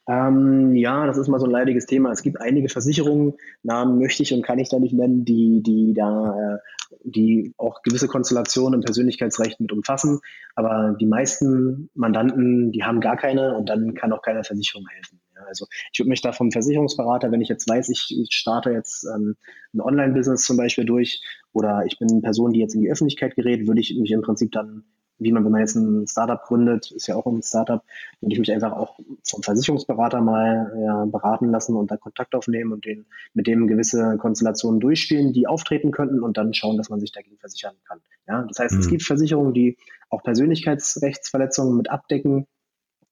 Ähm, 0.07 0.75
ja, 0.75 1.05
das 1.05 1.17
ist 1.17 1.27
mal 1.27 1.39
so 1.39 1.45
ein 1.45 1.51
leidiges 1.51 1.85
Thema. 1.85 2.11
Es 2.11 2.23
gibt 2.23 2.41
einige 2.41 2.69
Versicherungen, 2.69 3.33
Namen 3.63 3.99
möchte 3.99 4.23
ich 4.23 4.33
und 4.33 4.43
kann 4.43 4.59
ich 4.59 4.69
da 4.69 4.79
nicht 4.79 4.93
nennen, 4.93 5.25
die, 5.25 5.61
die 5.63 5.93
da, 5.93 6.55
äh, 6.55 6.57
die 7.03 7.53
auch 7.57 7.81
gewisse 7.83 8.07
Konstellationen 8.07 8.79
im 8.79 8.85
Persönlichkeitsrecht 8.85 9.59
mit 9.59 9.71
umfassen. 9.71 10.19
Aber 10.55 10.95
die 10.99 11.05
meisten 11.05 11.89
Mandanten, 11.93 12.71
die 12.71 12.83
haben 12.83 12.99
gar 12.99 13.17
keine 13.17 13.55
und 13.55 13.69
dann 13.69 13.93
kann 13.93 14.11
auch 14.11 14.21
keine 14.21 14.43
Versicherung 14.43 14.85
helfen. 14.89 15.21
Ja, 15.35 15.43
also 15.47 15.67
ich 15.91 15.99
würde 15.99 16.09
mich 16.09 16.21
da 16.21 16.31
vom 16.31 16.51
Versicherungsberater, 16.51 17.31
wenn 17.31 17.41
ich 17.41 17.49
jetzt 17.49 17.69
weiß, 17.69 17.89
ich, 17.89 18.27
starte 18.29 18.71
jetzt 18.71 19.05
ähm, 19.05 19.35
ein 19.73 19.81
Online-Business 19.81 20.45
zum 20.45 20.57
Beispiel 20.57 20.85
durch 20.85 21.21
oder 21.53 21.83
ich 21.85 21.99
bin 21.99 22.09
eine 22.09 22.21
Person, 22.21 22.51
die 22.51 22.59
jetzt 22.59 22.75
in 22.75 22.81
die 22.81 22.91
Öffentlichkeit 22.91 23.35
gerät, 23.35 23.67
würde 23.67 23.81
ich 23.81 23.95
mich 23.97 24.11
im 24.11 24.21
Prinzip 24.21 24.51
dann 24.51 24.83
wie 25.17 25.31
man, 25.31 25.45
wenn 25.45 25.51
man 25.51 25.61
jetzt 25.61 25.75
ein 25.75 26.07
Startup 26.07 26.41
gründet, 26.41 26.91
ist 26.91 27.07
ja 27.07 27.15
auch 27.15 27.25
ein 27.25 27.41
Startup, 27.41 27.81
würde 28.19 28.33
ich 28.33 28.39
mich 28.39 28.51
einfach 28.51 28.73
auch 28.73 28.99
vom 29.23 29.43
Versicherungsberater 29.43 30.21
mal 30.21 30.73
ja, 30.83 31.05
beraten 31.05 31.49
lassen 31.51 31.75
und 31.75 31.89
da 31.91 31.97
Kontakt 31.97 32.35
aufnehmen 32.35 32.73
und 32.73 32.85
den, 32.85 33.05
mit 33.33 33.47
dem 33.47 33.67
gewisse 33.67 34.17
Konstellationen 34.17 34.79
durchspielen, 34.79 35.33
die 35.33 35.47
auftreten 35.47 35.91
könnten 35.91 36.21
und 36.21 36.37
dann 36.37 36.53
schauen, 36.53 36.77
dass 36.77 36.89
man 36.89 36.99
sich 36.99 37.11
dagegen 37.11 37.37
versichern 37.37 37.75
kann. 37.87 38.01
Ja, 38.27 38.43
das 38.43 38.59
heißt, 38.59 38.75
mhm. 38.75 38.79
es 38.81 38.89
gibt 38.89 39.03
Versicherungen, 39.03 39.53
die 39.53 39.77
auch 40.09 40.23
Persönlichkeitsrechtsverletzungen 40.23 41.77
mit 41.77 41.89
abdecken. 41.89 42.47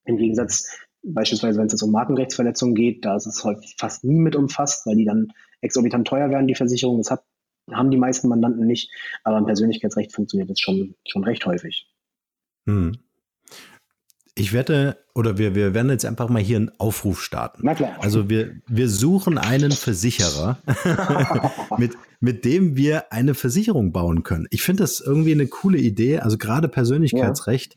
Im 0.06 0.18
Gegensatz 0.18 0.78
beispielsweise, 1.04 1.60
wenn 1.60 1.68
es 1.68 1.74
jetzt 1.74 1.84
um 1.84 1.92
Markenrechtsverletzungen 1.92 2.76
geht, 2.76 3.06
da 3.06 3.16
ist 3.16 3.26
es 3.26 3.44
häufig 3.44 3.76
fast 3.78 4.04
nie 4.04 4.20
mit 4.20 4.36
umfasst, 4.36 4.86
weil 4.86 4.96
die 4.96 5.06
dann 5.06 5.32
exorbitant 5.62 6.08
teuer 6.08 6.30
werden, 6.30 6.48
die 6.48 6.56
Versicherung. 6.56 6.98
Das 6.98 7.12
hat 7.12 7.24
haben 7.72 7.92
die 7.92 7.98
meisten 7.98 8.28
Mandanten 8.28 8.66
nicht, 8.66 8.92
aber 9.24 9.38
im 9.38 9.46
Persönlichkeitsrecht 9.46 10.12
funktioniert 10.14 10.50
das 10.50 10.60
schon, 10.60 10.96
schon 11.08 11.24
recht 11.24 11.46
häufig. 11.46 11.88
Hm. 12.66 12.98
Ich 14.36 14.52
werde, 14.52 14.98
oder 15.14 15.38
wir, 15.38 15.54
wir 15.54 15.76
werden 15.76 15.92
jetzt 15.92 16.06
einfach 16.06 16.28
mal 16.28 16.42
hier 16.42 16.58
einen 16.58 16.72
Aufruf 16.80 17.22
starten. 17.22 17.62
Na 17.64 17.76
klar. 17.76 17.96
Also 18.00 18.30
wir, 18.30 18.56
wir 18.68 18.90
suchen 18.90 19.38
einen 19.38 19.72
Versicherer, 19.72 20.58
mit, 21.78 21.94
mit 22.20 22.44
dem 22.44 22.76
wir 22.76 23.14
eine 23.14 23.36
Versicherung 23.36 23.92
bauen 23.92 24.24
können. 24.24 24.48
Ich 24.50 24.64
finde 24.64 24.84
das 24.84 25.02
irgendwie 25.02 25.34
eine 25.34 25.46
coole 25.48 25.78
Idee. 25.78 26.20
Also 26.20 26.40
gerade 26.40 26.68
Persönlichkeitsrecht. 26.68 27.76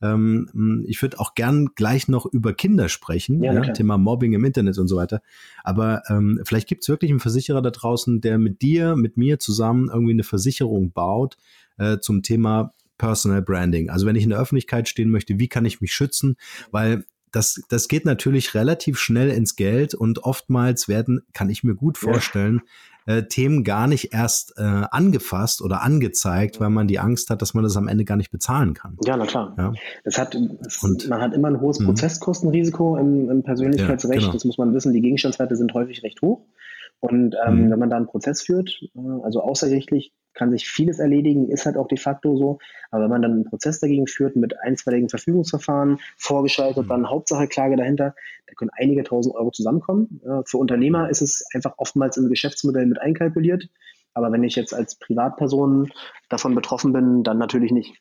Ja. 0.00 0.12
Ähm, 0.12 0.84
ich 0.86 1.00
würde 1.02 1.18
auch 1.18 1.34
gern 1.34 1.70
gleich 1.74 2.06
noch 2.06 2.26
über 2.26 2.52
Kinder 2.52 2.88
sprechen, 2.88 3.42
ja, 3.42 3.54
ja, 3.54 3.72
Thema 3.72 3.96
Mobbing 3.98 4.34
im 4.34 4.44
Internet 4.44 4.78
und 4.78 4.88
so 4.88 4.96
weiter. 4.96 5.22
Aber 5.64 6.02
ähm, 6.08 6.40
vielleicht 6.44 6.68
gibt 6.68 6.82
es 6.82 6.88
wirklich 6.88 7.10
einen 7.10 7.20
Versicherer 7.20 7.62
da 7.62 7.70
draußen, 7.70 8.20
der 8.20 8.38
mit 8.38 8.62
dir, 8.62 8.94
mit 8.94 9.16
mir 9.16 9.38
zusammen 9.38 9.88
irgendwie 9.92 10.12
eine 10.12 10.24
Versicherung 10.24 10.92
baut 10.92 11.36
äh, 11.78 11.98
zum 11.98 12.22
Thema 12.22 12.72
Personal 12.98 13.42
Branding. 13.42 13.90
Also 13.90 14.06
wenn 14.06 14.16
ich 14.16 14.24
in 14.24 14.30
der 14.30 14.38
Öffentlichkeit 14.38 14.88
stehen 14.88 15.10
möchte, 15.10 15.38
wie 15.38 15.48
kann 15.48 15.64
ich 15.64 15.80
mich 15.80 15.94
schützen? 15.94 16.36
Weil 16.70 17.04
das, 17.32 17.62
das 17.68 17.88
geht 17.88 18.04
natürlich 18.04 18.54
relativ 18.54 18.98
schnell 18.98 19.30
ins 19.30 19.56
Geld 19.56 19.94
und 19.94 20.24
oftmals 20.24 20.88
werden, 20.88 21.20
kann 21.34 21.50
ich 21.50 21.64
mir 21.64 21.74
gut 21.74 21.98
vorstellen, 21.98 22.62
ja. 23.06 23.16
äh, 23.16 23.28
Themen 23.28 23.62
gar 23.62 23.86
nicht 23.86 24.14
erst 24.14 24.54
äh, 24.56 24.62
angefasst 24.62 25.60
oder 25.60 25.82
angezeigt, 25.82 26.60
weil 26.60 26.70
man 26.70 26.88
die 26.88 26.98
Angst 26.98 27.28
hat, 27.28 27.42
dass 27.42 27.52
man 27.52 27.62
das 27.62 27.76
am 27.76 27.88
Ende 27.88 28.04
gar 28.04 28.16
nicht 28.16 28.30
bezahlen 28.30 28.72
kann. 28.72 28.96
Ja, 29.04 29.16
na 29.16 29.26
klar. 29.26 29.54
Ja. 29.58 29.72
Es 30.04 30.18
hat, 30.18 30.34
es, 30.34 30.82
und, 30.82 31.08
man 31.08 31.20
hat 31.20 31.34
immer 31.34 31.48
ein 31.48 31.60
hohes 31.60 31.78
mhm. 31.78 31.86
Prozesskostenrisiko 31.86 32.96
im, 32.96 33.28
im 33.28 33.42
Persönlichkeitsrecht. 33.42 34.14
Ja, 34.14 34.20
genau. 34.28 34.32
Das 34.32 34.44
muss 34.44 34.56
man 34.56 34.72
wissen. 34.72 34.92
Die 34.94 35.02
Gegenstandswerte 35.02 35.56
sind 35.56 35.74
häufig 35.74 36.02
recht 36.02 36.22
hoch. 36.22 36.46
Und 37.00 37.36
ähm, 37.46 37.66
mhm. 37.66 37.70
wenn 37.70 37.78
man 37.78 37.90
da 37.90 37.96
einen 37.96 38.06
Prozess 38.06 38.40
führt, 38.40 38.80
äh, 38.94 38.98
also 39.22 39.42
außergerichtlich, 39.42 40.14
kann 40.36 40.52
sich 40.52 40.68
vieles 40.68 40.98
erledigen, 40.98 41.50
ist 41.50 41.66
halt 41.66 41.76
auch 41.76 41.88
de 41.88 41.98
facto 41.98 42.36
so. 42.36 42.58
Aber 42.90 43.04
wenn 43.04 43.10
man 43.10 43.22
dann 43.22 43.32
einen 43.32 43.44
Prozess 43.44 43.80
dagegen 43.80 44.06
führt 44.06 44.36
mit 44.36 44.58
einstweiligen 44.60 45.08
Verfügungsverfahren, 45.08 45.98
vorgeschaltet, 46.16 46.84
mhm. 46.84 46.88
dann 46.88 47.10
Hauptsache 47.10 47.48
Klage 47.48 47.76
dahinter, 47.76 48.14
da 48.46 48.54
können 48.54 48.70
einige 48.76 49.02
tausend 49.02 49.34
Euro 49.34 49.50
zusammenkommen. 49.50 50.20
Für 50.44 50.58
Unternehmer 50.58 51.10
ist 51.10 51.22
es 51.22 51.44
einfach 51.52 51.74
oftmals 51.78 52.16
im 52.16 52.28
Geschäftsmodell 52.28 52.86
mit 52.86 53.00
einkalkuliert. 53.00 53.68
Aber 54.14 54.32
wenn 54.32 54.44
ich 54.44 54.56
jetzt 54.56 54.72
als 54.72 54.94
Privatperson 54.98 55.90
davon 56.28 56.54
betroffen 56.54 56.92
bin, 56.92 57.22
dann 57.22 57.38
natürlich 57.38 57.72
nicht. 57.72 58.00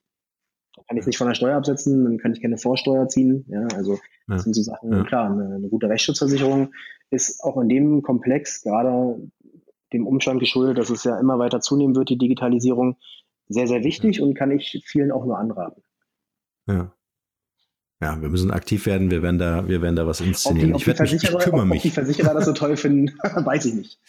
Da 0.75 0.83
kann 0.87 0.97
ich 0.97 1.01
es 1.01 1.07
nicht 1.07 1.17
von 1.17 1.27
der 1.27 1.35
Steuer 1.35 1.57
absetzen, 1.57 2.03
dann 2.03 2.17
kann 2.17 2.33
ich 2.33 2.41
keine 2.41 2.57
Vorsteuer 2.57 3.07
ziehen. 3.07 3.45
Ja, 3.47 3.67
also 3.75 3.99
das 4.27 4.37
ja. 4.37 4.39
sind 4.39 4.53
so 4.53 4.61
Sachen, 4.61 4.91
ja. 4.91 5.03
klar, 5.03 5.31
eine, 5.31 5.55
eine 5.55 5.69
gute 5.69 5.89
Rechtsschutzversicherung 5.89 6.73
ist 7.11 7.43
auch 7.43 7.57
in 7.61 7.69
dem 7.69 8.01
Komplex 8.01 8.61
gerade 8.61 9.19
dem 9.95 10.07
Umstand 10.07 10.39
geschuldet, 10.39 10.77
dass 10.77 10.89
es 10.89 11.03
ja 11.03 11.19
immer 11.19 11.39
weiter 11.39 11.61
zunehmen 11.61 11.95
wird, 11.95 12.09
die 12.09 12.17
Digitalisierung, 12.17 12.97
sehr, 13.47 13.67
sehr 13.67 13.83
wichtig 13.83 14.21
und 14.21 14.33
kann 14.33 14.51
ich 14.51 14.83
vielen 14.85 15.11
auch 15.11 15.25
nur 15.25 15.37
anraten. 15.37 15.83
Ja. 16.67 16.91
Ja, 18.01 18.21
wir 18.21 18.29
müssen 18.29 18.51
aktiv 18.51 18.85
werden, 18.85 19.09
wir 19.09 19.23
werden 19.23 19.39
da, 19.39 19.67
wir 19.67 19.81
werden 19.81 19.95
da 19.95 20.05
was 20.05 20.19
inszenieren. 20.19 20.73
Ob 20.73 20.83
die, 20.83 20.91
ob 20.91 20.99
ich, 20.99 21.11
mich, 21.13 21.23
ich 21.23 21.37
kümmere 21.37 21.61
ob, 21.61 21.67
mich. 21.67 21.77
Ob 21.77 21.83
die 21.83 21.89
Versicherer 21.91 22.33
das 22.33 22.45
so 22.45 22.53
toll 22.53 22.75
finden, 22.75 23.17
weiß 23.23 23.65
ich 23.65 23.73
nicht. 23.73 23.99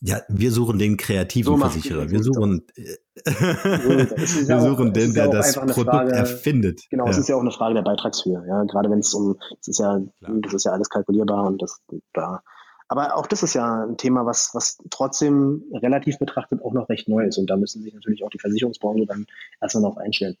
Ja, 0.00 0.20
wir 0.28 0.50
suchen 0.50 0.78
den 0.78 0.96
kreativen 0.96 1.54
so 1.54 1.58
Versicherer. 1.58 2.10
Wir 2.10 2.22
suchen, 2.22 2.66
wir 2.76 4.60
suchen 4.60 4.92
den, 4.92 5.14
der 5.14 5.28
das 5.28 5.54
Produkt 5.54 5.88
Frage, 5.88 6.12
erfindet. 6.12 6.82
Genau, 6.90 7.06
es 7.06 7.18
ist 7.18 7.28
ja 7.28 7.36
auch 7.36 7.40
eine 7.40 7.50
Frage 7.50 7.74
der 7.74 7.82
Beitragshöhe. 7.82 8.44
Ja, 8.46 8.64
gerade 8.64 8.90
wenn 8.90 8.98
es 8.98 9.14
um, 9.14 9.36
es 9.60 9.68
ist 9.68 9.78
ja, 9.78 10.00
Klar. 10.18 10.38
das 10.42 10.54
ist 10.54 10.64
ja 10.64 10.72
alles 10.72 10.88
kalkulierbar 10.88 11.46
und 11.46 11.62
das, 11.62 11.80
da 12.12 12.42
aber 12.88 13.16
auch 13.16 13.26
das 13.26 13.42
ist 13.42 13.54
ja 13.54 13.84
ein 13.84 13.96
Thema, 13.96 14.26
was, 14.26 14.50
was 14.52 14.78
trotzdem 14.90 15.64
relativ 15.72 16.18
betrachtet 16.18 16.62
auch 16.62 16.72
noch 16.72 16.88
recht 16.88 17.08
neu 17.08 17.24
ist. 17.24 17.38
Und 17.38 17.48
da 17.48 17.56
müssen 17.56 17.82
sich 17.82 17.94
natürlich 17.94 18.24
auch 18.24 18.30
die 18.30 18.38
Versicherungsbranche 18.38 19.06
dann 19.06 19.26
erstmal 19.60 19.82
darauf 19.82 19.98
einstellen. 19.98 20.36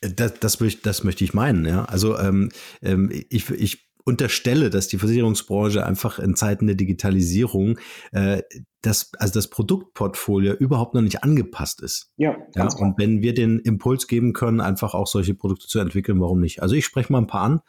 Das, 0.00 0.40
das, 0.40 0.58
das 0.82 1.04
möchte 1.04 1.22
ich 1.22 1.32
meinen, 1.32 1.64
ja. 1.64 1.84
Also 1.84 2.18
ähm, 2.18 2.50
ähm, 2.82 3.10
ich, 3.28 3.50
ich 3.50 3.88
unterstelle, 4.04 4.70
dass 4.70 4.88
die 4.88 4.98
Versicherungsbranche 4.98 5.86
einfach 5.86 6.18
in 6.18 6.34
Zeiten 6.34 6.66
der 6.66 6.74
Digitalisierung 6.74 7.78
äh, 8.10 8.42
das, 8.80 9.12
also 9.18 9.34
das 9.34 9.48
Produktportfolio 9.48 10.54
überhaupt 10.54 10.94
noch 10.94 11.02
nicht 11.02 11.22
angepasst 11.22 11.82
ist. 11.82 12.10
Ja, 12.16 12.36
ja 12.56 12.68
und 12.78 12.98
wenn 12.98 13.22
wir 13.22 13.32
den 13.32 13.60
Impuls 13.60 14.08
geben 14.08 14.32
können, 14.32 14.60
einfach 14.60 14.94
auch 14.94 15.06
solche 15.06 15.34
Produkte 15.34 15.68
zu 15.68 15.78
entwickeln, 15.78 16.20
warum 16.20 16.40
nicht? 16.40 16.62
Also 16.62 16.74
ich 16.74 16.84
spreche 16.84 17.12
mal 17.12 17.20
ein 17.20 17.28
paar 17.28 17.42
an 17.42 17.60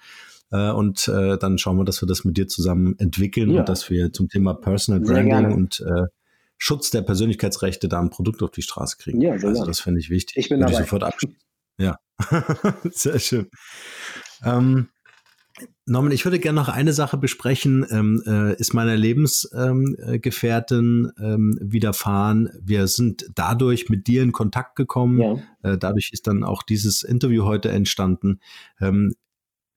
äh, 0.52 0.72
und 0.72 1.08
äh, 1.08 1.38
dann 1.38 1.58
schauen 1.58 1.78
wir, 1.78 1.86
dass 1.86 2.02
wir 2.02 2.08
das 2.08 2.26
mit 2.26 2.38
dir 2.38 2.48
zusammen 2.48 2.96
entwickeln 3.00 3.52
ja. 3.52 3.62
und 3.62 3.70
dass 3.70 3.90
wir 3.90 4.14
zum 4.14 4.30
Thema 4.30 4.54
Personal 4.54 5.02
Branding 5.02 5.54
und 5.54 5.82
äh, 5.82 6.08
Schutz 6.58 6.92
der 6.92 7.02
Persönlichkeitsrechte 7.02 7.90
da 7.90 8.00
ein 8.00 8.10
Produkt 8.10 8.42
auf 8.42 8.52
die 8.52 8.62
Straße 8.62 8.98
kriegen. 8.98 9.22
Ja, 9.22 9.38
sehr 9.38 9.50
also 9.50 9.60
gerne. 9.60 9.72
das 9.72 9.82
finde 9.82 10.00
ich 10.00 10.10
wichtig. 10.10 10.38
Ich 10.38 10.50
bin 10.50 10.60
Würde 10.60 10.72
dabei. 10.72 10.84
Ich 10.84 10.90
sofort 10.90 11.04
abschließen. 11.04 11.38
Ja, 11.78 11.98
sehr 12.92 13.20
schön. 13.20 13.50
Ähm, 14.44 14.90
Norman, 15.86 16.14
ich 16.14 16.26
würde 16.26 16.40
gerne 16.40 16.60
noch 16.60 16.70
eine 16.70 16.94
Sache 16.94 17.18
besprechen. 17.18 17.86
Ähm, 17.90 18.24
äh, 18.26 18.56
ist 18.56 18.74
meiner 18.74 18.96
Lebensgefährtin 18.96 21.12
ähm, 21.20 21.60
widerfahren. 21.62 22.50
Wir 22.62 22.88
sind 22.88 23.30
dadurch 23.36 23.90
mit 23.90 24.08
dir 24.08 24.24
in 24.24 24.32
Kontakt 24.32 24.76
gekommen. 24.76 25.20
Ja. 25.20 25.36
Äh, 25.62 25.78
dadurch 25.78 26.10
ist 26.14 26.26
dann 26.28 26.44
auch 26.44 26.64
dieses 26.64 27.04
Interview 27.04 27.44
heute 27.44 27.70
entstanden. 27.70 28.40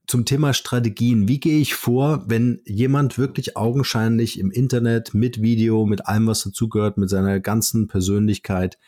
Zum 0.06 0.24
Thema 0.24 0.54
Strategien. 0.54 1.28
Wie 1.28 1.40
gehe 1.40 1.58
ich 1.58 1.74
vor, 1.74 2.24
wenn 2.26 2.60
jemand 2.64 3.18
wirklich 3.18 3.56
augenscheinlich 3.56 4.38
im 4.38 4.50
Internet 4.50 5.14
mit 5.14 5.42
Video, 5.42 5.84
mit 5.84 6.06
allem, 6.06 6.28
was 6.28 6.44
dazugehört, 6.44 6.96
mit 6.96 7.10
seiner 7.10 7.40
ganzen 7.40 7.88
Persönlichkeit 7.88 8.78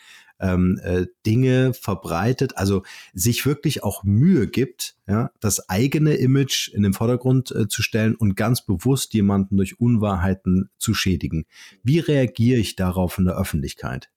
ähm, 0.41 0.81
äh, 0.83 1.07
Dinge 1.27 1.75
verbreitet, 1.75 2.57
also 2.57 2.83
sich 3.13 3.45
wirklich 3.47 3.83
auch 3.83 4.05
Mühe 4.05 4.47
gibt, 4.47 4.95
ja, 5.09 5.31
das 5.41 5.69
eigene 5.69 6.15
Image 6.15 6.69
in 6.69 6.83
den 6.83 6.93
Vordergrund 6.93 7.51
äh, 7.51 7.67
zu 7.67 7.83
stellen 7.83 8.15
und 8.15 8.37
ganz 8.37 8.65
bewusst 8.65 9.15
jemanden 9.15 9.57
durch 9.57 9.81
Unwahrheiten 9.81 10.71
zu 10.79 10.95
schädigen. 10.95 11.47
Wie 11.83 11.99
reagiere 11.99 12.61
ich 12.61 12.77
darauf 12.77 13.19
in 13.19 13.25
der 13.25 13.37
Öffentlichkeit? 13.37 14.11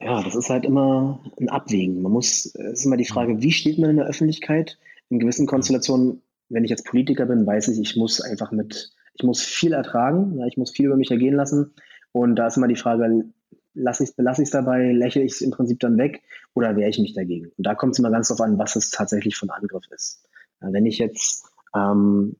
Ja, 0.00 0.20
das 0.22 0.34
ist 0.34 0.50
halt 0.50 0.64
immer 0.64 1.20
ein 1.40 1.48
Abwägen. 1.48 2.02
Man 2.02 2.10
muss, 2.10 2.46
es 2.46 2.80
ist 2.80 2.84
immer 2.84 2.96
die 2.96 3.04
Frage, 3.04 3.40
wie 3.40 3.52
steht 3.52 3.78
man 3.78 3.90
in 3.90 3.96
der 3.96 4.06
Öffentlichkeit? 4.06 4.78
In 5.12 5.18
gewissen 5.18 5.46
Konstellationen, 5.46 6.22
wenn 6.48 6.64
ich 6.64 6.70
jetzt 6.70 6.86
Politiker 6.86 7.26
bin, 7.26 7.46
weiß 7.46 7.68
ich, 7.68 7.78
ich 7.78 7.96
muss 7.96 8.22
einfach 8.22 8.50
mit, 8.50 8.92
ich 9.12 9.24
muss 9.24 9.42
viel 9.42 9.74
ertragen, 9.74 10.38
ja, 10.38 10.46
ich 10.46 10.56
muss 10.56 10.70
viel 10.70 10.86
über 10.86 10.96
mich 10.96 11.10
ergehen 11.10 11.34
lassen. 11.34 11.74
Und 12.12 12.36
da 12.36 12.46
ist 12.46 12.56
immer 12.56 12.66
die 12.66 12.76
Frage, 12.76 13.26
lasse 13.74 14.04
ich 14.04 14.08
es 14.08 14.16
belasse 14.16 14.42
ich 14.42 14.50
dabei, 14.50 14.90
lächle 14.90 15.20
ich 15.20 15.32
es 15.32 15.40
im 15.42 15.50
Prinzip 15.50 15.80
dann 15.80 15.98
weg 15.98 16.22
oder 16.54 16.76
wehre 16.76 16.88
ich 16.88 16.98
mich 16.98 17.12
dagegen? 17.12 17.52
Und 17.58 17.66
da 17.66 17.74
kommt 17.74 17.92
es 17.92 17.98
immer 17.98 18.10
ganz 18.10 18.28
darauf 18.28 18.40
an, 18.40 18.58
was 18.58 18.74
es 18.74 18.90
tatsächlich 18.90 19.36
von 19.36 19.50
Angriff 19.50 19.84
ist. 19.90 20.26
wenn 20.60 20.86
ich 20.86 20.96
jetzt, 20.96 21.44
ähm, 21.76 22.36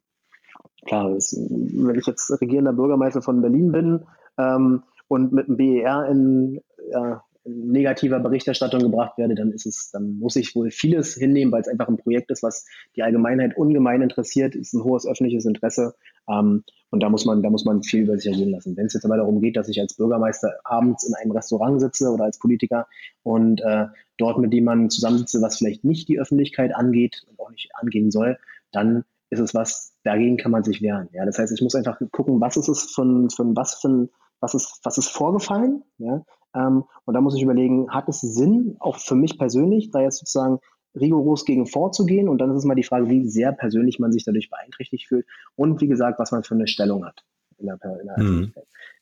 klar, 0.87 1.12
das, 1.12 1.37
wenn 1.37 1.99
ich 1.99 2.07
jetzt 2.07 2.31
regierender 2.41 2.73
Bürgermeister 2.73 3.20
von 3.20 3.43
Berlin 3.43 3.70
bin 3.70 4.07
ähm, 4.39 4.83
und 5.09 5.35
mit 5.35 5.47
dem 5.47 5.59
BER 5.59 6.07
in, 6.09 6.62
ja, 6.91 7.23
negativer 7.45 8.20
Berichterstattung 8.20 8.80
gebracht 8.82 9.18
werde, 9.18 9.34
dann 9.34 9.51
ist 9.51 9.66
es, 9.66 9.90
dann 9.90 10.18
muss 10.18 10.36
ich 10.36 10.55
wohl 10.55 10.70
vieles 10.70 11.14
hinnehmen, 11.14 11.53
weil 11.53 11.62
es 11.62 11.68
einfach 11.68 11.88
ein 11.88 11.97
Projekt 11.97 12.30
ist, 12.30 12.43
was 12.43 12.66
die 12.95 13.03
Allgemeinheit 13.03 13.57
ungemein 13.57 14.03
interessiert, 14.03 14.55
ist 14.55 14.74
ein 14.74 14.84
hohes 14.84 15.07
öffentliches 15.07 15.45
Interesse. 15.45 15.95
Ähm, 16.28 16.62
und 16.90 17.03
da 17.03 17.09
muss 17.09 17.24
man, 17.24 17.43
da 17.43 17.51
muss 17.51 17.64
man 17.64 17.82
viel 17.82 18.03
über 18.03 18.16
sich 18.16 18.30
ergehen 18.30 18.51
lassen. 18.51 18.76
Wenn 18.76 18.86
es 18.86 18.95
jetzt 18.95 19.05
aber 19.05 19.16
darum 19.16 19.40
geht, 19.40 19.57
dass 19.57 19.68
ich 19.68 19.80
als 19.80 19.95
Bürgermeister 19.95 20.53
abends 20.64 21.05
in 21.05 21.14
einem 21.14 21.32
Restaurant 21.32 21.80
sitze 21.80 22.11
oder 22.11 22.24
als 22.24 22.38
Politiker 22.38 22.86
und 23.22 23.61
äh, 23.62 23.86
dort 24.18 24.38
mit 24.38 24.53
jemandem 24.53 24.90
zusammensitze, 24.90 25.43
was 25.43 25.57
vielleicht 25.57 25.84
nicht 25.84 26.09
die 26.09 26.20
Öffentlichkeit 26.20 26.74
angeht 26.74 27.24
und 27.28 27.40
auch 27.40 27.51
nicht 27.51 27.70
angehen 27.74 28.11
soll, 28.11 28.38
dann 28.70 29.05
ist 29.30 29.40
es 29.40 29.55
was, 29.55 29.95
dagegen 30.05 30.36
kann 30.36 30.53
man 30.53 30.62
sich 30.62 30.82
wehren. 30.82 31.09
Ja, 31.12 31.24
das 31.24 31.38
heißt, 31.38 31.53
ich 31.53 31.62
muss 31.62 31.74
einfach 31.74 31.99
gucken, 32.12 32.40
was 32.40 32.57
ist 32.57 32.68
es 32.68 32.93
von, 32.93 33.30
von 33.30 33.57
was 33.57 33.80
für 33.80 34.09
was 34.40 34.55
ist, 34.55 34.80
was 34.82 34.99
ist 34.99 35.09
vorgefallen, 35.09 35.84
ja, 35.99 36.24
ähm, 36.55 36.84
und 37.05 37.14
da 37.14 37.20
muss 37.20 37.36
ich 37.36 37.42
überlegen, 37.42 37.90
hat 37.90 38.09
es 38.09 38.20
Sinn, 38.20 38.76
auch 38.80 38.96
für 38.96 39.14
mich 39.14 39.38
persönlich, 39.38 39.90
da 39.90 40.00
jetzt 40.00 40.18
sozusagen 40.18 40.59
rigoros 40.94 41.44
gegen 41.44 41.66
vorzugehen? 41.66 42.28
Und 42.28 42.38
dann 42.38 42.50
ist 42.50 42.59
es 42.59 42.64
mal 42.64 42.74
die 42.74 42.82
Frage, 42.82 43.09
wie 43.09 43.26
sehr 43.28 43.53
persönlich 43.53 43.98
man 43.98 44.12
sich 44.12 44.24
dadurch 44.24 44.50
beeinträchtigt 44.50 45.07
fühlt 45.09 45.26
und 45.57 45.80
wie 45.80 45.88
gesagt, 45.88 46.18
was 46.18 46.32
man 46.32 46.42
für 46.42 46.55
eine 46.55 46.66
Stellung 46.66 47.05
hat 47.05 47.24
in 47.59 47.66
der, 47.66 47.78
in 48.00 48.07
der 48.07 48.18
mhm. 48.18 48.53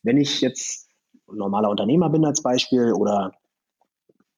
Wenn 0.03 0.17
ich 0.17 0.41
jetzt 0.41 0.89
normaler 1.31 1.69
Unternehmer 1.69 2.09
bin 2.09 2.25
als 2.25 2.41
Beispiel 2.41 2.93
oder 2.93 3.33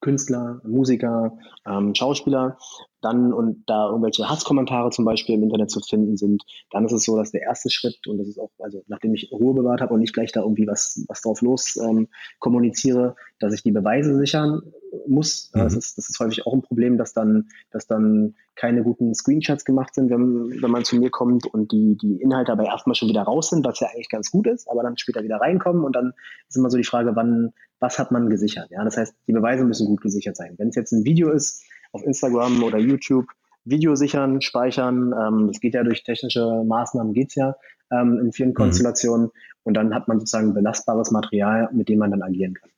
Künstler, 0.01 0.61
Musiker, 0.63 1.37
ähm, 1.65 1.95
Schauspieler, 1.95 2.57
dann 3.03 3.33
und 3.33 3.63
da 3.67 3.89
irgendwelche 3.89 4.29
Hasskommentare 4.29 4.89
zum 4.91 5.05
Beispiel 5.05 5.35
im 5.35 5.43
Internet 5.43 5.69
zu 5.69 5.79
finden 5.81 6.17
sind, 6.17 6.43
dann 6.71 6.85
ist 6.85 6.91
es 6.91 7.03
so, 7.03 7.17
dass 7.17 7.31
der 7.31 7.41
erste 7.41 7.69
Schritt, 7.69 8.07
und 8.07 8.17
das 8.17 8.27
ist 8.27 8.39
auch, 8.39 8.51
also 8.59 8.83
nachdem 8.87 9.13
ich 9.13 9.31
Ruhe 9.31 9.53
bewahrt 9.53 9.81
habe 9.81 9.93
und 9.93 9.99
nicht 9.99 10.13
gleich 10.13 10.31
da 10.31 10.41
irgendwie 10.41 10.67
was, 10.67 11.03
was 11.07 11.21
drauf 11.21 11.41
los 11.41 11.77
ähm, 11.77 12.07
kommuniziere, 12.39 13.15
dass 13.39 13.53
ich 13.53 13.63
die 13.63 13.71
Beweise 13.71 14.15
sichern 14.17 14.61
muss. 15.07 15.51
Mhm. 15.53 15.59
Das, 15.59 15.75
ist, 15.75 15.97
das 15.97 16.09
ist 16.09 16.19
häufig 16.19 16.45
auch 16.45 16.53
ein 16.53 16.61
Problem, 16.61 16.97
dass 16.97 17.13
dann, 17.13 17.49
dass 17.71 17.87
dann 17.87 18.35
keine 18.55 18.83
guten 18.83 19.13
Screenshots 19.13 19.65
gemacht 19.65 19.95
sind, 19.95 20.09
wenn, 20.09 20.61
wenn 20.61 20.71
man 20.71 20.83
zu 20.83 20.95
mir 20.95 21.09
kommt 21.09 21.47
und 21.47 21.71
die, 21.71 21.97
die 21.97 22.21
Inhalte 22.21 22.51
aber 22.51 22.65
erstmal 22.65 22.95
schon 22.95 23.09
wieder 23.09 23.23
raus 23.23 23.49
sind, 23.49 23.65
was 23.65 23.79
ja 23.79 23.87
eigentlich 23.87 24.09
ganz 24.09 24.31
gut 24.31 24.47
ist, 24.47 24.69
aber 24.69 24.83
dann 24.83 24.97
später 24.97 25.23
wieder 25.23 25.37
reinkommen 25.37 25.83
und 25.83 25.95
dann 25.95 26.13
ist 26.47 26.57
immer 26.57 26.69
so 26.69 26.77
die 26.77 26.83
Frage, 26.83 27.15
wann, 27.15 27.53
was 27.79 27.99
hat 27.99 28.11
man 28.11 28.29
gesichert? 28.29 28.69
Ja, 28.71 28.83
das 28.83 28.97
heißt, 28.97 29.15
die 29.27 29.33
Beweise 29.33 29.65
müssen 29.65 29.87
gut 29.87 30.01
gesichert 30.01 30.37
sein. 30.37 30.55
Wenn 30.57 30.69
es 30.69 30.75
jetzt 30.75 30.91
ein 30.91 31.03
Video 31.03 31.31
ist, 31.31 31.63
auf 31.93 32.03
Instagram 32.03 32.61
oder 32.63 32.77
YouTube, 32.77 33.27
Video 33.65 33.95
sichern, 33.95 34.41
speichern, 34.41 35.13
ähm, 35.17 35.47
das 35.47 35.61
geht 35.61 35.73
ja 35.73 35.83
durch 35.83 36.03
technische 36.03 36.63
Maßnahmen, 36.65 37.13
geht's 37.13 37.35
ja 37.35 37.55
ähm, 37.91 38.19
in 38.19 38.33
vielen 38.33 38.49
mhm. 38.49 38.55
Konstellationen 38.55 39.31
und 39.63 39.75
dann 39.75 39.95
hat 39.95 40.07
man 40.07 40.19
sozusagen 40.19 40.53
belastbares 40.53 41.11
Material, 41.11 41.69
mit 41.71 41.87
dem 41.87 41.99
man 41.99 42.11
dann 42.11 42.21
agieren 42.21 42.55
kann. 42.55 42.69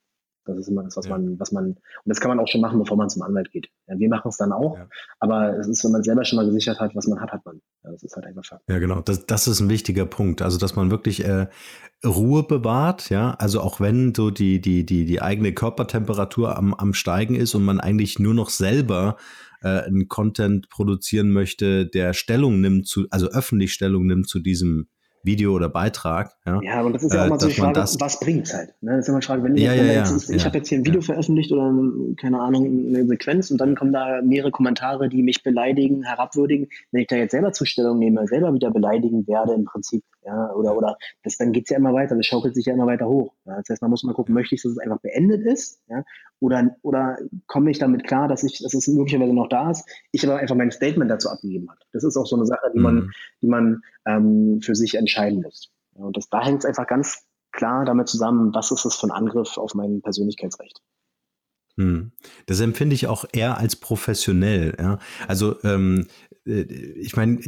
Das 0.46 0.56
ist 0.58 0.68
immer 0.68 0.84
das, 0.84 0.96
was 0.96 1.06
ja. 1.06 1.18
man, 1.18 1.38
was 1.38 1.52
man, 1.52 1.66
und 1.66 1.78
das 2.04 2.20
kann 2.20 2.28
man 2.28 2.40
auch 2.40 2.48
schon 2.48 2.60
machen, 2.60 2.78
bevor 2.78 2.96
man 2.96 3.08
zum 3.08 3.22
Anwalt 3.22 3.50
geht. 3.50 3.68
Ja, 3.86 3.98
wir 3.98 4.08
machen 4.08 4.28
es 4.28 4.36
dann 4.36 4.52
auch, 4.52 4.76
ja. 4.76 4.88
aber 5.20 5.58
es 5.58 5.68
ist, 5.68 5.84
wenn 5.84 5.92
man 5.92 6.02
selber 6.02 6.24
schon 6.24 6.36
mal 6.36 6.46
gesichert 6.46 6.80
hat, 6.80 6.94
was 6.94 7.06
man 7.06 7.20
hat, 7.20 7.32
hat 7.32 7.44
man. 7.44 7.60
Ja, 7.84 7.92
das 7.92 8.02
ist 8.02 8.16
halt 8.16 8.26
einfach 8.26 8.44
Fakt. 8.44 8.62
Ja, 8.68 8.78
genau. 8.78 9.00
Das, 9.00 9.26
das 9.26 9.48
ist 9.48 9.60
ein 9.60 9.68
wichtiger 9.68 10.06
Punkt. 10.06 10.42
Also, 10.42 10.58
dass 10.58 10.76
man 10.76 10.90
wirklich 10.90 11.24
äh, 11.24 11.46
Ruhe 12.04 12.42
bewahrt, 12.42 13.10
ja. 13.10 13.34
Also 13.34 13.60
auch 13.60 13.80
wenn 13.80 14.14
so 14.14 14.30
die, 14.30 14.60
die, 14.60 14.84
die, 14.84 15.04
die 15.04 15.22
eigene 15.22 15.52
Körpertemperatur 15.52 16.56
am, 16.56 16.74
am 16.74 16.94
Steigen 16.94 17.34
ist 17.34 17.54
und 17.54 17.64
man 17.64 17.80
eigentlich 17.80 18.18
nur 18.18 18.34
noch 18.34 18.50
selber 18.50 19.16
äh, 19.62 19.82
einen 19.82 20.08
Content 20.08 20.68
produzieren 20.68 21.30
möchte, 21.30 21.86
der 21.86 22.12
Stellung 22.12 22.60
nimmt 22.60 22.86
zu, 22.86 23.06
also 23.10 23.28
öffentlich 23.28 23.72
Stellung 23.72 24.06
nimmt 24.06 24.28
zu 24.28 24.40
diesem 24.40 24.88
Video 25.22 25.52
oder 25.52 25.68
Beitrag. 25.68 26.35
Ja, 26.46 26.60
ja 26.62 26.82
und 26.82 26.92
das 26.92 27.02
ist 27.02 27.12
ja 27.12 27.22
auch 27.22 27.26
äh, 27.26 27.30
mal 27.30 27.40
so 27.40 27.48
die 27.48 27.54
Frage, 27.54 27.80
was 27.80 28.20
bringt 28.20 28.46
es 28.46 28.54
halt? 28.54 28.72
Ne? 28.80 28.92
Das 28.92 29.00
ist 29.00 29.08
immer 29.08 29.18
die 29.18 29.26
Frage, 29.26 29.42
wenn, 29.42 29.56
ja, 29.56 29.72
ich, 29.72 29.80
wenn 29.80 29.86
ja, 29.86 29.92
jetzt, 29.94 30.30
ich 30.30 30.44
habe 30.44 30.58
jetzt 30.58 30.68
hier 30.68 30.78
ein 30.78 30.86
Video 30.86 31.00
veröffentlicht 31.00 31.50
oder 31.50 31.72
keine 32.20 32.40
Ahnung, 32.40 32.64
eine 32.66 33.04
Sequenz 33.06 33.50
und 33.50 33.60
dann 33.60 33.74
kommen 33.74 33.92
da 33.92 34.22
mehrere 34.22 34.52
Kommentare, 34.52 35.08
die 35.08 35.22
mich 35.22 35.42
beleidigen, 35.42 36.04
herabwürdigen. 36.04 36.68
Wenn 36.92 37.02
ich 37.02 37.08
da 37.08 37.16
jetzt 37.16 37.32
selber 37.32 37.52
Zustellung 37.52 37.98
nehme, 37.98 38.28
selber 38.28 38.54
wieder 38.54 38.70
beleidigen 38.70 39.26
werde 39.26 39.54
im 39.54 39.64
Prinzip, 39.64 40.04
ja, 40.24 40.52
oder, 40.52 40.76
oder 40.76 40.96
das, 41.24 41.36
dann 41.36 41.52
geht's 41.52 41.70
ja 41.70 41.78
immer 41.78 41.92
weiter, 41.92 42.14
das 42.14 42.26
schaukelt 42.26 42.54
sich 42.54 42.66
ja 42.66 42.74
immer 42.74 42.86
weiter 42.86 43.08
hoch. 43.08 43.34
Ja? 43.44 43.56
Das 43.56 43.68
heißt, 43.70 43.82
man 43.82 43.90
muss 43.90 44.04
mal 44.04 44.14
gucken, 44.14 44.32
möchte 44.32 44.54
ich, 44.54 44.62
dass 44.62 44.72
es 44.72 44.78
einfach 44.78 45.00
beendet 45.00 45.44
ist, 45.44 45.80
ja, 45.88 46.04
oder, 46.38 46.76
oder 46.82 47.18
komme 47.46 47.70
ich 47.72 47.78
damit 47.78 48.04
klar, 48.04 48.28
dass 48.28 48.44
ich, 48.44 48.60
dass 48.62 48.74
es 48.74 48.86
möglicherweise 48.86 49.32
noch 49.32 49.48
da 49.48 49.70
ist, 49.70 49.88
ich 50.12 50.24
aber 50.24 50.38
einfach 50.38 50.54
mein 50.54 50.70
Statement 50.70 51.10
dazu 51.10 51.28
abgegeben 51.28 51.68
habe. 51.68 51.80
Das 51.92 52.04
ist 52.04 52.16
auch 52.16 52.26
so 52.26 52.36
eine 52.36 52.46
Sache, 52.46 52.70
die 52.72 52.78
man, 52.78 52.94
mhm. 52.94 53.10
die 53.42 53.46
man 53.48 53.82
ähm, 54.06 54.60
für 54.62 54.76
sich 54.76 54.94
entscheiden 54.94 55.42
muss. 55.42 55.72
Und 55.96 56.16
das, 56.16 56.28
da 56.28 56.44
hängt 56.44 56.60
es 56.60 56.64
einfach 56.64 56.86
ganz 56.86 57.24
klar 57.52 57.84
damit 57.84 58.08
zusammen, 58.08 58.54
was 58.54 58.70
ist 58.70 58.84
es 58.84 58.96
für 58.96 59.06
ein 59.06 59.12
Angriff 59.12 59.58
auf 59.58 59.74
mein 59.74 60.02
Persönlichkeitsrecht. 60.02 60.80
Hm. 61.78 62.12
Das 62.46 62.60
empfinde 62.60 62.94
ich 62.94 63.06
auch 63.06 63.26
eher 63.32 63.58
als 63.58 63.76
professionell. 63.76 64.74
Ja? 64.78 64.98
Also 65.28 65.62
ähm, 65.62 66.06
äh, 66.46 66.62
ich 66.62 67.16
meine, 67.16 67.38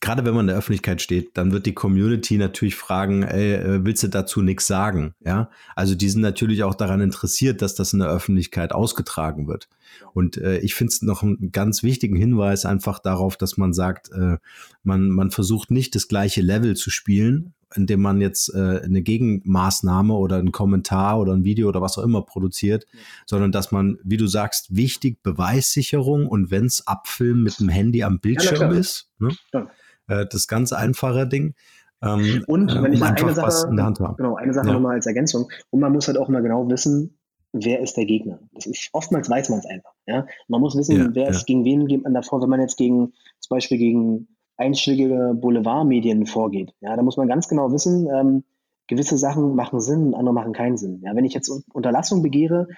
gerade 0.00 0.24
wenn 0.24 0.34
man 0.34 0.44
in 0.44 0.48
der 0.48 0.56
Öffentlichkeit 0.56 1.02
steht, 1.02 1.36
dann 1.36 1.52
wird 1.52 1.66
die 1.66 1.74
Community 1.74 2.38
natürlich 2.38 2.76
fragen, 2.76 3.22
ey, 3.22 3.54
äh, 3.54 3.84
willst 3.84 4.02
du 4.02 4.08
dazu 4.08 4.40
nichts 4.42 4.66
sagen? 4.66 5.14
Ja, 5.24 5.50
also 5.74 5.94
die 5.94 6.08
sind 6.08 6.22
natürlich 6.22 6.62
auch 6.64 6.74
daran 6.74 7.00
interessiert, 7.00 7.62
dass 7.62 7.74
das 7.74 7.92
in 7.92 7.98
der 7.98 8.08
Öffentlichkeit 8.08 8.72
ausgetragen 8.72 9.48
wird. 9.48 9.68
Und 10.12 10.36
äh, 10.38 10.58
ich 10.58 10.74
finde 10.74 10.92
es 10.92 11.02
noch 11.02 11.22
einen 11.22 11.52
ganz 11.52 11.82
wichtigen 11.82 12.16
Hinweis 12.16 12.64
einfach 12.64 12.98
darauf, 12.98 13.36
dass 13.36 13.56
man 13.56 13.72
sagt, 13.72 14.10
äh, 14.12 14.38
man, 14.82 15.10
man 15.10 15.30
versucht 15.30 15.70
nicht 15.70 15.94
das 15.94 16.08
gleiche 16.08 16.40
Level 16.40 16.76
zu 16.76 16.90
spielen, 16.90 17.52
indem 17.74 18.00
man 18.00 18.20
jetzt 18.20 18.54
äh, 18.54 18.80
eine 18.84 19.02
Gegenmaßnahme 19.02 20.14
oder 20.14 20.36
einen 20.36 20.52
Kommentar 20.52 21.18
oder 21.18 21.32
ein 21.32 21.44
Video 21.44 21.68
oder 21.68 21.82
was 21.82 21.98
auch 21.98 22.04
immer 22.04 22.22
produziert, 22.22 22.86
ja. 22.92 22.98
sondern 23.26 23.52
dass 23.52 23.72
man, 23.72 23.98
wie 24.04 24.16
du 24.16 24.26
sagst, 24.26 24.74
wichtig 24.74 25.22
Beweissicherung 25.22 26.26
und 26.26 26.50
wenn 26.50 26.66
es 26.66 26.86
abfilmen 26.86 27.42
mit 27.42 27.58
dem 27.58 27.68
Handy 27.68 28.02
am 28.02 28.20
Bildschirm 28.20 28.72
ja, 28.72 28.78
ist, 28.78 29.10
ne? 29.18 29.30
ja. 29.52 29.68
äh, 30.08 30.26
das 30.30 30.46
ganz 30.46 30.72
einfache 30.72 31.26
Ding. 31.26 31.54
Ähm, 32.02 32.44
und 32.46 32.74
wenn 32.82 32.92
ich 32.92 33.00
um 33.00 33.06
eine 33.06 33.34
Sache, 33.34 33.68
genau, 33.68 34.36
eine 34.36 34.54
Sache 34.54 34.66
nochmal 34.66 34.94
als 34.96 35.06
Ergänzung, 35.06 35.50
und 35.70 35.80
man 35.80 35.92
muss 35.92 36.06
halt 36.06 36.18
auch 36.18 36.28
mal 36.28 36.42
genau 36.42 36.68
wissen, 36.68 37.18
wer 37.52 37.80
ist 37.80 37.96
der 37.96 38.04
Gegner. 38.04 38.38
Ist, 38.52 38.90
oftmals 38.92 39.30
weiß 39.30 39.48
man 39.48 39.60
es 39.60 39.66
einfach. 39.66 39.92
Ja? 40.06 40.26
Man 40.48 40.60
muss 40.60 40.76
wissen, 40.76 40.96
ja, 40.96 41.08
wer 41.12 41.24
ja. 41.24 41.30
ist 41.30 41.46
gegen 41.46 41.64
wen 41.64 41.86
geht 41.86 42.04
man 42.04 42.14
davor, 42.14 42.42
wenn 42.42 42.50
man 42.50 42.60
jetzt 42.60 42.76
gegen, 42.76 43.12
zum 43.40 43.56
Beispiel 43.56 43.78
gegen 43.78 44.28
einschlägige 44.56 45.34
Boulevardmedien 45.34 46.26
vorgeht. 46.26 46.72
Ja, 46.80 46.96
da 46.96 47.02
muss 47.02 47.16
man 47.16 47.28
ganz 47.28 47.48
genau 47.48 47.72
wissen, 47.72 48.08
ähm, 48.12 48.44
gewisse 48.86 49.18
Sachen 49.18 49.54
machen 49.54 49.80
Sinn, 49.80 50.14
andere 50.14 50.34
machen 50.34 50.52
keinen 50.52 50.76
Sinn. 50.76 51.00
Ja, 51.02 51.14
wenn 51.14 51.24
ich 51.24 51.34
jetzt 51.34 51.50
Unterlassung 51.72 52.22
begehre, 52.22 52.68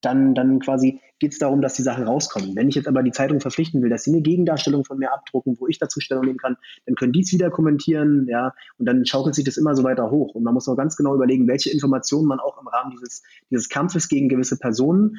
dann, 0.00 0.34
dann 0.34 0.60
quasi 0.60 1.00
geht 1.18 1.32
es 1.32 1.38
darum, 1.38 1.60
dass 1.60 1.74
die 1.74 1.82
Sachen 1.82 2.04
rauskommen. 2.04 2.56
Wenn 2.56 2.68
ich 2.68 2.74
jetzt 2.74 2.88
aber 2.88 3.02
die 3.02 3.10
Zeitung 3.10 3.40
verpflichten 3.40 3.82
will, 3.82 3.90
dass 3.90 4.04
sie 4.04 4.12
eine 4.12 4.22
Gegendarstellung 4.22 4.84
von 4.84 4.98
mir 4.98 5.12
abdrucken, 5.12 5.56
wo 5.58 5.66
ich 5.66 5.78
dazu 5.78 6.00
Stellung 6.00 6.24
nehmen 6.24 6.38
kann, 6.38 6.56
dann 6.86 6.94
können 6.94 7.12
die 7.12 7.20
es 7.20 7.32
wieder 7.32 7.50
kommentieren, 7.50 8.26
ja, 8.28 8.54
und 8.78 8.86
dann 8.86 9.04
schaukelt 9.04 9.34
sich 9.34 9.44
das 9.44 9.58
immer 9.58 9.76
so 9.76 9.84
weiter 9.84 10.10
hoch. 10.10 10.34
Und 10.34 10.42
man 10.42 10.54
muss 10.54 10.68
auch 10.68 10.76
ganz 10.76 10.96
genau 10.96 11.14
überlegen, 11.14 11.46
welche 11.48 11.70
Informationen 11.70 12.26
man 12.26 12.40
auch 12.40 12.58
im 12.60 12.68
Rahmen 12.68 12.92
dieses, 12.92 13.22
dieses 13.50 13.68
Kampfes 13.68 14.08
gegen 14.08 14.28
gewisse 14.28 14.58
Personen 14.58 15.16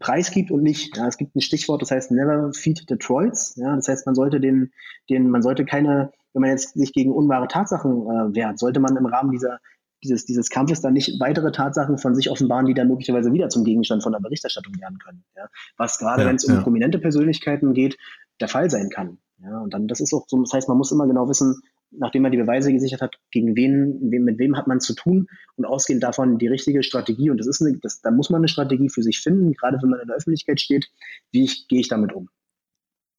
preisgibt 0.00 0.50
und 0.50 0.62
nicht. 0.62 0.96
Ja, 0.96 1.06
es 1.06 1.16
gibt 1.16 1.36
ein 1.36 1.40
Stichwort, 1.40 1.82
das 1.82 1.90
heißt 1.90 2.10
never 2.10 2.52
feed 2.52 2.84
the 2.88 2.96
trolls. 2.96 3.54
Ja, 3.56 3.74
das 3.76 3.88
heißt, 3.88 4.06
man 4.06 4.14
sollte 4.14 4.40
den, 4.40 4.72
den, 5.08 5.30
man 5.30 5.42
sollte 5.42 5.64
keine, 5.64 6.10
wenn 6.32 6.42
man 6.42 6.50
jetzt 6.50 6.74
sich 6.74 6.92
gegen 6.92 7.12
unwahre 7.12 7.48
Tatsachen 7.48 7.92
äh, 7.92 8.34
wehrt, 8.34 8.58
sollte 8.58 8.80
man 8.80 8.96
im 8.96 9.06
Rahmen 9.06 9.30
dieser 9.30 9.60
dieses, 10.04 10.26
dieses 10.26 10.50
Kampfes 10.50 10.80
dann 10.80 10.92
nicht 10.92 11.18
weitere 11.18 11.50
Tatsachen 11.50 11.98
von 11.98 12.14
sich 12.14 12.30
offenbaren, 12.30 12.66
die 12.66 12.74
dann 12.74 12.88
möglicherweise 12.88 13.32
wieder 13.32 13.48
zum 13.48 13.64
Gegenstand 13.64 14.02
von 14.02 14.12
der 14.12 14.20
Berichterstattung 14.20 14.78
werden 14.78 14.98
können. 14.98 15.24
Ja? 15.34 15.48
Was 15.76 15.98
gerade, 15.98 16.22
ja, 16.22 16.28
wenn 16.28 16.36
es 16.36 16.44
um 16.44 16.54
ja. 16.54 16.60
prominente 16.60 16.98
Persönlichkeiten 16.98 17.72
geht, 17.72 17.96
der 18.40 18.48
Fall 18.48 18.70
sein 18.70 18.90
kann. 18.90 19.18
Ja? 19.38 19.60
Und 19.60 19.74
dann, 19.74 19.88
das 19.88 20.00
ist 20.00 20.12
auch 20.12 20.26
so, 20.28 20.40
das 20.40 20.52
heißt, 20.52 20.68
man 20.68 20.76
muss 20.78 20.92
immer 20.92 21.06
genau 21.06 21.28
wissen, 21.28 21.62
nachdem 21.98 22.22
man 22.22 22.32
die 22.32 22.38
Beweise 22.38 22.72
gesichert 22.72 23.00
hat, 23.00 23.16
gegen 23.30 23.56
wen, 23.56 24.08
mit 24.08 24.38
wem 24.38 24.56
hat 24.56 24.66
man 24.66 24.80
zu 24.80 24.94
tun 24.94 25.28
und 25.56 25.64
ausgehend 25.64 26.02
davon 26.02 26.38
die 26.38 26.48
richtige 26.48 26.82
Strategie. 26.82 27.30
Und 27.30 27.38
das 27.38 27.46
ist 27.46 27.60
eine, 27.60 27.78
das, 27.78 28.00
da 28.00 28.10
muss 28.10 28.30
man 28.30 28.40
eine 28.40 28.48
Strategie 28.48 28.88
für 28.88 29.02
sich 29.02 29.20
finden, 29.20 29.52
gerade 29.52 29.78
wenn 29.82 29.90
man 29.90 30.00
in 30.00 30.08
der 30.08 30.16
Öffentlichkeit 30.16 30.60
steht. 30.60 30.90
Wie 31.30 31.44
ich, 31.44 31.68
gehe 31.68 31.80
ich 31.80 31.88
damit 31.88 32.12
um? 32.12 32.28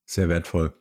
Sehr 0.06 0.30
wertvoll. 0.30 0.74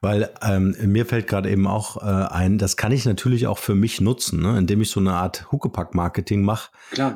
Weil 0.00 0.30
ähm, 0.42 0.76
mir 0.86 1.06
fällt 1.06 1.26
gerade 1.26 1.50
eben 1.50 1.66
auch 1.66 1.96
äh, 1.96 2.32
ein, 2.32 2.58
das 2.58 2.76
kann 2.76 2.92
ich 2.92 3.04
natürlich 3.04 3.48
auch 3.48 3.58
für 3.58 3.74
mich 3.74 4.00
nutzen, 4.00 4.40
ne? 4.40 4.56
indem 4.56 4.80
ich 4.80 4.90
so 4.90 5.00
eine 5.00 5.14
Art 5.14 5.50
Huckepack-Marketing 5.50 6.42
mache 6.42 6.70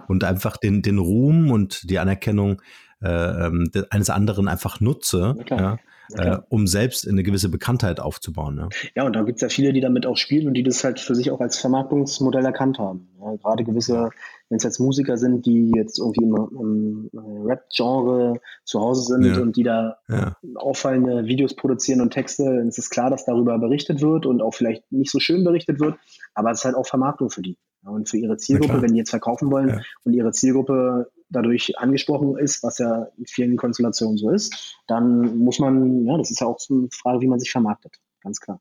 und 0.08 0.24
einfach 0.24 0.56
den, 0.56 0.82
den 0.82 0.98
Ruhm 0.98 1.52
und 1.52 1.88
die 1.88 2.00
Anerkennung 2.00 2.60
äh, 3.00 3.46
ähm, 3.46 3.70
eines 3.90 4.10
anderen 4.10 4.48
einfach 4.48 4.80
nutze. 4.80 5.36
Ja, 5.48 5.78
äh, 6.14 6.38
um 6.48 6.66
selbst 6.66 7.09
eine 7.09 7.22
gewisse 7.22 7.48
Bekanntheit 7.48 8.00
aufzubauen. 8.00 8.59
Ja, 8.59 8.68
ja 8.94 9.05
und 9.05 9.14
da 9.14 9.22
gibt 9.22 9.36
es 9.36 9.42
ja 9.42 9.48
viele, 9.48 9.72
die 9.72 9.80
damit 9.80 10.07
auch 10.07 10.16
spielen 10.16 10.46
und 10.46 10.55
die 10.55 10.62
das 10.62 10.84
halt 10.84 11.00
für 11.00 11.14
sich 11.14 11.30
auch 11.30 11.40
als 11.40 11.59
Vermarktungsmodell 11.59 12.44
erkannt 12.44 12.78
haben. 12.78 13.09
Ja, 13.20 13.34
gerade 13.36 13.64
gewisse, 13.64 14.11
wenn 14.48 14.57
es 14.57 14.64
jetzt 14.64 14.78
Musiker 14.80 15.16
sind, 15.16 15.46
die 15.46 15.72
jetzt 15.74 15.98
irgendwie 15.98 16.24
im, 16.24 17.11
im 17.12 17.46
Rap-Genre 17.46 18.40
zu 18.64 18.80
Hause 18.80 19.03
sind 19.03 19.24
ja. 19.24 19.40
und 19.40 19.57
die 19.57 19.62
da 19.62 19.96
ja. 20.09 20.36
auffallende 20.57 21.26
Videos 21.26 21.55
produzieren 21.55 22.00
und 22.00 22.11
Texte, 22.11 22.44
dann 22.44 22.68
ist 22.68 22.78
es 22.78 22.90
klar, 22.90 23.11
dass 23.11 23.24
darüber 23.24 23.59
berichtet 23.59 24.00
wird 24.00 24.26
und 24.26 24.42
auch 24.42 24.55
vielleicht 24.55 24.90
nicht 24.92 25.11
so 25.11 25.20
schön 25.20 25.44
berichtet 25.44 25.80
wird, 25.80 25.96
aber 26.34 26.50
es 26.50 26.59
ist 26.59 26.64
halt 26.64 26.76
auch 26.76 26.86
Vermarktung 26.86 27.30
für 27.30 27.42
die. 27.42 27.59
und 27.84 28.09
für 28.09 28.18
ihre 28.18 28.36
Zielgruppe, 28.36 28.82
wenn 28.82 28.92
die 28.92 28.98
jetzt 28.98 29.11
verkaufen 29.11 29.50
wollen 29.50 29.82
und 30.05 30.12
ihre 30.12 30.32
Zielgruppe 30.32 31.11
dadurch 31.33 31.78
angesprochen 31.78 32.37
ist, 32.37 32.62
was 32.62 32.78
ja 32.78 33.07
in 33.16 33.26
vielen 33.26 33.57
Konstellationen 33.57 34.16
so 34.16 34.30
ist, 34.30 34.76
dann 34.87 35.39
muss 35.39 35.59
man, 35.59 36.07
ja, 36.07 36.16
das 36.16 36.30
ist 36.30 36.41
ja 36.41 36.47
auch 36.47 36.61
so 36.61 36.74
eine 36.74 36.89
Frage, 36.93 37.20
wie 37.20 37.28
man 37.28 37.41
sich 37.41 37.51
vermarktet, 37.51 37.97
ganz 38.20 38.41
klar. 38.41 38.61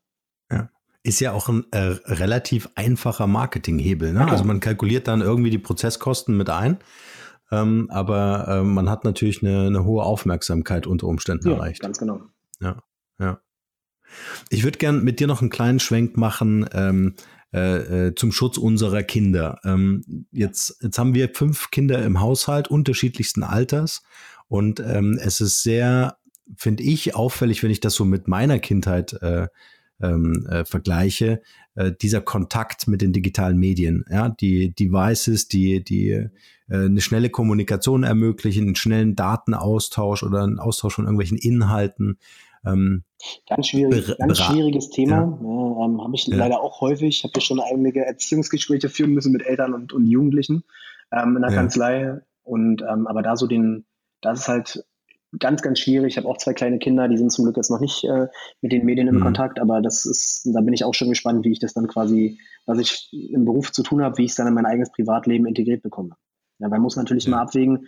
Ja. 0.51 0.69
Ist 1.03 1.19
ja 1.19 1.31
auch 1.33 1.49
ein 1.49 1.65
äh, 1.71 1.95
relativ 2.05 2.69
einfacher 2.75 3.25
Marketinghebel. 3.25 4.13
Ne? 4.13 4.27
Also 4.27 4.43
man 4.43 4.59
kalkuliert 4.59 5.07
dann 5.07 5.21
irgendwie 5.21 5.49
die 5.49 5.57
Prozesskosten 5.57 6.37
mit 6.37 6.49
ein, 6.49 6.77
ähm, 7.51 7.87
aber 7.89 8.47
äh, 8.47 8.63
man 8.63 8.89
hat 8.89 9.03
natürlich 9.03 9.41
eine, 9.43 9.67
eine, 9.67 9.83
hohe 9.83 10.03
Aufmerksamkeit 10.03 10.87
unter 10.87 11.07
Umständen 11.07 11.49
ja, 11.49 11.55
erreicht. 11.55 11.81
Ganz 11.81 11.97
genau. 11.97 12.21
Ja, 12.59 12.77
ja. 13.19 13.41
Ich 14.49 14.63
würde 14.63 14.77
gern 14.77 15.03
mit 15.03 15.19
dir 15.19 15.27
noch 15.27 15.41
einen 15.41 15.49
kleinen 15.49 15.79
Schwenk 15.79 16.17
machen. 16.17 16.67
Ähm, 16.73 17.15
äh, 17.53 18.07
äh, 18.07 18.15
zum 18.15 18.31
Schutz 18.31 18.57
unserer 18.57 19.03
Kinder. 19.03 19.59
Ähm, 19.63 20.27
jetzt, 20.31 20.77
jetzt 20.81 20.97
haben 20.97 21.13
wir 21.13 21.29
fünf 21.33 21.71
Kinder 21.71 22.03
im 22.03 22.21
Haushalt 22.21 22.69
unterschiedlichsten 22.69 23.43
Alters 23.43 24.03
und 24.47 24.79
ähm, 24.79 25.19
es 25.21 25.41
ist 25.41 25.63
sehr, 25.63 26.17
finde 26.57 26.83
ich, 26.83 27.15
auffällig, 27.15 27.63
wenn 27.63 27.71
ich 27.71 27.79
das 27.79 27.95
so 27.95 28.05
mit 28.05 28.27
meiner 28.27 28.59
Kindheit 28.59 29.13
äh, 29.21 29.47
ähm, 30.01 30.45
äh, 30.49 30.65
vergleiche, 30.65 31.41
äh, 31.75 31.91
dieser 32.01 32.21
Kontakt 32.21 32.87
mit 32.87 33.01
den 33.01 33.13
digitalen 33.13 33.57
Medien, 33.57 34.03
ja, 34.09 34.29
die 34.29 34.73
Devices, 34.73 35.47
die, 35.47 35.83
die 35.83 36.09
äh, 36.09 36.29
eine 36.69 37.01
schnelle 37.01 37.29
Kommunikation 37.29 38.03
ermöglichen, 38.03 38.65
einen 38.65 38.75
schnellen 38.75 39.15
Datenaustausch 39.15 40.23
oder 40.23 40.43
einen 40.43 40.59
Austausch 40.59 40.95
von 40.95 41.05
irgendwelchen 41.05 41.37
Inhalten, 41.37 42.17
ähm, 42.65 43.03
ganz, 43.47 43.67
schwierig, 43.67 44.17
ganz 44.17 44.39
schwieriges 44.39 44.89
Thema. 44.89 45.15
Ja. 45.15 45.21
Ja, 45.21 45.85
ähm, 45.85 46.01
habe 46.01 46.15
ich 46.15 46.27
ja. 46.27 46.35
leider 46.35 46.61
auch 46.61 46.81
häufig. 46.81 47.17
Ich 47.17 47.23
habe 47.23 47.33
ja 47.35 47.41
schon 47.41 47.59
einige 47.59 48.05
Erziehungsgespräche 48.05 48.89
führen 48.89 49.11
müssen 49.11 49.31
mit 49.31 49.43
Eltern 49.43 49.73
und, 49.73 49.93
und 49.93 50.07
Jugendlichen 50.07 50.63
ähm, 51.11 51.35
in 51.35 51.41
der 51.41 51.51
Kanzlei. 51.51 52.21
Und 52.43 52.81
ähm, 52.81 53.07
aber 53.07 53.21
da 53.21 53.35
so 53.35 53.47
den, 53.47 53.85
das 54.21 54.41
ist 54.41 54.47
halt 54.47 54.85
ganz, 55.39 55.61
ganz 55.61 55.79
schwierig. 55.79 56.13
Ich 56.13 56.17
habe 56.17 56.27
auch 56.27 56.37
zwei 56.37 56.53
kleine 56.53 56.79
Kinder, 56.79 57.07
die 57.07 57.17
sind 57.17 57.31
zum 57.31 57.45
Glück 57.45 57.57
jetzt 57.57 57.71
noch 57.71 57.79
nicht 57.79 58.03
äh, 58.03 58.27
mit 58.61 58.71
den 58.71 58.85
Medien 58.85 59.07
im 59.07 59.15
mhm. 59.15 59.21
Kontakt, 59.21 59.59
aber 59.59 59.81
das 59.81 60.05
ist, 60.05 60.49
da 60.53 60.61
bin 60.61 60.73
ich 60.73 60.83
auch 60.83 60.93
schon 60.93 61.09
gespannt, 61.09 61.45
wie 61.45 61.51
ich 61.51 61.59
das 61.59 61.73
dann 61.73 61.87
quasi, 61.87 62.39
was 62.65 62.79
ich 62.79 63.09
im 63.11 63.45
Beruf 63.45 63.71
zu 63.71 63.83
tun 63.83 64.03
habe, 64.03 64.17
wie 64.17 64.25
ich 64.25 64.31
es 64.31 64.35
dann 64.35 64.47
in 64.47 64.53
mein 64.53 64.65
eigenes 64.65 64.91
Privatleben 64.91 65.45
integriert 65.45 65.83
bekomme. 65.83 66.15
Ja, 66.59 66.67
man 66.67 66.81
muss 66.81 66.95
natürlich 66.95 67.25
ja. 67.25 67.31
mal 67.31 67.41
abwägen, 67.41 67.87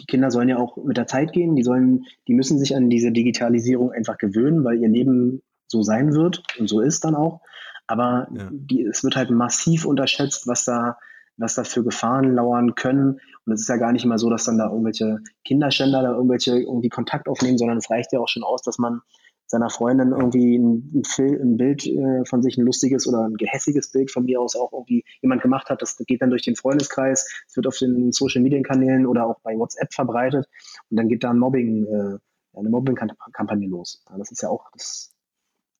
die 0.00 0.06
Kinder 0.06 0.30
sollen 0.30 0.48
ja 0.48 0.58
auch 0.58 0.76
mit 0.76 0.96
der 0.96 1.06
Zeit 1.06 1.32
gehen, 1.32 1.54
die 1.56 1.62
sollen, 1.62 2.04
die 2.26 2.34
müssen 2.34 2.58
sich 2.58 2.74
an 2.74 2.90
diese 2.90 3.12
Digitalisierung 3.12 3.92
einfach 3.92 4.18
gewöhn, 4.18 4.64
weil 4.64 4.78
ihr 4.78 4.88
Leben 4.88 5.42
so 5.66 5.82
sein 5.82 6.14
wird 6.14 6.42
und 6.58 6.68
so 6.68 6.80
ist 6.80 7.04
dann 7.04 7.14
auch. 7.14 7.40
Aber 7.86 8.28
ja. 8.34 8.48
die, 8.50 8.82
es 8.82 9.04
wird 9.04 9.16
halt 9.16 9.30
massiv 9.30 9.84
unterschätzt, 9.84 10.46
was 10.46 10.64
da, 10.64 10.98
was 11.36 11.54
da 11.54 11.64
für 11.64 11.84
Gefahren 11.84 12.34
lauern 12.34 12.74
können. 12.74 13.20
Und 13.44 13.52
es 13.52 13.62
ist 13.62 13.68
ja 13.68 13.76
gar 13.76 13.92
nicht 13.92 14.04
immer 14.04 14.18
so, 14.18 14.30
dass 14.30 14.44
dann 14.44 14.58
da 14.58 14.68
irgendwelche 14.68 15.20
Kinderschänder 15.44 16.02
da 16.02 16.12
irgendwelche 16.12 16.58
irgendwie 16.58 16.88
Kontakt 16.88 17.28
aufnehmen, 17.28 17.58
sondern 17.58 17.78
es 17.78 17.90
reicht 17.90 18.12
ja 18.12 18.20
auch 18.20 18.28
schon 18.28 18.42
aus, 18.44 18.62
dass 18.62 18.78
man 18.78 19.02
seiner 19.46 19.70
Freundin 19.70 20.12
irgendwie 20.12 20.56
ein, 20.58 20.92
ein, 20.94 21.40
ein 21.40 21.56
Bild 21.56 21.86
äh, 21.86 22.24
von 22.24 22.42
sich, 22.42 22.56
ein 22.56 22.64
lustiges 22.64 23.06
oder 23.06 23.26
ein 23.28 23.34
gehässiges 23.34 23.92
Bild 23.92 24.10
von 24.10 24.24
mir 24.24 24.40
aus 24.40 24.56
auch 24.56 24.72
irgendwie 24.72 25.04
jemand 25.22 25.42
gemacht 25.42 25.68
hat. 25.68 25.82
Das 25.82 25.96
geht 25.96 26.22
dann 26.22 26.30
durch 26.30 26.42
den 26.42 26.56
Freundeskreis, 26.56 27.44
es 27.46 27.56
wird 27.56 27.66
auf 27.66 27.78
den 27.78 28.12
Social 28.12 28.42
Media 28.42 28.62
Kanälen 28.62 29.06
oder 29.06 29.26
auch 29.26 29.40
bei 29.40 29.56
WhatsApp 29.56 29.92
verbreitet 29.92 30.46
und 30.90 30.96
dann 30.96 31.08
geht 31.08 31.24
da 31.24 31.30
ein 31.30 31.38
Mobbing, 31.38 31.86
äh, 31.86 32.58
eine 32.58 32.70
Mobbing-Kampagne 32.70 33.68
los. 33.68 34.04
Das 34.16 34.30
ist 34.30 34.42
ja 34.42 34.48
auch 34.48 34.70
das 34.72 35.12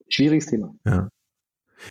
schwieriges 0.08 0.46
Thema. 0.46 0.74
Ja. 0.84 1.08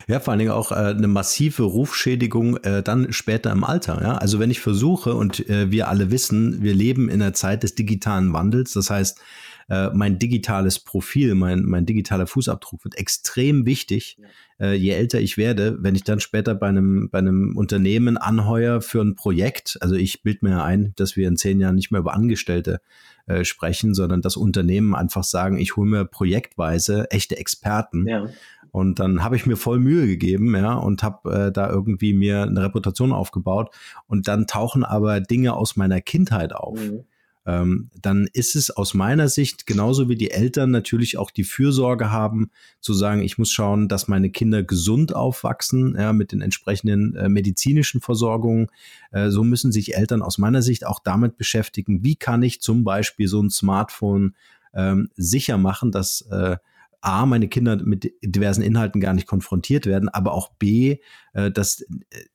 Ja, 0.06 0.20
vor 0.20 0.32
allen 0.32 0.38
Dingen 0.38 0.50
auch 0.50 0.72
äh, 0.72 0.74
eine 0.74 1.08
massive 1.08 1.62
Rufschädigung 1.62 2.56
äh, 2.58 2.82
dann 2.82 3.12
später 3.12 3.52
im 3.52 3.64
Alter. 3.64 4.00
Ja? 4.02 4.16
Also 4.16 4.38
wenn 4.38 4.50
ich 4.50 4.60
versuche 4.60 5.14
und 5.14 5.48
äh, 5.48 5.70
wir 5.70 5.88
alle 5.88 6.10
wissen, 6.10 6.62
wir 6.62 6.74
leben 6.74 7.08
in 7.08 7.22
einer 7.22 7.32
Zeit 7.32 7.62
des 7.62 7.74
digitalen 7.74 8.32
Wandels. 8.32 8.72
Das 8.72 8.90
heißt, 8.90 9.20
äh, 9.68 9.90
mein 9.94 10.18
digitales 10.18 10.78
Profil, 10.78 11.34
mein, 11.34 11.64
mein 11.64 11.86
digitaler 11.86 12.26
Fußabdruck 12.26 12.84
wird 12.84 12.96
extrem 12.96 13.66
wichtig, 13.66 14.18
ja. 14.58 14.66
äh, 14.66 14.74
je 14.74 14.90
älter 14.90 15.20
ich 15.20 15.36
werde. 15.36 15.78
Wenn 15.80 15.94
ich 15.94 16.04
dann 16.04 16.20
später 16.20 16.54
bei 16.54 16.68
einem, 16.68 17.08
bei 17.10 17.18
einem 17.18 17.56
Unternehmen 17.56 18.16
anheuer 18.18 18.82
für 18.82 19.00
ein 19.00 19.14
Projekt, 19.14 19.78
also 19.80 19.94
ich 19.94 20.22
bild 20.22 20.42
mir 20.42 20.62
ein, 20.62 20.92
dass 20.96 21.16
wir 21.16 21.28
in 21.28 21.36
zehn 21.36 21.60
Jahren 21.60 21.76
nicht 21.76 21.90
mehr 21.90 22.00
über 22.00 22.14
Angestellte 22.14 22.80
äh, 23.26 23.44
sprechen, 23.44 23.94
sondern 23.94 24.20
das 24.20 24.36
Unternehmen 24.36 24.94
einfach 24.94 25.24
sagen, 25.24 25.58
ich 25.58 25.76
hole 25.76 25.88
mir 25.88 26.04
projektweise 26.04 27.10
echte 27.10 27.38
Experten. 27.38 28.06
Ja. 28.06 28.28
Und 28.74 28.98
dann 28.98 29.22
habe 29.22 29.36
ich 29.36 29.46
mir 29.46 29.56
voll 29.56 29.78
Mühe 29.78 30.08
gegeben, 30.08 30.54
ja, 30.56 30.74
und 30.74 31.04
habe 31.04 31.32
äh, 31.32 31.52
da 31.52 31.70
irgendwie 31.70 32.12
mir 32.12 32.42
eine 32.42 32.64
Reputation 32.64 33.12
aufgebaut. 33.12 33.70
Und 34.08 34.26
dann 34.26 34.48
tauchen 34.48 34.82
aber 34.82 35.20
Dinge 35.20 35.54
aus 35.54 35.76
meiner 35.76 36.00
Kindheit 36.00 36.52
auf. 36.52 36.80
Mhm 36.80 37.04
ähm, 37.46 37.90
dann 38.00 38.26
ist 38.32 38.56
es 38.56 38.70
aus 38.70 38.94
meiner 38.94 39.28
Sicht 39.28 39.66
genauso 39.66 40.08
wie 40.08 40.16
die 40.16 40.30
Eltern 40.30 40.70
natürlich 40.70 41.18
auch 41.18 41.30
die 41.30 41.44
Fürsorge 41.44 42.10
haben, 42.10 42.50
zu 42.80 42.94
sagen, 42.94 43.22
ich 43.22 43.36
muss 43.36 43.50
schauen, 43.50 43.88
dass 43.88 44.08
meine 44.08 44.30
Kinder 44.30 44.62
gesund 44.62 45.14
aufwachsen, 45.14 45.94
ja, 45.98 46.12
mit 46.12 46.32
den 46.32 46.40
entsprechenden 46.40 47.14
äh, 47.16 47.28
medizinischen 47.28 48.00
Versorgungen. 48.00 48.68
Äh, 49.12 49.28
so 49.28 49.44
müssen 49.44 49.72
sich 49.72 49.94
Eltern 49.94 50.22
aus 50.22 50.38
meiner 50.38 50.62
Sicht 50.62 50.86
auch 50.86 51.00
damit 51.00 51.36
beschäftigen, 51.36 52.02
wie 52.02 52.16
kann 52.16 52.42
ich 52.42 52.62
zum 52.62 52.82
Beispiel 52.82 53.28
so 53.28 53.42
ein 53.42 53.50
Smartphone 53.50 54.34
ähm, 54.72 55.10
sicher 55.14 55.58
machen, 55.58 55.92
dass 55.92 56.22
äh, 56.30 56.56
A, 57.04 57.26
meine 57.26 57.48
Kinder 57.48 57.76
mit 57.84 58.12
diversen 58.22 58.62
Inhalten 58.62 59.00
gar 59.00 59.12
nicht 59.12 59.26
konfrontiert 59.26 59.86
werden, 59.86 60.08
aber 60.08 60.32
auch 60.32 60.50
B, 60.58 60.98
äh, 61.32 61.50
dass 61.50 61.82
äh, 61.82 61.86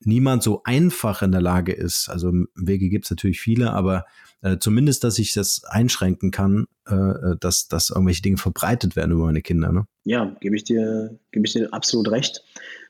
niemand 0.01 0.43
so 0.43 0.61
einfach 0.63 1.21
in 1.21 1.31
der 1.31 1.41
Lage 1.41 1.73
ist. 1.73 2.09
Also 2.09 2.31
Wege 2.55 2.89
gibt 2.89 3.05
es 3.05 3.11
natürlich 3.11 3.41
viele, 3.41 3.73
aber 3.73 4.05
äh, 4.41 4.57
zumindest, 4.57 5.03
dass 5.03 5.19
ich 5.19 5.33
das 5.33 5.63
einschränken 5.65 6.31
kann, 6.31 6.67
äh, 6.85 7.35
dass, 7.39 7.67
dass 7.67 7.89
irgendwelche 7.89 8.21
Dinge 8.21 8.37
verbreitet 8.37 8.95
werden 8.95 9.11
über 9.11 9.25
meine 9.25 9.41
Kinder. 9.41 9.71
Ne? 9.71 9.85
Ja, 10.03 10.35
gebe 10.39 10.55
ich 10.55 10.63
dir, 10.63 11.17
gebe 11.31 11.45
ich 11.45 11.53
dir 11.53 11.73
absolut 11.73 12.09
recht. 12.11 12.43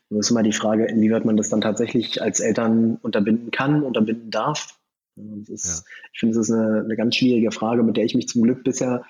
Nur 0.10 0.20
ist 0.22 0.32
immer 0.32 0.44
die 0.44 0.54
Frage, 0.54 0.86
inwieweit 0.86 1.26
man 1.26 1.38
das 1.38 1.50
dann 1.50 1.62
tatsächlich 1.62 2.22
als 2.22 2.40
Eltern 2.40 2.98
unterbinden 3.02 3.52
kann, 3.52 3.84
unterbinden 3.84 4.32
darf. 4.32 4.76
Ist, 5.48 5.68
ja. 5.68 5.92
Ich 6.14 6.20
finde, 6.20 6.38
das 6.38 6.50
ist 6.50 6.56
eine, 6.56 6.82
eine 6.84 6.96
ganz 6.96 7.16
schwierige 7.16 7.52
Frage, 7.52 7.84
mit 7.84 7.98
der 7.98 8.06
ich 8.06 8.16
mich 8.16 8.28
zum 8.28 8.44
Glück 8.44 8.64
bisher 8.64 9.04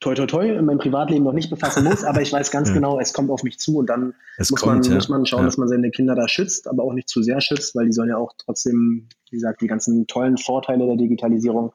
toi 0.00 0.14
toi 0.14 0.26
toi 0.26 0.48
in 0.48 0.64
meinem 0.64 0.78
Privatleben 0.78 1.24
noch 1.24 1.32
nicht 1.32 1.50
befassen 1.50 1.84
muss, 1.84 2.04
aber 2.04 2.20
ich 2.20 2.32
weiß 2.32 2.50
ganz 2.50 2.68
ja. 2.68 2.74
genau, 2.74 2.98
es 2.98 3.12
kommt 3.12 3.30
auf 3.30 3.42
mich 3.42 3.58
zu 3.58 3.78
und 3.78 3.86
dann 3.86 4.14
muss, 4.38 4.50
kommt, 4.50 4.80
man, 4.80 4.82
ja. 4.82 4.94
muss 4.94 5.08
man 5.08 5.26
schauen, 5.26 5.40
ja. 5.40 5.46
dass 5.46 5.56
man 5.56 5.68
seine 5.68 5.90
Kinder 5.90 6.14
da 6.14 6.28
schützt, 6.28 6.68
aber 6.68 6.82
auch 6.82 6.92
nicht 6.92 7.08
zu 7.08 7.22
sehr 7.22 7.40
schützt, 7.40 7.74
weil 7.74 7.86
die 7.86 7.92
sollen 7.92 8.08
ja 8.08 8.16
auch 8.16 8.32
trotzdem, 8.36 9.08
wie 9.30 9.36
gesagt, 9.36 9.60
die 9.60 9.66
ganzen 9.66 10.06
tollen 10.06 10.36
Vorteile 10.36 10.86
der 10.86 10.96
Digitalisierung 10.96 11.72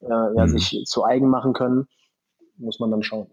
äh, 0.00 0.08
ja, 0.08 0.46
mhm. 0.46 0.58
sich 0.58 0.84
zu 0.86 1.04
eigen 1.04 1.28
machen 1.28 1.52
können, 1.52 1.86
muss 2.58 2.80
man 2.80 2.90
dann 2.90 3.02
schauen. 3.02 3.28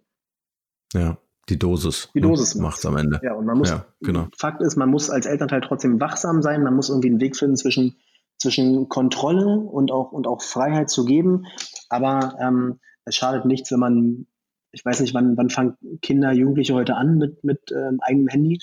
Ja, 0.93 1.17
die 1.49 1.57
Dosis. 1.57 2.09
Die 2.13 2.21
Dosis 2.21 2.55
macht 2.55 2.77
es 2.77 2.85
am 2.85 2.97
Ende. 2.97 3.19
Ja, 3.23 3.33
und 3.33 3.45
man 3.45 3.57
muss, 3.57 3.73
genau. 4.01 4.27
Fakt 4.37 4.61
ist, 4.61 4.75
man 4.75 4.89
muss 4.89 5.09
als 5.09 5.25
Elternteil 5.25 5.61
trotzdem 5.61 5.99
wachsam 5.99 6.41
sein, 6.41 6.63
man 6.63 6.75
muss 6.75 6.89
irgendwie 6.89 7.09
einen 7.09 7.19
Weg 7.19 7.35
finden 7.35 7.57
zwischen, 7.57 7.97
zwischen 8.37 8.87
Kontrolle 8.89 9.59
und 9.59 9.91
auch, 9.91 10.11
und 10.11 10.27
auch 10.27 10.41
Freiheit 10.41 10.89
zu 10.89 11.05
geben, 11.05 11.45
aber 11.89 12.35
ähm, 12.39 12.79
es 13.09 13.15
schadet 13.15 13.45
nichts, 13.45 13.71
wenn 13.71 13.79
man, 13.79 14.27
ich 14.71 14.85
weiß 14.85 14.99
nicht, 15.01 15.13
wann, 15.13 15.35
wann 15.35 15.49
fangen 15.49 15.75
Kinder, 16.01 16.31
Jugendliche 16.31 16.73
heute 16.73 16.95
an 16.95 17.17
mit, 17.17 17.43
mit 17.43 17.59
ähm, 17.71 17.99
eigenem 18.01 18.27
Handy? 18.27 18.59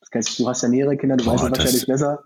Das 0.00 0.10
heißt, 0.14 0.38
du 0.38 0.48
hast 0.48 0.62
ja 0.62 0.68
mehrere 0.68 0.96
Kinder, 0.96 1.16
du 1.16 1.24
Boah, 1.24 1.34
weißt 1.34 1.44
ja 1.44 1.50
wahrscheinlich 1.50 1.86
besser. 1.86 2.24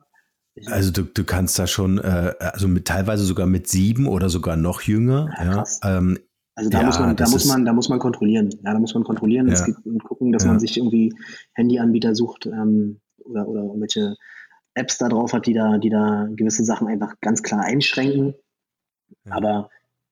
Ich 0.54 0.68
also 0.68 0.90
du, 0.90 1.02
du 1.02 1.24
kannst 1.24 1.58
da 1.58 1.66
schon, 1.66 1.98
äh, 1.98 2.34
also 2.38 2.66
mit 2.66 2.86
teilweise 2.86 3.24
sogar 3.24 3.46
mit 3.46 3.68
sieben 3.68 4.06
oder 4.06 4.28
sogar 4.28 4.56
noch 4.56 4.82
jünger. 4.82 5.30
Ja, 5.38 5.64
ja 5.82 5.98
ähm, 5.98 6.18
also 6.54 6.70
da 6.70 6.80
ja, 6.80 6.86
muss 6.86 6.98
man, 6.98 7.16
da 7.16 7.28
muss 7.28 7.44
man, 7.44 7.64
da 7.64 7.72
muss 7.72 7.88
man 7.88 7.98
kontrollieren. 8.00 8.50
Ja, 8.64 8.72
da 8.72 8.78
muss 8.80 8.94
man 8.94 9.04
kontrollieren. 9.04 9.46
Ja. 9.46 9.54
Es 9.54 9.68
und 9.84 10.02
gucken, 10.02 10.32
dass 10.32 10.44
man 10.44 10.58
sich 10.58 10.76
irgendwie 10.76 11.14
Handyanbieter 11.54 12.16
sucht 12.16 12.46
ähm, 12.46 13.00
oder, 13.24 13.46
oder 13.46 13.62
irgendwelche 13.62 14.16
Apps 14.74 14.98
da 14.98 15.08
drauf 15.08 15.32
hat, 15.32 15.46
die 15.46 15.54
da, 15.54 15.78
die 15.78 15.90
da 15.90 16.26
gewisse 16.30 16.64
Sachen 16.64 16.88
einfach 16.88 17.14
ganz 17.20 17.44
klar 17.44 17.62
einschränken. 17.62 18.34
Aber 19.30 19.70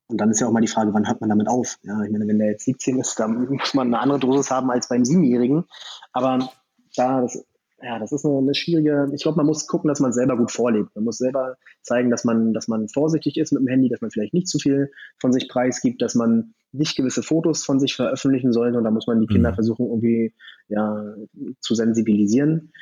und 0.08 0.20
dann 0.20 0.30
ist 0.30 0.40
ja 0.40 0.46
auch 0.46 0.52
mal 0.52 0.60
die 0.60 0.68
Frage, 0.68 0.94
wann 0.94 1.06
hört 1.06 1.20
man 1.20 1.30
damit 1.30 1.48
auf? 1.48 1.78
Ja, 1.82 2.02
ich 2.02 2.10
meine, 2.10 2.26
wenn 2.28 2.38
der 2.38 2.50
jetzt 2.50 2.64
17 2.64 2.98
ist, 2.98 3.18
dann 3.18 3.48
muss 3.48 3.74
man 3.74 3.88
eine 3.88 3.98
andere 3.98 4.20
Dosis 4.20 4.50
haben 4.50 4.70
als 4.70 4.88
beim 4.88 5.04
Siebenjährigen. 5.04 5.64
Aber 6.12 6.48
da, 6.96 7.22
das, 7.22 7.44
ja, 7.82 7.98
das 7.98 8.12
ist 8.12 8.24
eine, 8.24 8.38
eine 8.38 8.54
schwierige, 8.54 9.10
ich 9.12 9.22
glaube, 9.22 9.36
man 9.36 9.46
muss 9.46 9.66
gucken, 9.66 9.88
dass 9.88 10.00
man 10.00 10.12
selber 10.12 10.36
gut 10.36 10.52
vorlebt. 10.52 10.94
Man 10.94 11.04
muss 11.04 11.18
selber 11.18 11.56
zeigen, 11.82 12.10
dass 12.10 12.24
man, 12.24 12.52
dass 12.52 12.68
man 12.68 12.88
vorsichtig 12.88 13.36
ist 13.36 13.52
mit 13.52 13.62
dem 13.62 13.68
Handy, 13.68 13.88
dass 13.88 14.00
man 14.00 14.10
vielleicht 14.10 14.32
nicht 14.32 14.48
zu 14.48 14.58
viel 14.58 14.90
von 15.18 15.32
sich 15.32 15.48
preisgibt, 15.48 16.00
dass 16.00 16.14
man 16.14 16.54
nicht 16.72 16.96
gewisse 16.96 17.22
Fotos 17.22 17.64
von 17.64 17.80
sich 17.80 17.96
veröffentlichen 17.96 18.52
sollte. 18.52 18.78
Und 18.78 18.84
da 18.84 18.90
muss 18.90 19.06
man 19.06 19.20
die 19.20 19.26
Kinder 19.26 19.50
mhm. 19.50 19.54
versuchen, 19.54 19.86
irgendwie 19.86 20.34
ja, 20.68 21.14
zu 21.60 21.74
sensibilisieren. 21.74 22.72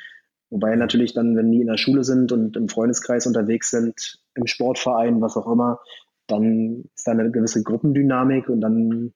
Wobei 0.51 0.75
natürlich 0.75 1.13
dann, 1.13 1.35
wenn 1.35 1.51
die 1.51 1.61
in 1.61 1.67
der 1.67 1.77
Schule 1.77 2.03
sind 2.03 2.31
und 2.31 2.55
im 2.55 2.69
Freundeskreis 2.69 3.25
unterwegs 3.25 3.71
sind, 3.71 4.19
im 4.35 4.45
Sportverein, 4.45 5.21
was 5.21 5.35
auch 5.37 5.51
immer, 5.51 5.79
dann 6.27 6.85
ist 6.95 7.07
da 7.07 7.11
eine 7.11 7.31
gewisse 7.31 7.63
Gruppendynamik 7.63 8.49
und 8.49 8.61
dann 8.61 9.13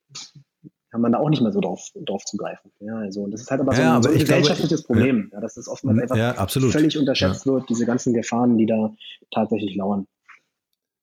kann 0.90 1.00
man 1.00 1.12
da 1.12 1.18
auch 1.18 1.30
nicht 1.30 1.42
mehr 1.42 1.52
so 1.52 1.60
drauf, 1.60 1.88
drauf 1.94 2.24
zugreifen. 2.24 2.72
Ja, 2.80 2.96
also, 2.96 3.22
und 3.22 3.30
das 3.30 3.42
ist 3.42 3.50
halt 3.50 3.60
aber 3.60 3.72
so, 3.72 3.82
ja, 3.82 3.96
ein, 3.96 4.02
so 4.02 4.10
ein 4.10 4.18
gesellschaftliches 4.18 4.84
glaube, 4.84 5.00
Problem, 5.00 5.30
ja. 5.32 5.40
dass 5.40 5.54
das 5.54 5.68
oftmals 5.68 6.02
einfach 6.02 6.16
ja, 6.16 6.46
völlig 6.46 6.98
unterschätzt 6.98 7.46
wird, 7.46 7.68
diese 7.68 7.86
ganzen 7.86 8.12
Gefahren, 8.12 8.58
die 8.58 8.66
da 8.66 8.92
tatsächlich 9.30 9.76
lauern. 9.76 10.06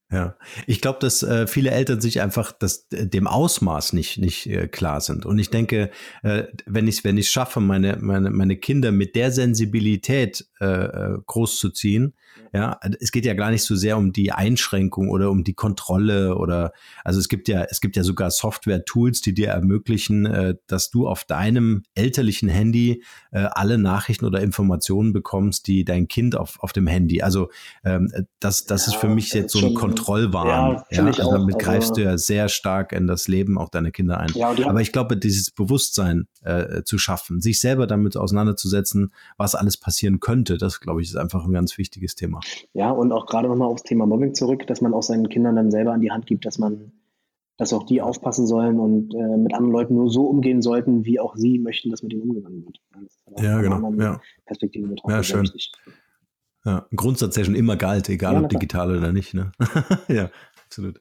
Ja, 0.10 0.38
ich 0.68 0.80
glaube, 0.80 1.00
dass 1.02 1.22
äh, 1.22 1.48
viele 1.48 1.72
Eltern 1.72 2.00
sich 2.00 2.22
einfach 2.22 2.54
das, 2.54 2.88
dem 2.90 3.28
Ausmaß 3.28 3.92
nicht, 3.92 4.18
nicht 4.18 4.48
äh, 4.48 4.70
klar 4.70 5.02
sind. 5.02 5.26
Und 5.26 5.38
ich 5.38 5.50
denke, 5.50 5.92
äh, 6.24 6.44
wenn 6.66 6.88
ich 6.88 7.04
wenn 7.04 7.18
ich 7.18 7.30
schaffe, 7.30 7.60
meine, 7.60 7.98
meine, 8.00 8.30
meine 8.30 8.56
Kinder 8.56 8.94
mit 8.94 9.18
der 9.18 9.34
Sensibilität 9.34 10.48
äh, 10.62 10.66
äh 10.66 11.18
großzuziehen, 11.26 12.14
ja, 12.54 12.80
es 13.00 13.12
geht 13.12 13.26
ja 13.26 13.34
gar 13.34 13.52
nicht 13.52 13.64
so 13.64 13.76
sehr 13.76 13.98
um 13.98 14.14
die 14.14 14.32
Einschränkung 14.32 15.10
oder 15.10 15.30
um 15.30 15.44
die 15.44 15.54
Kontrolle 15.54 16.36
oder 16.38 16.72
also 17.04 17.20
es 17.20 17.28
gibt 17.28 17.48
ja 17.48 17.66
es 17.70 17.82
gibt 17.82 17.96
ja 17.96 18.04
sogar 18.04 18.32
Software-Tools, 18.32 19.22
die 19.22 19.34
dir 19.34 19.50
ermöglichen, 19.50 20.26
äh, 20.26 20.56
dass 20.68 20.90
du 20.90 21.08
auf 21.08 21.26
deinem 21.26 21.84
elterlichen 21.96 22.50
Handy 22.50 23.04
äh, 23.32 23.48
alle 23.52 23.78
Nachrichten 23.78 24.26
oder 24.26 24.42
Informationen 24.42 25.14
bekommst, 25.14 25.68
die 25.68 25.84
dein 25.84 26.08
Kind 26.08 26.36
auf, 26.36 26.58
auf 26.62 26.74
dem 26.74 26.88
Handy. 26.88 27.22
Also 27.22 27.50
ähm, 27.84 28.12
das 28.40 28.66
das 28.66 28.86
ja, 28.86 28.94
ist 28.94 29.00
für 29.00 29.10
mich 29.10 29.34
jetzt 29.34 29.52
so 29.52 29.66
ein 29.66 29.74
Kontrollwahn. 29.98 30.48
Ja, 30.48 30.86
ja 30.92 31.06
also 31.06 31.32
damit 31.32 31.56
also, 31.56 31.66
greifst 31.66 31.98
du 31.98 32.02
ja 32.02 32.18
sehr 32.18 32.50
stark 32.50 32.92
in 32.92 33.08
das 33.08 33.28
Leben 33.28 33.58
auch 33.58 33.70
deiner 33.70 33.92
Kinder 33.92 34.20
ein. 34.20 34.30
Ja, 34.34 34.50
Aber 34.66 34.82
ich 34.82 34.92
glaube, 34.92 35.18
dieses 35.18 35.52
Bewusstsein 35.52 36.28
äh, 36.44 36.84
zu 36.84 36.98
schaffen, 36.98 37.42
sich 37.42 37.60
selber 37.60 37.88
damit 37.88 38.18
auseinanderzusetzen, 38.18 39.14
was 39.38 39.56
alles 39.56 39.78
passieren 39.78 40.20
könnte, 40.20 40.58
das 40.58 40.80
glaube 40.80 41.02
ich 41.02 41.10
ist 41.10 41.16
einfach 41.16 41.46
ein 41.46 41.54
ganz 41.54 41.78
wichtiges 41.78 42.16
Thema. 42.16 42.40
Ja, 42.74 42.92
und 42.92 43.12
auch 43.12 43.26
gerade 43.26 43.48
nochmal 43.48 43.68
aufs 43.68 43.84
Thema 43.84 44.06
Mobbing 44.06 44.34
zurück, 44.34 44.68
dass 44.68 44.82
man 44.82 44.94
auch 44.94 45.04
seinen 45.04 45.30
Kindern 45.30 45.56
dann 45.56 45.72
selber 45.72 45.94
an 45.94 46.02
die 46.02 46.12
Hand 46.12 46.26
gibt, 46.26 46.46
dass 46.46 46.58
man, 46.58 46.92
dass 47.58 47.74
auch 47.74 47.84
die 47.84 48.02
aufpassen 48.02 48.48
sollen 48.48 48.80
und 48.80 49.14
äh, 49.14 49.38
mit 49.38 49.54
anderen 49.54 49.72
Leuten 49.72 49.96
nur 49.96 50.10
so 50.10 50.26
umgehen 50.26 50.62
sollten, 50.62 51.06
wie 51.06 51.20
auch 51.20 51.36
sie 51.36 51.60
möchten, 51.60 51.92
dass 51.92 52.04
mit 52.04 52.14
ihnen 52.14 52.24
umgegangen 52.24 52.66
wird. 52.66 52.80
Ja, 53.40 53.62
genau. 53.62 53.92
Ja. 53.94 54.22
Perspektive 54.46 54.88
betrachtet. 54.88 55.16
Ja, 55.16 55.24
schön. 55.24 55.50
Ja, 56.68 56.86
ein 56.92 56.98
Grundsatz, 56.98 57.36
der 57.36 57.46
schon 57.46 57.56
immer 57.56 57.78
galt, 57.78 58.10
egal 58.10 58.34
ja, 58.34 58.42
ob 58.42 58.50
digital 58.50 58.98
oder 58.98 59.14
nicht. 59.14 59.34
Ne? 59.34 59.54
ja, 60.10 60.30
absolut. 60.66 61.00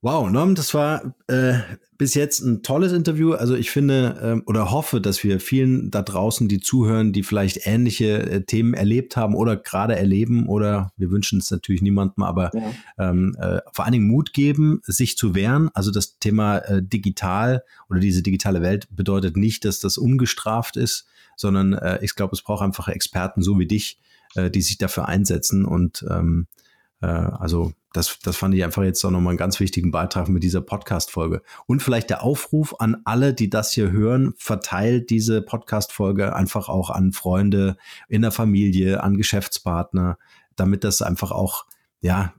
Wow, 0.00 0.30
Norm, 0.30 0.54
das 0.54 0.74
war 0.74 1.16
äh, 1.26 1.58
bis 1.98 2.14
jetzt 2.14 2.38
ein 2.40 2.62
tolles 2.62 2.92
Interview. 2.92 3.32
Also 3.32 3.56
ich 3.56 3.72
finde 3.72 4.16
ähm, 4.22 4.42
oder 4.46 4.70
hoffe, 4.70 5.00
dass 5.00 5.24
wir 5.24 5.40
vielen 5.40 5.90
da 5.90 6.02
draußen, 6.02 6.46
die 6.46 6.60
zuhören, 6.60 7.12
die 7.12 7.24
vielleicht 7.24 7.66
ähnliche 7.66 8.22
äh, 8.22 8.44
Themen 8.44 8.74
erlebt 8.74 9.16
haben 9.16 9.34
oder 9.34 9.56
gerade 9.56 9.96
erleben 9.96 10.46
oder 10.46 10.92
wir 10.96 11.10
wünschen 11.10 11.40
es 11.40 11.50
natürlich 11.50 11.82
niemandem, 11.82 12.22
aber 12.22 12.52
ja. 12.54 13.10
ähm, 13.10 13.36
äh, 13.40 13.58
vor 13.72 13.84
allen 13.84 13.92
Dingen 13.92 14.06
Mut 14.06 14.32
geben, 14.32 14.80
sich 14.84 15.16
zu 15.16 15.34
wehren. 15.34 15.68
Also 15.74 15.90
das 15.90 16.20
Thema 16.20 16.58
äh, 16.58 16.80
digital 16.80 17.64
oder 17.90 17.98
diese 17.98 18.22
digitale 18.22 18.62
Welt 18.62 18.86
bedeutet 18.92 19.36
nicht, 19.36 19.64
dass 19.64 19.80
das 19.80 19.98
ungestraft 19.98 20.76
ist, 20.76 21.08
sondern 21.34 21.72
äh, 21.72 21.98
ich 22.02 22.14
glaube, 22.14 22.36
es 22.36 22.42
braucht 22.42 22.62
einfach 22.62 22.86
Experten 22.86 23.42
so 23.42 23.58
wie 23.58 23.66
dich, 23.66 23.98
äh, 24.36 24.48
die 24.48 24.62
sich 24.62 24.78
dafür 24.78 25.08
einsetzen 25.08 25.64
und 25.64 26.06
ähm, 26.08 26.46
äh, 26.52 26.67
also 27.06 27.72
das, 27.92 28.18
das 28.22 28.36
fand 28.36 28.54
ich 28.54 28.64
einfach 28.64 28.82
jetzt 28.82 29.04
auch 29.04 29.10
nochmal 29.10 29.32
einen 29.32 29.38
ganz 29.38 29.60
wichtigen 29.60 29.90
Beitrag 29.90 30.28
mit 30.28 30.42
dieser 30.42 30.60
Podcast-Folge. 30.60 31.42
Und 31.66 31.82
vielleicht 31.82 32.10
der 32.10 32.22
Aufruf 32.22 32.74
an 32.78 32.98
alle, 33.04 33.34
die 33.34 33.50
das 33.50 33.72
hier 33.72 33.90
hören, 33.90 34.34
verteilt 34.36 35.10
diese 35.10 35.40
Podcast-Folge 35.42 36.34
einfach 36.34 36.68
auch 36.68 36.90
an 36.90 37.12
Freunde 37.12 37.76
in 38.08 38.22
der 38.22 38.32
Familie, 38.32 39.02
an 39.02 39.16
Geschäftspartner, 39.16 40.18
damit 40.56 40.84
das 40.84 41.02
einfach 41.02 41.30
auch, 41.30 41.66
ja, 42.00 42.34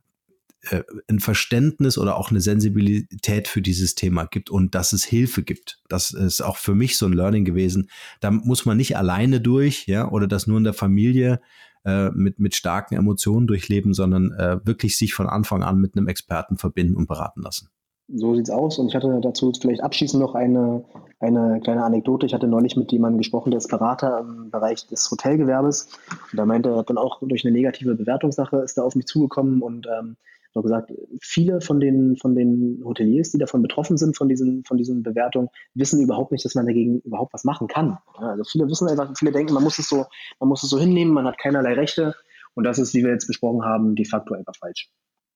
äh, 0.62 0.84
ein 1.08 1.20
Verständnis 1.20 1.98
oder 1.98 2.18
auch 2.18 2.32
eine 2.32 2.42
Sensibilität 2.42 3.48
für 3.48 3.62
dieses 3.62 3.96
Thema 3.96 4.26
gibt 4.26 4.50
und 4.50 4.76
dass 4.76 4.92
es 4.92 5.06
Hilfe 5.06 5.42
gibt. 5.42 5.82
Das 5.88 6.12
ist 6.12 6.42
auch 6.42 6.58
für 6.58 6.76
mich 6.76 6.98
so 6.98 7.06
ein 7.06 7.14
Learning 7.14 7.46
gewesen. 7.46 7.90
Da 8.20 8.30
muss 8.30 8.66
man 8.66 8.76
nicht 8.76 8.98
alleine 8.98 9.40
durch, 9.40 9.88
ja, 9.88 10.10
oder 10.10 10.28
das 10.28 10.48
nur 10.48 10.58
in 10.58 10.66
der 10.66 10.74
Familie 10.74 11.40
äh, 11.86 12.10
mit, 12.10 12.40
mit 12.40 12.56
starken 12.56 12.96
Emotionen 12.96 13.48
durchleben, 13.48 13.94
sondern 13.94 14.32
äh, 14.32 14.60
wirklich 14.66 14.98
sich 14.98 15.14
von 15.14 15.28
Anfang 15.28 15.64
an 15.64 15.80
mit 15.80 15.96
einem 15.96 16.08
Experten 16.08 16.58
verbinden 16.58 16.96
und 16.96 17.08
beraten 17.08 17.42
lassen. 17.42 17.70
So 18.12 18.36
sieht's 18.36 18.50
aus. 18.50 18.80
Und 18.80 18.88
ich 18.88 18.96
hatte 18.96 19.20
dazu 19.22 19.54
vielleicht 19.60 19.84
abschließend 19.84 20.22
noch 20.22 20.34
eine, 20.34 20.84
eine 21.20 21.60
kleine 21.64 21.84
Anekdote. 21.84 22.26
Ich 22.26 22.34
hatte 22.34 22.48
neulich 22.48 22.76
mit 22.76 22.92
jemandem 22.92 23.20
gesprochen, 23.20 23.52
der 23.52 23.60
ist 23.60 23.70
Berater 23.70 24.20
im 24.20 24.50
Bereich 24.50 24.88
des 24.88 25.10
Hotelgewerbes. 25.12 25.90
Und 26.32 26.38
da 26.38 26.46
meinte 26.46 26.70
er 26.70 26.84
dann 26.84 26.98
auch 26.98 27.20
durch 27.22 27.46
eine 27.46 27.54
negative 27.54 27.96
Bewertungssache 27.96 28.58
ist 28.58 28.78
er 28.78 28.86
auf 28.86 28.96
mich 28.96 29.06
zugekommen 29.06 29.62
und 29.62 29.88
ähm, 29.88 30.18
so 30.52 30.62
gesagt, 30.62 30.92
viele 31.22 31.62
von 31.62 31.80
den, 31.80 32.18
von 32.18 32.36
den 32.36 32.82
Hoteliers, 32.84 33.32
die 33.32 33.38
davon 33.38 33.62
betroffen 33.62 33.98
sind, 33.98 34.18
von 34.18 34.28
diesen, 34.28 34.64
von 34.66 34.78
diesen 34.78 35.04
Bewertungen, 35.04 35.50
wissen 35.76 36.02
überhaupt 36.02 36.32
nicht, 36.32 36.44
dass 36.44 36.56
man 36.56 36.66
dagegen 36.66 37.00
überhaupt 37.02 37.34
was 37.34 37.44
machen 37.44 37.68
kann. 37.68 37.98
Also 38.16 38.44
viele 38.44 38.68
wissen 38.68 38.88
einfach, 38.88 39.14
viele 39.18 39.32
denken, 39.32 39.54
man 39.54 39.64
muss 39.64 39.78
es 39.80 39.88
so, 39.88 40.06
man 40.40 40.50
muss 40.50 40.64
es 40.64 40.70
so 40.70 40.80
hinnehmen, 40.80 41.14
man 41.14 41.26
hat 41.26 41.38
keinerlei 41.38 41.74
Rechte. 41.74 42.16
Und 42.56 42.64
das 42.64 42.80
ist, 42.80 42.94
wie 42.94 43.04
wir 43.04 43.12
jetzt 43.12 43.28
besprochen 43.28 43.64
haben, 43.64 43.96
de 43.96 44.06
facto 44.06 44.34
einfach 44.34 44.56
falsch. 44.60 44.90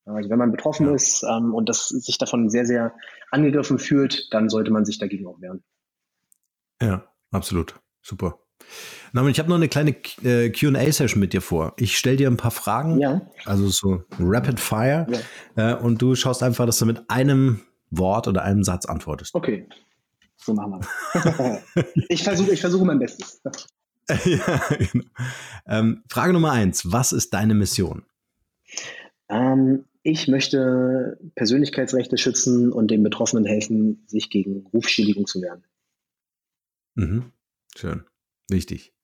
Also 0.04 0.28
wenn 0.28 0.38
man 0.38 0.50
betroffen 0.50 0.86
ja. 0.88 0.94
ist 0.94 1.24
ähm, 1.24 1.54
und 1.54 1.68
das 1.68 1.88
sich 1.88 2.18
davon 2.18 2.50
sehr, 2.50 2.66
sehr 2.66 2.94
angegriffen 3.30 3.78
fühlt, 3.78 4.28
dann 4.32 4.48
sollte 4.48 4.70
man 4.70 4.84
sich 4.84 4.98
dagegen 4.98 5.26
auch 5.26 5.40
wehren. 5.40 5.62
Ja, 6.82 7.06
absolut. 7.30 7.80
Super. 8.02 8.43
Na, 9.12 9.24
ich 9.28 9.38
habe 9.38 9.48
noch 9.48 9.56
eine 9.56 9.68
kleine 9.68 9.94
äh, 10.24 10.50
QA-Session 10.50 11.20
mit 11.20 11.32
dir 11.32 11.40
vor. 11.40 11.74
Ich 11.78 11.96
stelle 11.96 12.16
dir 12.16 12.28
ein 12.28 12.36
paar 12.36 12.50
Fragen, 12.50 12.98
ja. 12.98 13.22
also 13.44 13.68
so 13.68 14.02
Rapid 14.18 14.58
Fire, 14.58 15.06
ja. 15.56 15.72
äh, 15.72 15.76
und 15.76 16.02
du 16.02 16.16
schaust 16.16 16.42
einfach, 16.42 16.66
dass 16.66 16.78
du 16.78 16.86
mit 16.86 17.08
einem 17.08 17.60
Wort 17.90 18.26
oder 18.26 18.42
einem 18.42 18.64
Satz 18.64 18.86
antwortest. 18.86 19.34
Okay, 19.34 19.68
so 20.36 20.52
machen 20.52 20.84
wir. 21.12 21.62
ich 22.08 22.24
versuche 22.24 22.52
ich 22.52 22.60
versuch 22.60 22.82
mein 22.82 22.98
Bestes. 22.98 23.40
ja, 24.24 24.60
genau. 24.68 25.04
ähm, 25.66 26.02
Frage 26.08 26.32
Nummer 26.32 26.50
eins: 26.50 26.90
Was 26.90 27.12
ist 27.12 27.32
deine 27.32 27.54
Mission? 27.54 28.04
Ähm, 29.28 29.84
ich 30.02 30.28
möchte 30.28 31.18
Persönlichkeitsrechte 31.34 32.18
schützen 32.18 32.72
und 32.72 32.90
den 32.90 33.02
Betroffenen 33.02 33.46
helfen, 33.46 34.04
sich 34.06 34.28
gegen 34.28 34.66
Rufschädigung 34.66 35.26
zu 35.26 35.40
wehren. 35.40 35.64
Mhm. 36.96 37.32
Schön. 37.74 38.04
Wichtig. 38.48 38.94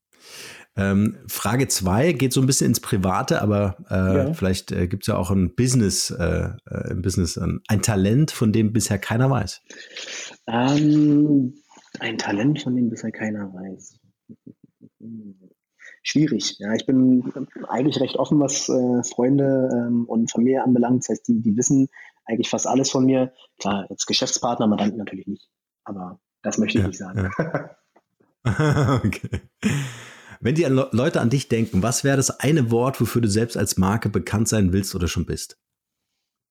Ähm, 0.77 1.19
Frage 1.27 1.67
zwei 1.69 2.13
geht 2.13 2.33
so 2.33 2.41
ein 2.41 2.47
bisschen 2.47 2.69
ins 2.69 2.81
Private, 2.81 3.43
aber 3.43 3.77
äh, 3.91 4.17
ja. 4.17 4.35
vielleicht 4.35 4.71
äh, 4.71 4.87
gibt 4.87 5.03
es 5.03 5.07
ja 5.09 5.17
auch 5.17 5.31
ein 5.31 5.55
Business, 5.55 6.11
äh, 6.11 6.51
äh 6.67 6.91
ein 6.91 7.03
Business, 7.03 7.37
ein, 7.37 7.61
ein, 7.69 7.83
Talent, 7.83 8.31
von 8.31 8.53
dem 8.53 8.73
bisher 8.73 8.99
keiner 8.99 9.31
weiß. 9.31 9.63
Ähm, 10.47 11.55
ein 11.99 12.19
Talent, 12.19 12.63
von 12.63 12.77
dem 12.77 12.89
bisher 12.89 13.11
keiner 13.11 13.53
weiß. 13.53 13.99
Schwierig. 16.03 16.57
Ja, 16.59 16.73
ich 16.73 16.87
bin 16.87 17.31
eigentlich 17.69 18.01
recht 18.01 18.17
offen, 18.17 18.41
was 18.41 18.69
äh, 18.69 19.03
Freunde 19.03 19.69
ähm, 19.73 20.07
und 20.07 20.31
Familie 20.31 20.63
anbelangt. 20.63 21.03
Das 21.03 21.11
heißt, 21.11 21.29
die, 21.29 21.43
die 21.43 21.57
wissen 21.57 21.89
eigentlich 22.25 22.49
fast 22.49 22.67
alles 22.67 22.91
von 22.91 23.05
mir. 23.05 23.33
Klar, 23.59 23.87
als 23.91 24.07
Geschäftspartner, 24.07 24.67
Mandanten 24.67 24.99
natürlich 24.99 25.27
nicht. 25.27 25.51
Aber 25.85 26.21
das 26.43 26.59
möchte 26.59 26.79
ich 26.79 26.83
ja, 26.83 26.89
nicht 26.89 26.99
sagen. 26.99 27.31
Ja. 27.39 27.71
okay. 29.05 29.41
Wenn 30.41 30.55
die 30.55 30.65
Leute 30.65 31.21
an 31.21 31.29
dich 31.29 31.49
denken, 31.49 31.83
was 31.83 32.03
wäre 32.03 32.17
das 32.17 32.41
eine 32.41 32.71
Wort, 32.71 33.01
wofür 33.01 33.21
du 33.21 33.29
selbst 33.29 33.57
als 33.57 33.77
Marke 33.77 34.09
bekannt 34.09 34.49
sein 34.49 34.73
willst 34.73 34.95
oder 34.95 35.07
schon 35.07 35.27
bist? 35.27 35.59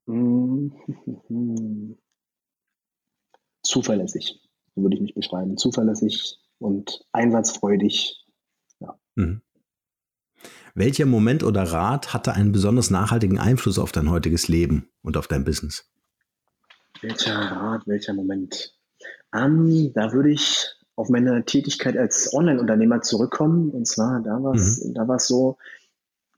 Zuverlässig, 3.64 4.40
so 4.76 4.82
würde 4.82 4.96
ich 4.96 5.02
mich 5.02 5.16
beschreiben. 5.16 5.58
Zuverlässig 5.58 6.38
und 6.60 7.06
einsatzfreudig. 7.12 8.26
Ja. 8.80 9.00
Mhm. 9.16 9.42
Welcher 10.76 11.06
Moment 11.06 11.44
oder 11.44 11.64
Rat 11.64 12.14
hatte 12.14 12.34
einen 12.34 12.52
besonders 12.52 12.90
nachhaltigen 12.90 13.40
Einfluss 13.40 13.80
auf 13.80 13.92
dein 13.92 14.10
heutiges 14.10 14.48
Leben 14.48 14.90
und 15.02 15.18
auf 15.18 15.28
dein 15.28 15.44
Business? 15.44 15.92
Welcher 17.02 17.36
Rat, 17.36 17.88
welcher 17.88 18.14
Moment? 18.14 18.76
Um, 19.32 19.68
ähm, 19.68 19.94
da 19.94 20.12
würde 20.12 20.32
ich 20.32 20.68
auf 21.00 21.10
meine 21.10 21.46
Tätigkeit 21.46 21.98
als 21.98 22.34
Online-Unternehmer 22.34 23.02
zurückkommen. 23.02 23.70
Und 23.70 23.88
zwar, 23.88 24.22
da 24.22 24.44
war 24.44 24.54
es 24.54 24.84
mhm. 24.84 24.94
da 24.94 25.08
war's 25.08 25.28
so, 25.28 25.58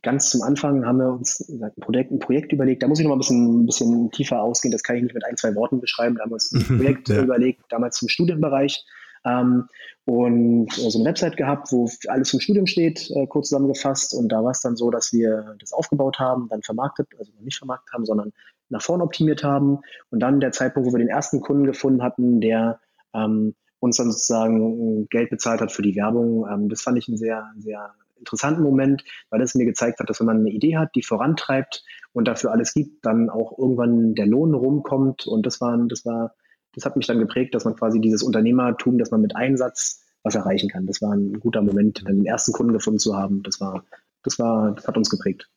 ganz 0.03 0.29
zum 0.29 0.43
Anfang 0.43 0.85
haben 0.85 0.99
wir 0.99 1.11
uns 1.11 1.49
ein 1.49 1.71
Projekt, 1.79 2.11
ein 2.11 2.19
Projekt 2.19 2.53
überlegt. 2.53 2.83
Da 2.83 2.87
muss 2.87 2.99
ich 2.99 3.03
noch 3.03 3.09
mal 3.09 3.15
ein 3.15 3.19
bisschen, 3.19 3.63
ein 3.63 3.65
bisschen 3.65 4.11
tiefer 4.11 4.41
ausgehen. 4.41 4.71
Das 4.71 4.83
kann 4.83 4.97
ich 4.97 5.03
nicht 5.03 5.15
mit 5.15 5.25
ein, 5.25 5.35
zwei 5.35 5.55
Worten 5.55 5.81
beschreiben. 5.81 6.15
Da 6.15 6.23
haben 6.23 6.29
wir 6.29 6.35
uns 6.35 6.51
ein 6.51 6.63
Projekt 6.77 7.09
ja. 7.09 7.23
überlegt, 7.23 7.63
damals 7.69 7.97
zum 7.97 8.07
Studienbereich. 8.07 8.85
Ähm, 9.25 9.67
und 10.05 10.71
so 10.71 10.97
eine 10.97 11.09
Website 11.09 11.37
gehabt, 11.37 11.71
wo 11.71 11.89
alles 12.07 12.29
zum 12.29 12.39
Studium 12.39 12.67
steht, 12.67 13.09
äh, 13.11 13.25
kurz 13.27 13.49
zusammengefasst. 13.49 14.13
Und 14.13 14.29
da 14.29 14.43
war 14.43 14.51
es 14.51 14.61
dann 14.61 14.75
so, 14.75 14.91
dass 14.91 15.11
wir 15.11 15.55
das 15.59 15.73
aufgebaut 15.73 16.19
haben, 16.19 16.49
dann 16.49 16.61
vermarktet, 16.61 17.07
also 17.17 17.31
nicht 17.39 17.57
vermarktet 17.57 17.93
haben, 17.93 18.05
sondern 18.05 18.31
nach 18.69 18.81
vorne 18.81 19.03
optimiert 19.03 19.43
haben. 19.43 19.79
Und 20.11 20.19
dann 20.19 20.39
der 20.39 20.51
Zeitpunkt, 20.51 20.87
wo 20.87 20.93
wir 20.93 20.99
den 20.99 21.09
ersten 21.09 21.41
Kunden 21.41 21.65
gefunden 21.65 22.03
hatten, 22.03 22.41
der 22.41 22.79
ähm, 23.13 23.55
uns 23.81 23.97
dann 23.97 24.11
sozusagen 24.11 25.09
Geld 25.09 25.31
bezahlt 25.31 25.59
hat 25.59 25.71
für 25.71 25.81
die 25.81 25.95
Werbung. 25.95 26.47
Ähm, 26.49 26.69
das 26.69 26.81
fand 26.81 26.97
ich 26.97 27.07
einen 27.07 27.17
sehr, 27.17 27.51
sehr 27.59 27.93
interessanten 28.19 28.61
Moment, 28.61 29.03
weil 29.31 29.41
es 29.41 29.55
mir 29.55 29.65
gezeigt 29.65 29.99
hat, 29.99 30.09
dass 30.09 30.19
wenn 30.19 30.27
man 30.27 30.37
eine 30.37 30.51
Idee 30.51 30.77
hat, 30.77 30.95
die 30.95 31.01
vorantreibt 31.01 31.83
und 32.13 32.27
dafür 32.27 32.51
alles 32.51 32.73
gibt, 32.73 33.05
dann 33.05 33.29
auch 33.29 33.57
irgendwann 33.57 34.13
der 34.13 34.27
Lohn 34.27 34.53
rumkommt. 34.53 35.25
Und 35.25 35.45
das 35.45 35.59
war, 35.59 35.75
das 35.87 36.05
war, 36.05 36.35
das 36.75 36.85
hat 36.85 36.95
mich 36.95 37.07
dann 37.07 37.19
geprägt, 37.19 37.55
dass 37.55 37.65
man 37.65 37.75
quasi 37.75 37.99
dieses 37.99 38.21
Unternehmertum, 38.21 38.99
dass 38.99 39.11
man 39.11 39.21
mit 39.21 39.35
Einsatz 39.35 40.05
was 40.23 40.35
erreichen 40.35 40.69
kann. 40.69 40.85
Das 40.85 41.01
war 41.01 41.13
ein 41.13 41.39
guter 41.39 41.63
Moment, 41.63 42.03
dann 42.05 42.17
den 42.17 42.25
ersten 42.25 42.53
Kunden 42.53 42.73
gefunden 42.73 42.99
zu 42.99 43.17
haben. 43.17 43.41
Das 43.41 43.59
war, 43.59 43.83
das 44.21 44.37
war, 44.37 44.75
das 44.75 44.87
hat 44.87 44.95
uns 44.95 45.09
geprägt. 45.09 45.49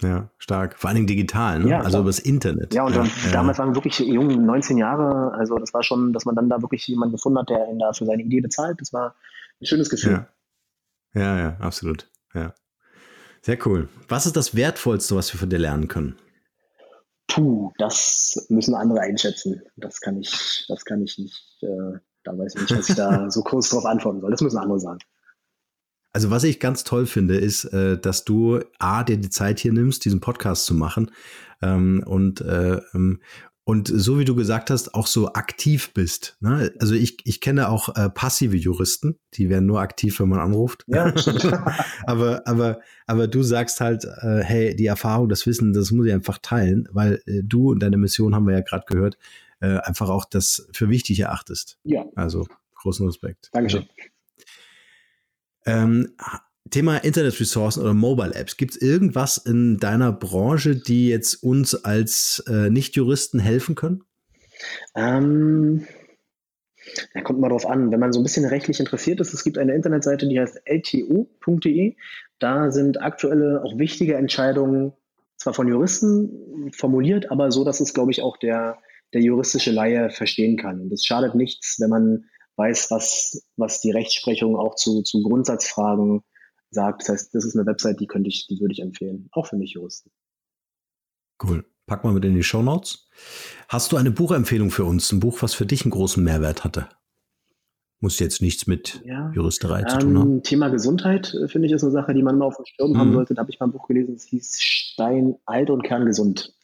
Ja, 0.00 0.30
stark. 0.38 0.78
Vor 0.78 0.88
allen 0.88 0.94
Dingen 0.94 1.06
digital, 1.08 1.58
ne? 1.58 1.70
Ja, 1.70 1.80
also 1.80 1.98
über 1.98 2.08
das 2.08 2.20
Internet. 2.20 2.72
Ja, 2.72 2.84
und 2.84 2.94
ja, 2.94 3.04
damals 3.32 3.58
waren 3.58 3.70
wir 3.70 3.74
wirklich 3.74 3.98
jung, 3.98 4.46
19 4.46 4.78
Jahre. 4.78 5.32
Also 5.32 5.56
das 5.58 5.74
war 5.74 5.82
schon, 5.82 6.12
dass 6.12 6.24
man 6.24 6.36
dann 6.36 6.48
da 6.48 6.62
wirklich 6.62 6.86
jemanden 6.86 7.14
gefunden 7.14 7.38
hat, 7.38 7.48
der 7.48 7.68
ihn 7.68 7.80
da 7.80 7.92
für 7.92 8.06
seine 8.06 8.22
Idee 8.22 8.40
bezahlt. 8.40 8.80
Das 8.80 8.92
war 8.92 9.16
ein 9.60 9.66
schönes 9.66 9.90
Gefühl. 9.90 10.26
Ja, 11.14 11.20
ja, 11.20 11.38
ja 11.38 11.56
absolut. 11.58 12.08
Ja. 12.32 12.54
Sehr 13.42 13.58
cool. 13.66 13.88
Was 14.08 14.26
ist 14.26 14.36
das 14.36 14.54
Wertvollste, 14.54 15.16
was 15.16 15.32
wir 15.32 15.40
von 15.40 15.50
dir 15.50 15.58
lernen 15.58 15.88
können? 15.88 16.16
Puh, 17.26 17.72
das 17.78 18.46
müssen 18.48 18.74
andere 18.74 19.00
einschätzen. 19.00 19.62
Das 19.76 20.00
kann 20.00 20.18
ich, 20.18 20.64
das 20.68 20.84
kann 20.84 21.02
ich 21.02 21.18
nicht, 21.18 21.58
äh, 21.62 21.98
da 22.24 22.38
weiß 22.38 22.54
ich 22.54 22.60
nicht, 22.62 22.78
was 22.78 22.88
ich 22.88 22.96
da 22.96 23.30
so 23.30 23.42
kurz 23.42 23.70
drauf 23.70 23.84
antworten 23.84 24.20
soll. 24.20 24.30
Das 24.30 24.40
müssen 24.40 24.58
andere 24.58 24.80
sagen. 24.80 25.00
Also 26.18 26.30
was 26.32 26.42
ich 26.42 26.58
ganz 26.58 26.82
toll 26.82 27.06
finde, 27.06 27.36
ist, 27.36 27.62
äh, 27.66 27.96
dass 27.96 28.24
du 28.24 28.58
A, 28.80 29.04
dir 29.04 29.18
die 29.18 29.30
Zeit 29.30 29.60
hier 29.60 29.72
nimmst, 29.72 30.04
diesen 30.04 30.18
Podcast 30.18 30.64
zu 30.64 30.74
machen 30.74 31.12
ähm, 31.62 32.02
und 32.04 32.40
äh, 32.40 32.80
ähm, 32.92 33.20
und 33.62 33.86
so 33.86 34.18
wie 34.18 34.24
du 34.24 34.34
gesagt 34.34 34.70
hast, 34.70 34.94
auch 34.94 35.06
so 35.06 35.34
aktiv 35.34 35.94
bist. 35.94 36.36
Ne? 36.40 36.72
Also 36.80 36.96
ich, 36.96 37.18
ich 37.22 37.40
kenne 37.40 37.68
auch 37.68 37.94
äh, 37.94 38.10
passive 38.10 38.56
Juristen, 38.56 39.20
die 39.34 39.48
werden 39.48 39.66
nur 39.66 39.78
aktiv, 39.78 40.18
wenn 40.18 40.28
man 40.28 40.40
anruft. 40.40 40.82
Ja, 40.88 41.14
aber, 42.08 42.42
aber, 42.48 42.80
aber 43.06 43.28
du 43.28 43.44
sagst 43.44 43.80
halt, 43.80 44.04
äh, 44.04 44.42
hey, 44.42 44.74
die 44.74 44.86
Erfahrung, 44.86 45.28
das 45.28 45.46
Wissen, 45.46 45.72
das 45.72 45.92
muss 45.92 46.08
ich 46.08 46.12
einfach 46.12 46.38
teilen, 46.38 46.88
weil 46.90 47.22
äh, 47.26 47.42
du 47.44 47.70
und 47.70 47.78
deine 47.78 47.96
Mission 47.96 48.34
haben 48.34 48.48
wir 48.48 48.54
ja 48.54 48.62
gerade 48.62 48.86
gehört, 48.88 49.16
einfach 49.60 50.08
auch 50.08 50.24
das 50.24 50.68
für 50.72 50.88
wichtig 50.88 51.18
erachtest. 51.18 51.78
Ja. 51.82 52.04
Also 52.14 52.46
großen 52.76 53.04
Respekt. 53.06 53.50
Dankeschön. 53.52 53.82
Ja. 53.82 54.04
Ähm, 55.68 56.14
Thema 56.70 56.98
Internetressourcen 56.98 57.82
oder 57.82 57.94
Mobile 57.94 58.34
Apps. 58.34 58.56
Gibt 58.56 58.72
es 58.72 58.82
irgendwas 58.82 59.38
in 59.38 59.78
deiner 59.78 60.12
Branche, 60.12 60.76
die 60.76 61.08
jetzt 61.08 61.42
uns 61.42 61.74
als 61.84 62.42
äh, 62.46 62.70
Nicht-Juristen 62.70 63.38
helfen 63.38 63.74
können? 63.74 64.04
Ähm, 64.94 65.86
da 67.14 67.20
kommt 67.22 67.40
mal 67.40 67.48
drauf 67.48 67.66
an. 67.66 67.90
Wenn 67.90 68.00
man 68.00 68.12
so 68.12 68.20
ein 68.20 68.22
bisschen 68.22 68.44
rechtlich 68.44 68.80
interessiert 68.80 69.20
ist, 69.20 69.32
es 69.32 69.44
gibt 69.44 69.58
eine 69.58 69.74
Internetseite, 69.74 70.28
die 70.28 70.40
heißt 70.40 70.60
ltu.de. 70.64 71.96
Da 72.38 72.70
sind 72.70 73.00
aktuelle, 73.00 73.62
auch 73.62 73.78
wichtige 73.78 74.14
Entscheidungen 74.14 74.92
zwar 75.36 75.54
von 75.54 75.68
Juristen 75.68 76.70
formuliert, 76.72 77.30
aber 77.30 77.50
so, 77.50 77.64
dass 77.64 77.80
es, 77.80 77.94
glaube 77.94 78.10
ich, 78.10 78.22
auch 78.22 78.36
der, 78.36 78.78
der 79.14 79.20
juristische 79.20 79.70
Laie 79.70 80.10
verstehen 80.10 80.56
kann. 80.56 80.80
Und 80.80 80.92
es 80.92 81.04
schadet 81.04 81.34
nichts, 81.34 81.76
wenn 81.78 81.90
man 81.90 82.24
weiß, 82.58 82.90
was, 82.90 83.46
was 83.56 83.80
die 83.80 83.92
Rechtsprechung 83.92 84.56
auch 84.56 84.74
zu, 84.74 85.02
zu 85.02 85.22
Grundsatzfragen 85.22 86.22
sagt. 86.70 87.02
Das 87.02 87.08
heißt, 87.08 87.34
das 87.34 87.44
ist 87.44 87.56
eine 87.56 87.66
Website, 87.66 88.00
die 88.00 88.06
könnte 88.06 88.28
ich, 88.28 88.46
die 88.48 88.60
würde 88.60 88.72
ich 88.72 88.80
empfehlen, 88.80 89.28
auch 89.32 89.46
für 89.46 89.56
mich 89.56 89.72
Juristen. 89.72 90.10
Cool. 91.42 91.64
Pack 91.86 92.04
mal 92.04 92.12
mit 92.12 92.24
in 92.24 92.34
die 92.34 92.42
Show 92.42 92.62
Notes. 92.62 93.08
Hast 93.68 93.92
du 93.92 93.96
eine 93.96 94.10
Buchempfehlung 94.10 94.70
für 94.70 94.84
uns? 94.84 95.10
Ein 95.10 95.20
Buch, 95.20 95.40
was 95.40 95.54
für 95.54 95.64
dich 95.64 95.84
einen 95.84 95.90
großen 95.90 96.22
Mehrwert 96.22 96.64
hatte? 96.64 96.88
Muss 98.00 98.18
jetzt 98.18 98.42
nichts 98.42 98.66
mit 98.66 99.02
ja, 99.04 99.32
Juristerei 99.34 99.82
zu 99.84 99.98
tun 99.98 100.18
haben. 100.18 100.32
Ähm, 100.34 100.42
Thema 100.42 100.68
Gesundheit, 100.68 101.34
äh, 101.34 101.48
finde 101.48 101.66
ich, 101.66 101.72
ist 101.72 101.82
eine 101.82 101.92
Sache, 101.92 102.12
die 102.12 102.22
man 102.22 102.36
immer 102.36 102.44
auf 102.44 102.56
dem 102.56 102.66
Schirm 102.66 102.92
mhm. 102.92 102.98
haben 102.98 103.12
sollte. 103.14 103.34
Da 103.34 103.40
habe 103.40 103.50
ich 103.50 103.58
mal 103.58 103.66
ein 103.66 103.72
Buch 103.72 103.88
gelesen, 103.88 104.14
das 104.14 104.24
hieß 104.24 104.60
Stein 104.60 105.36
alt 105.46 105.70
und 105.70 105.82
kerngesund. 105.82 106.54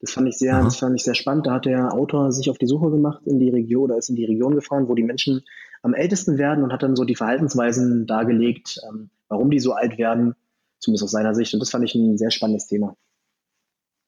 Das 0.00 0.12
fand 0.12 0.28
ich 0.28 0.36
sehr, 0.36 0.62
das 0.62 0.76
fand 0.76 0.94
ich 0.96 1.04
sehr 1.04 1.14
spannend. 1.14 1.46
Da 1.46 1.54
hat 1.54 1.64
der 1.64 1.92
Autor 1.92 2.32
sich 2.32 2.50
auf 2.50 2.58
die 2.58 2.66
Suche 2.66 2.90
gemacht 2.90 3.22
in 3.26 3.38
die 3.38 3.50
Region 3.50 3.84
oder 3.84 3.96
ist 3.96 4.10
in 4.10 4.16
die 4.16 4.24
Region 4.24 4.54
gefahren, 4.54 4.88
wo 4.88 4.94
die 4.94 5.02
Menschen 5.02 5.42
am 5.82 5.94
ältesten 5.94 6.38
werden 6.38 6.64
und 6.64 6.72
hat 6.72 6.82
dann 6.82 6.96
so 6.96 7.04
die 7.04 7.16
Verhaltensweisen 7.16 8.06
dargelegt, 8.06 8.80
ähm, 8.88 9.10
warum 9.28 9.50
die 9.50 9.60
so 9.60 9.72
alt 9.72 9.98
werden, 9.98 10.34
zumindest 10.78 11.04
aus 11.04 11.10
seiner 11.10 11.34
Sicht. 11.34 11.54
Und 11.54 11.60
das 11.60 11.70
fand 11.70 11.84
ich 11.84 11.94
ein 11.94 12.18
sehr 12.18 12.30
spannendes 12.30 12.66
Thema. 12.66 12.96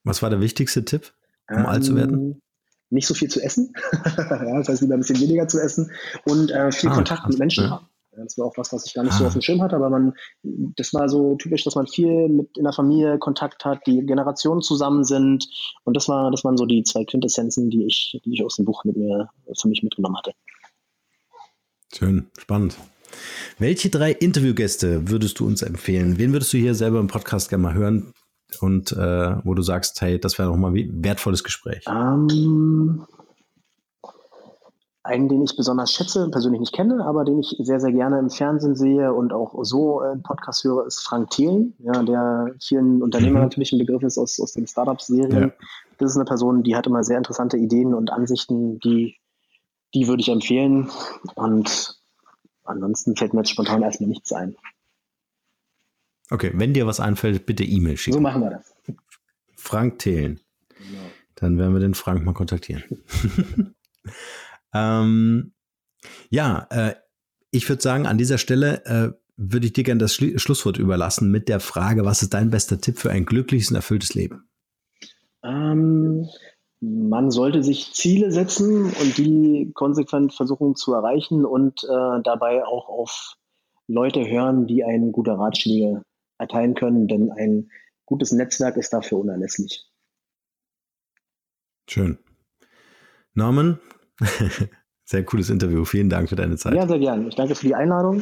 Was 0.03 0.21
war 0.21 0.29
der 0.29 0.41
wichtigste 0.41 0.85
Tipp, 0.85 1.13
um 1.49 1.59
ähm, 1.59 1.65
alt 1.65 1.83
zu 1.83 1.95
werden? 1.95 2.13
Ähm, 2.13 2.41
nicht 2.89 3.07
so 3.07 3.13
viel 3.13 3.29
zu 3.29 3.41
essen. 3.41 3.73
ja, 3.93 4.57
das 4.57 4.69
heißt, 4.69 4.81
lieber 4.81 4.95
ein 4.95 5.01
bisschen 5.01 5.19
weniger 5.19 5.47
zu 5.47 5.59
essen 5.59 5.91
und 6.25 6.51
äh, 6.51 6.71
viel 6.71 6.89
ah, 6.89 6.95
Kontakt 6.95 7.27
mit 7.27 7.37
Menschen 7.37 7.69
haben. 7.69 7.87
Das 8.23 8.37
war 8.37 8.45
auch 8.45 8.57
was, 8.57 8.73
was 8.73 8.85
ich 8.85 8.93
gar 8.93 9.03
nicht 9.03 9.13
ah. 9.13 9.17
so 9.19 9.25
auf 9.25 9.33
dem 9.33 9.41
Schirm 9.41 9.61
hatte, 9.61 9.75
aber 9.75 9.89
man, 9.89 10.13
das 10.43 10.93
war 10.93 11.07
so 11.09 11.35
typisch, 11.35 11.63
dass 11.63 11.75
man 11.75 11.87
viel 11.87 12.29
mit 12.29 12.57
in 12.57 12.63
der 12.63 12.73
Familie 12.73 13.19
Kontakt 13.19 13.63
hat, 13.65 13.85
die 13.85 14.05
Generationen 14.05 14.61
zusammen 14.61 15.03
sind. 15.03 15.47
Und 15.83 15.95
das 15.95 16.07
war, 16.09 16.31
das 16.31 16.43
waren 16.43 16.57
so 16.57 16.65
die 16.65 16.83
zwei 16.83 17.05
Quintessenzen, 17.05 17.69
die 17.69 17.85
ich, 17.85 18.19
die 18.25 18.33
ich 18.33 18.43
aus 18.43 18.55
dem 18.55 18.65
Buch 18.65 18.83
mit 18.85 18.97
mir 18.97 19.29
für 19.59 19.67
mich 19.67 19.83
mitgenommen 19.83 20.17
hatte. 20.17 20.33
Schön, 21.93 22.27
spannend. 22.37 22.77
Welche 23.59 23.89
drei 23.89 24.11
Interviewgäste 24.11 25.09
würdest 25.09 25.39
du 25.39 25.45
uns 25.45 25.61
empfehlen? 25.61 26.17
Wen 26.17 26.33
würdest 26.33 26.53
du 26.53 26.57
hier 26.57 26.75
selber 26.75 26.99
im 26.99 27.07
Podcast 27.07 27.49
gerne 27.49 27.63
mal 27.63 27.73
hören 27.73 28.13
und 28.59 28.91
äh, 28.91 29.35
wo 29.43 29.53
du 29.53 29.61
sagst, 29.61 30.01
hey, 30.01 30.19
das 30.19 30.37
wäre 30.37 30.49
nochmal 30.49 30.75
ein 30.75 31.03
wertvolles 31.03 31.43
Gespräch? 31.43 31.85
Um, 31.87 32.27
ähm, 32.29 33.07
einen, 35.07 35.29
den 35.29 35.43
ich 35.43 35.55
besonders 35.55 35.91
schätze, 35.91 36.29
persönlich 36.29 36.59
nicht 36.59 36.73
kenne, 36.73 37.05
aber 37.05 37.25
den 37.25 37.39
ich 37.39 37.55
sehr, 37.59 37.79
sehr 37.79 37.91
gerne 37.91 38.19
im 38.19 38.29
Fernsehen 38.29 38.75
sehe 38.75 39.13
und 39.13 39.33
auch 39.33 39.53
so 39.63 40.03
äh, 40.03 40.17
Podcast 40.17 40.63
höre, 40.63 40.85
ist 40.85 40.99
Frank 40.99 41.31
Thelen, 41.31 41.73
ja, 41.79 42.03
der 42.03 42.53
vielen 42.59 43.01
Unternehmern 43.01 43.41
mhm. 43.41 43.47
natürlich 43.47 43.71
ein 43.71 43.79
Begriff 43.79 44.03
ist 44.03 44.17
aus, 44.17 44.39
aus 44.39 44.53
den 44.53 44.67
Startup-Serien. 44.67 45.41
Ja. 45.41 45.51
Das 45.97 46.11
ist 46.11 46.17
eine 46.17 46.25
Person, 46.25 46.63
die 46.63 46.75
hat 46.75 46.85
immer 46.85 47.03
sehr 47.03 47.17
interessante 47.17 47.57
Ideen 47.57 47.93
und 47.93 48.11
Ansichten, 48.11 48.79
die, 48.79 49.15
die 49.93 50.07
würde 50.07 50.21
ich 50.21 50.29
empfehlen. 50.29 50.89
Und 51.35 51.99
ansonsten 52.65 53.15
fällt 53.15 53.33
mir 53.33 53.39
jetzt 53.39 53.49
spontan 53.49 53.81
erstmal 53.81 54.09
nichts 54.09 54.31
ein. 54.33 54.55
Okay, 56.29 56.51
wenn 56.53 56.73
dir 56.73 56.85
was 56.85 56.99
einfällt, 56.99 57.45
bitte 57.45 57.63
E-Mail 57.63 57.97
schicken. 57.97 58.15
So 58.15 58.21
machen 58.21 58.41
wir 58.41 58.49
das. 58.49 58.75
Frank 59.55 59.99
Thelen. 59.99 60.39
Genau. 60.69 60.99
Dann 61.35 61.57
werden 61.57 61.73
wir 61.73 61.79
den 61.79 61.93
Frank 61.93 62.25
mal 62.25 62.33
kontaktieren. 62.33 62.83
Ähm, 64.73 65.53
ja, 66.29 66.67
äh, 66.69 66.95
ich 67.51 67.67
würde 67.69 67.81
sagen, 67.81 68.05
an 68.05 68.17
dieser 68.17 68.37
Stelle, 68.37 68.85
äh, 68.85 69.11
würde 69.37 69.67
ich 69.67 69.73
dir 69.73 69.83
gerne 69.83 69.99
das 69.99 70.15
Schlusswort 70.15 70.77
überlassen 70.77 71.31
mit 71.31 71.47
der 71.47 71.59
Frage, 71.59 72.03
was 72.05 72.23
ist 72.23 72.33
dein 72.33 72.49
bester 72.49 72.81
Tipp 72.81 72.97
für 72.97 73.11
ein 73.11 73.25
glückliches 73.25 73.69
und 73.69 73.75
erfülltes 73.75 74.15
Leben? 74.15 74.49
Ähm, 75.43 76.27
man 76.79 77.31
sollte 77.31 77.63
sich 77.63 77.93
Ziele 77.93 78.31
setzen 78.31 78.85
und 78.85 79.17
die 79.17 79.71
konsequent 79.73 80.33
versuchen 80.33 80.75
zu 80.75 80.93
erreichen 80.93 81.45
und 81.45 81.83
äh, 81.83 82.21
dabei 82.23 82.65
auch 82.65 82.89
auf 82.89 83.35
Leute 83.87 84.27
hören, 84.27 84.67
die 84.67 84.83
einen 84.83 85.11
gute 85.11 85.37
Ratschläge 85.37 86.01
erteilen 86.39 86.75
können, 86.75 87.07
denn 87.07 87.31
ein 87.31 87.71
gutes 88.05 88.31
Netzwerk 88.31 88.77
ist 88.77 88.91
dafür 88.91 89.19
unerlässlich. 89.19 89.87
Schön. 91.89 92.17
Norman, 93.33 93.79
sehr 95.05 95.23
cooles 95.25 95.49
Interview. 95.49 95.85
Vielen 95.85 96.09
Dank 96.09 96.29
für 96.29 96.35
deine 96.35 96.57
Zeit. 96.57 96.73
Ja, 96.73 96.87
sehr 96.87 96.99
gern. 96.99 97.27
Ich 97.27 97.35
danke 97.35 97.55
für 97.55 97.65
die 97.65 97.75
Einladung. 97.75 98.21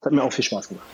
Es 0.00 0.06
hat 0.06 0.12
mir 0.12 0.22
auch 0.22 0.32
viel 0.32 0.44
Spaß 0.44 0.68
gemacht. 0.68 0.86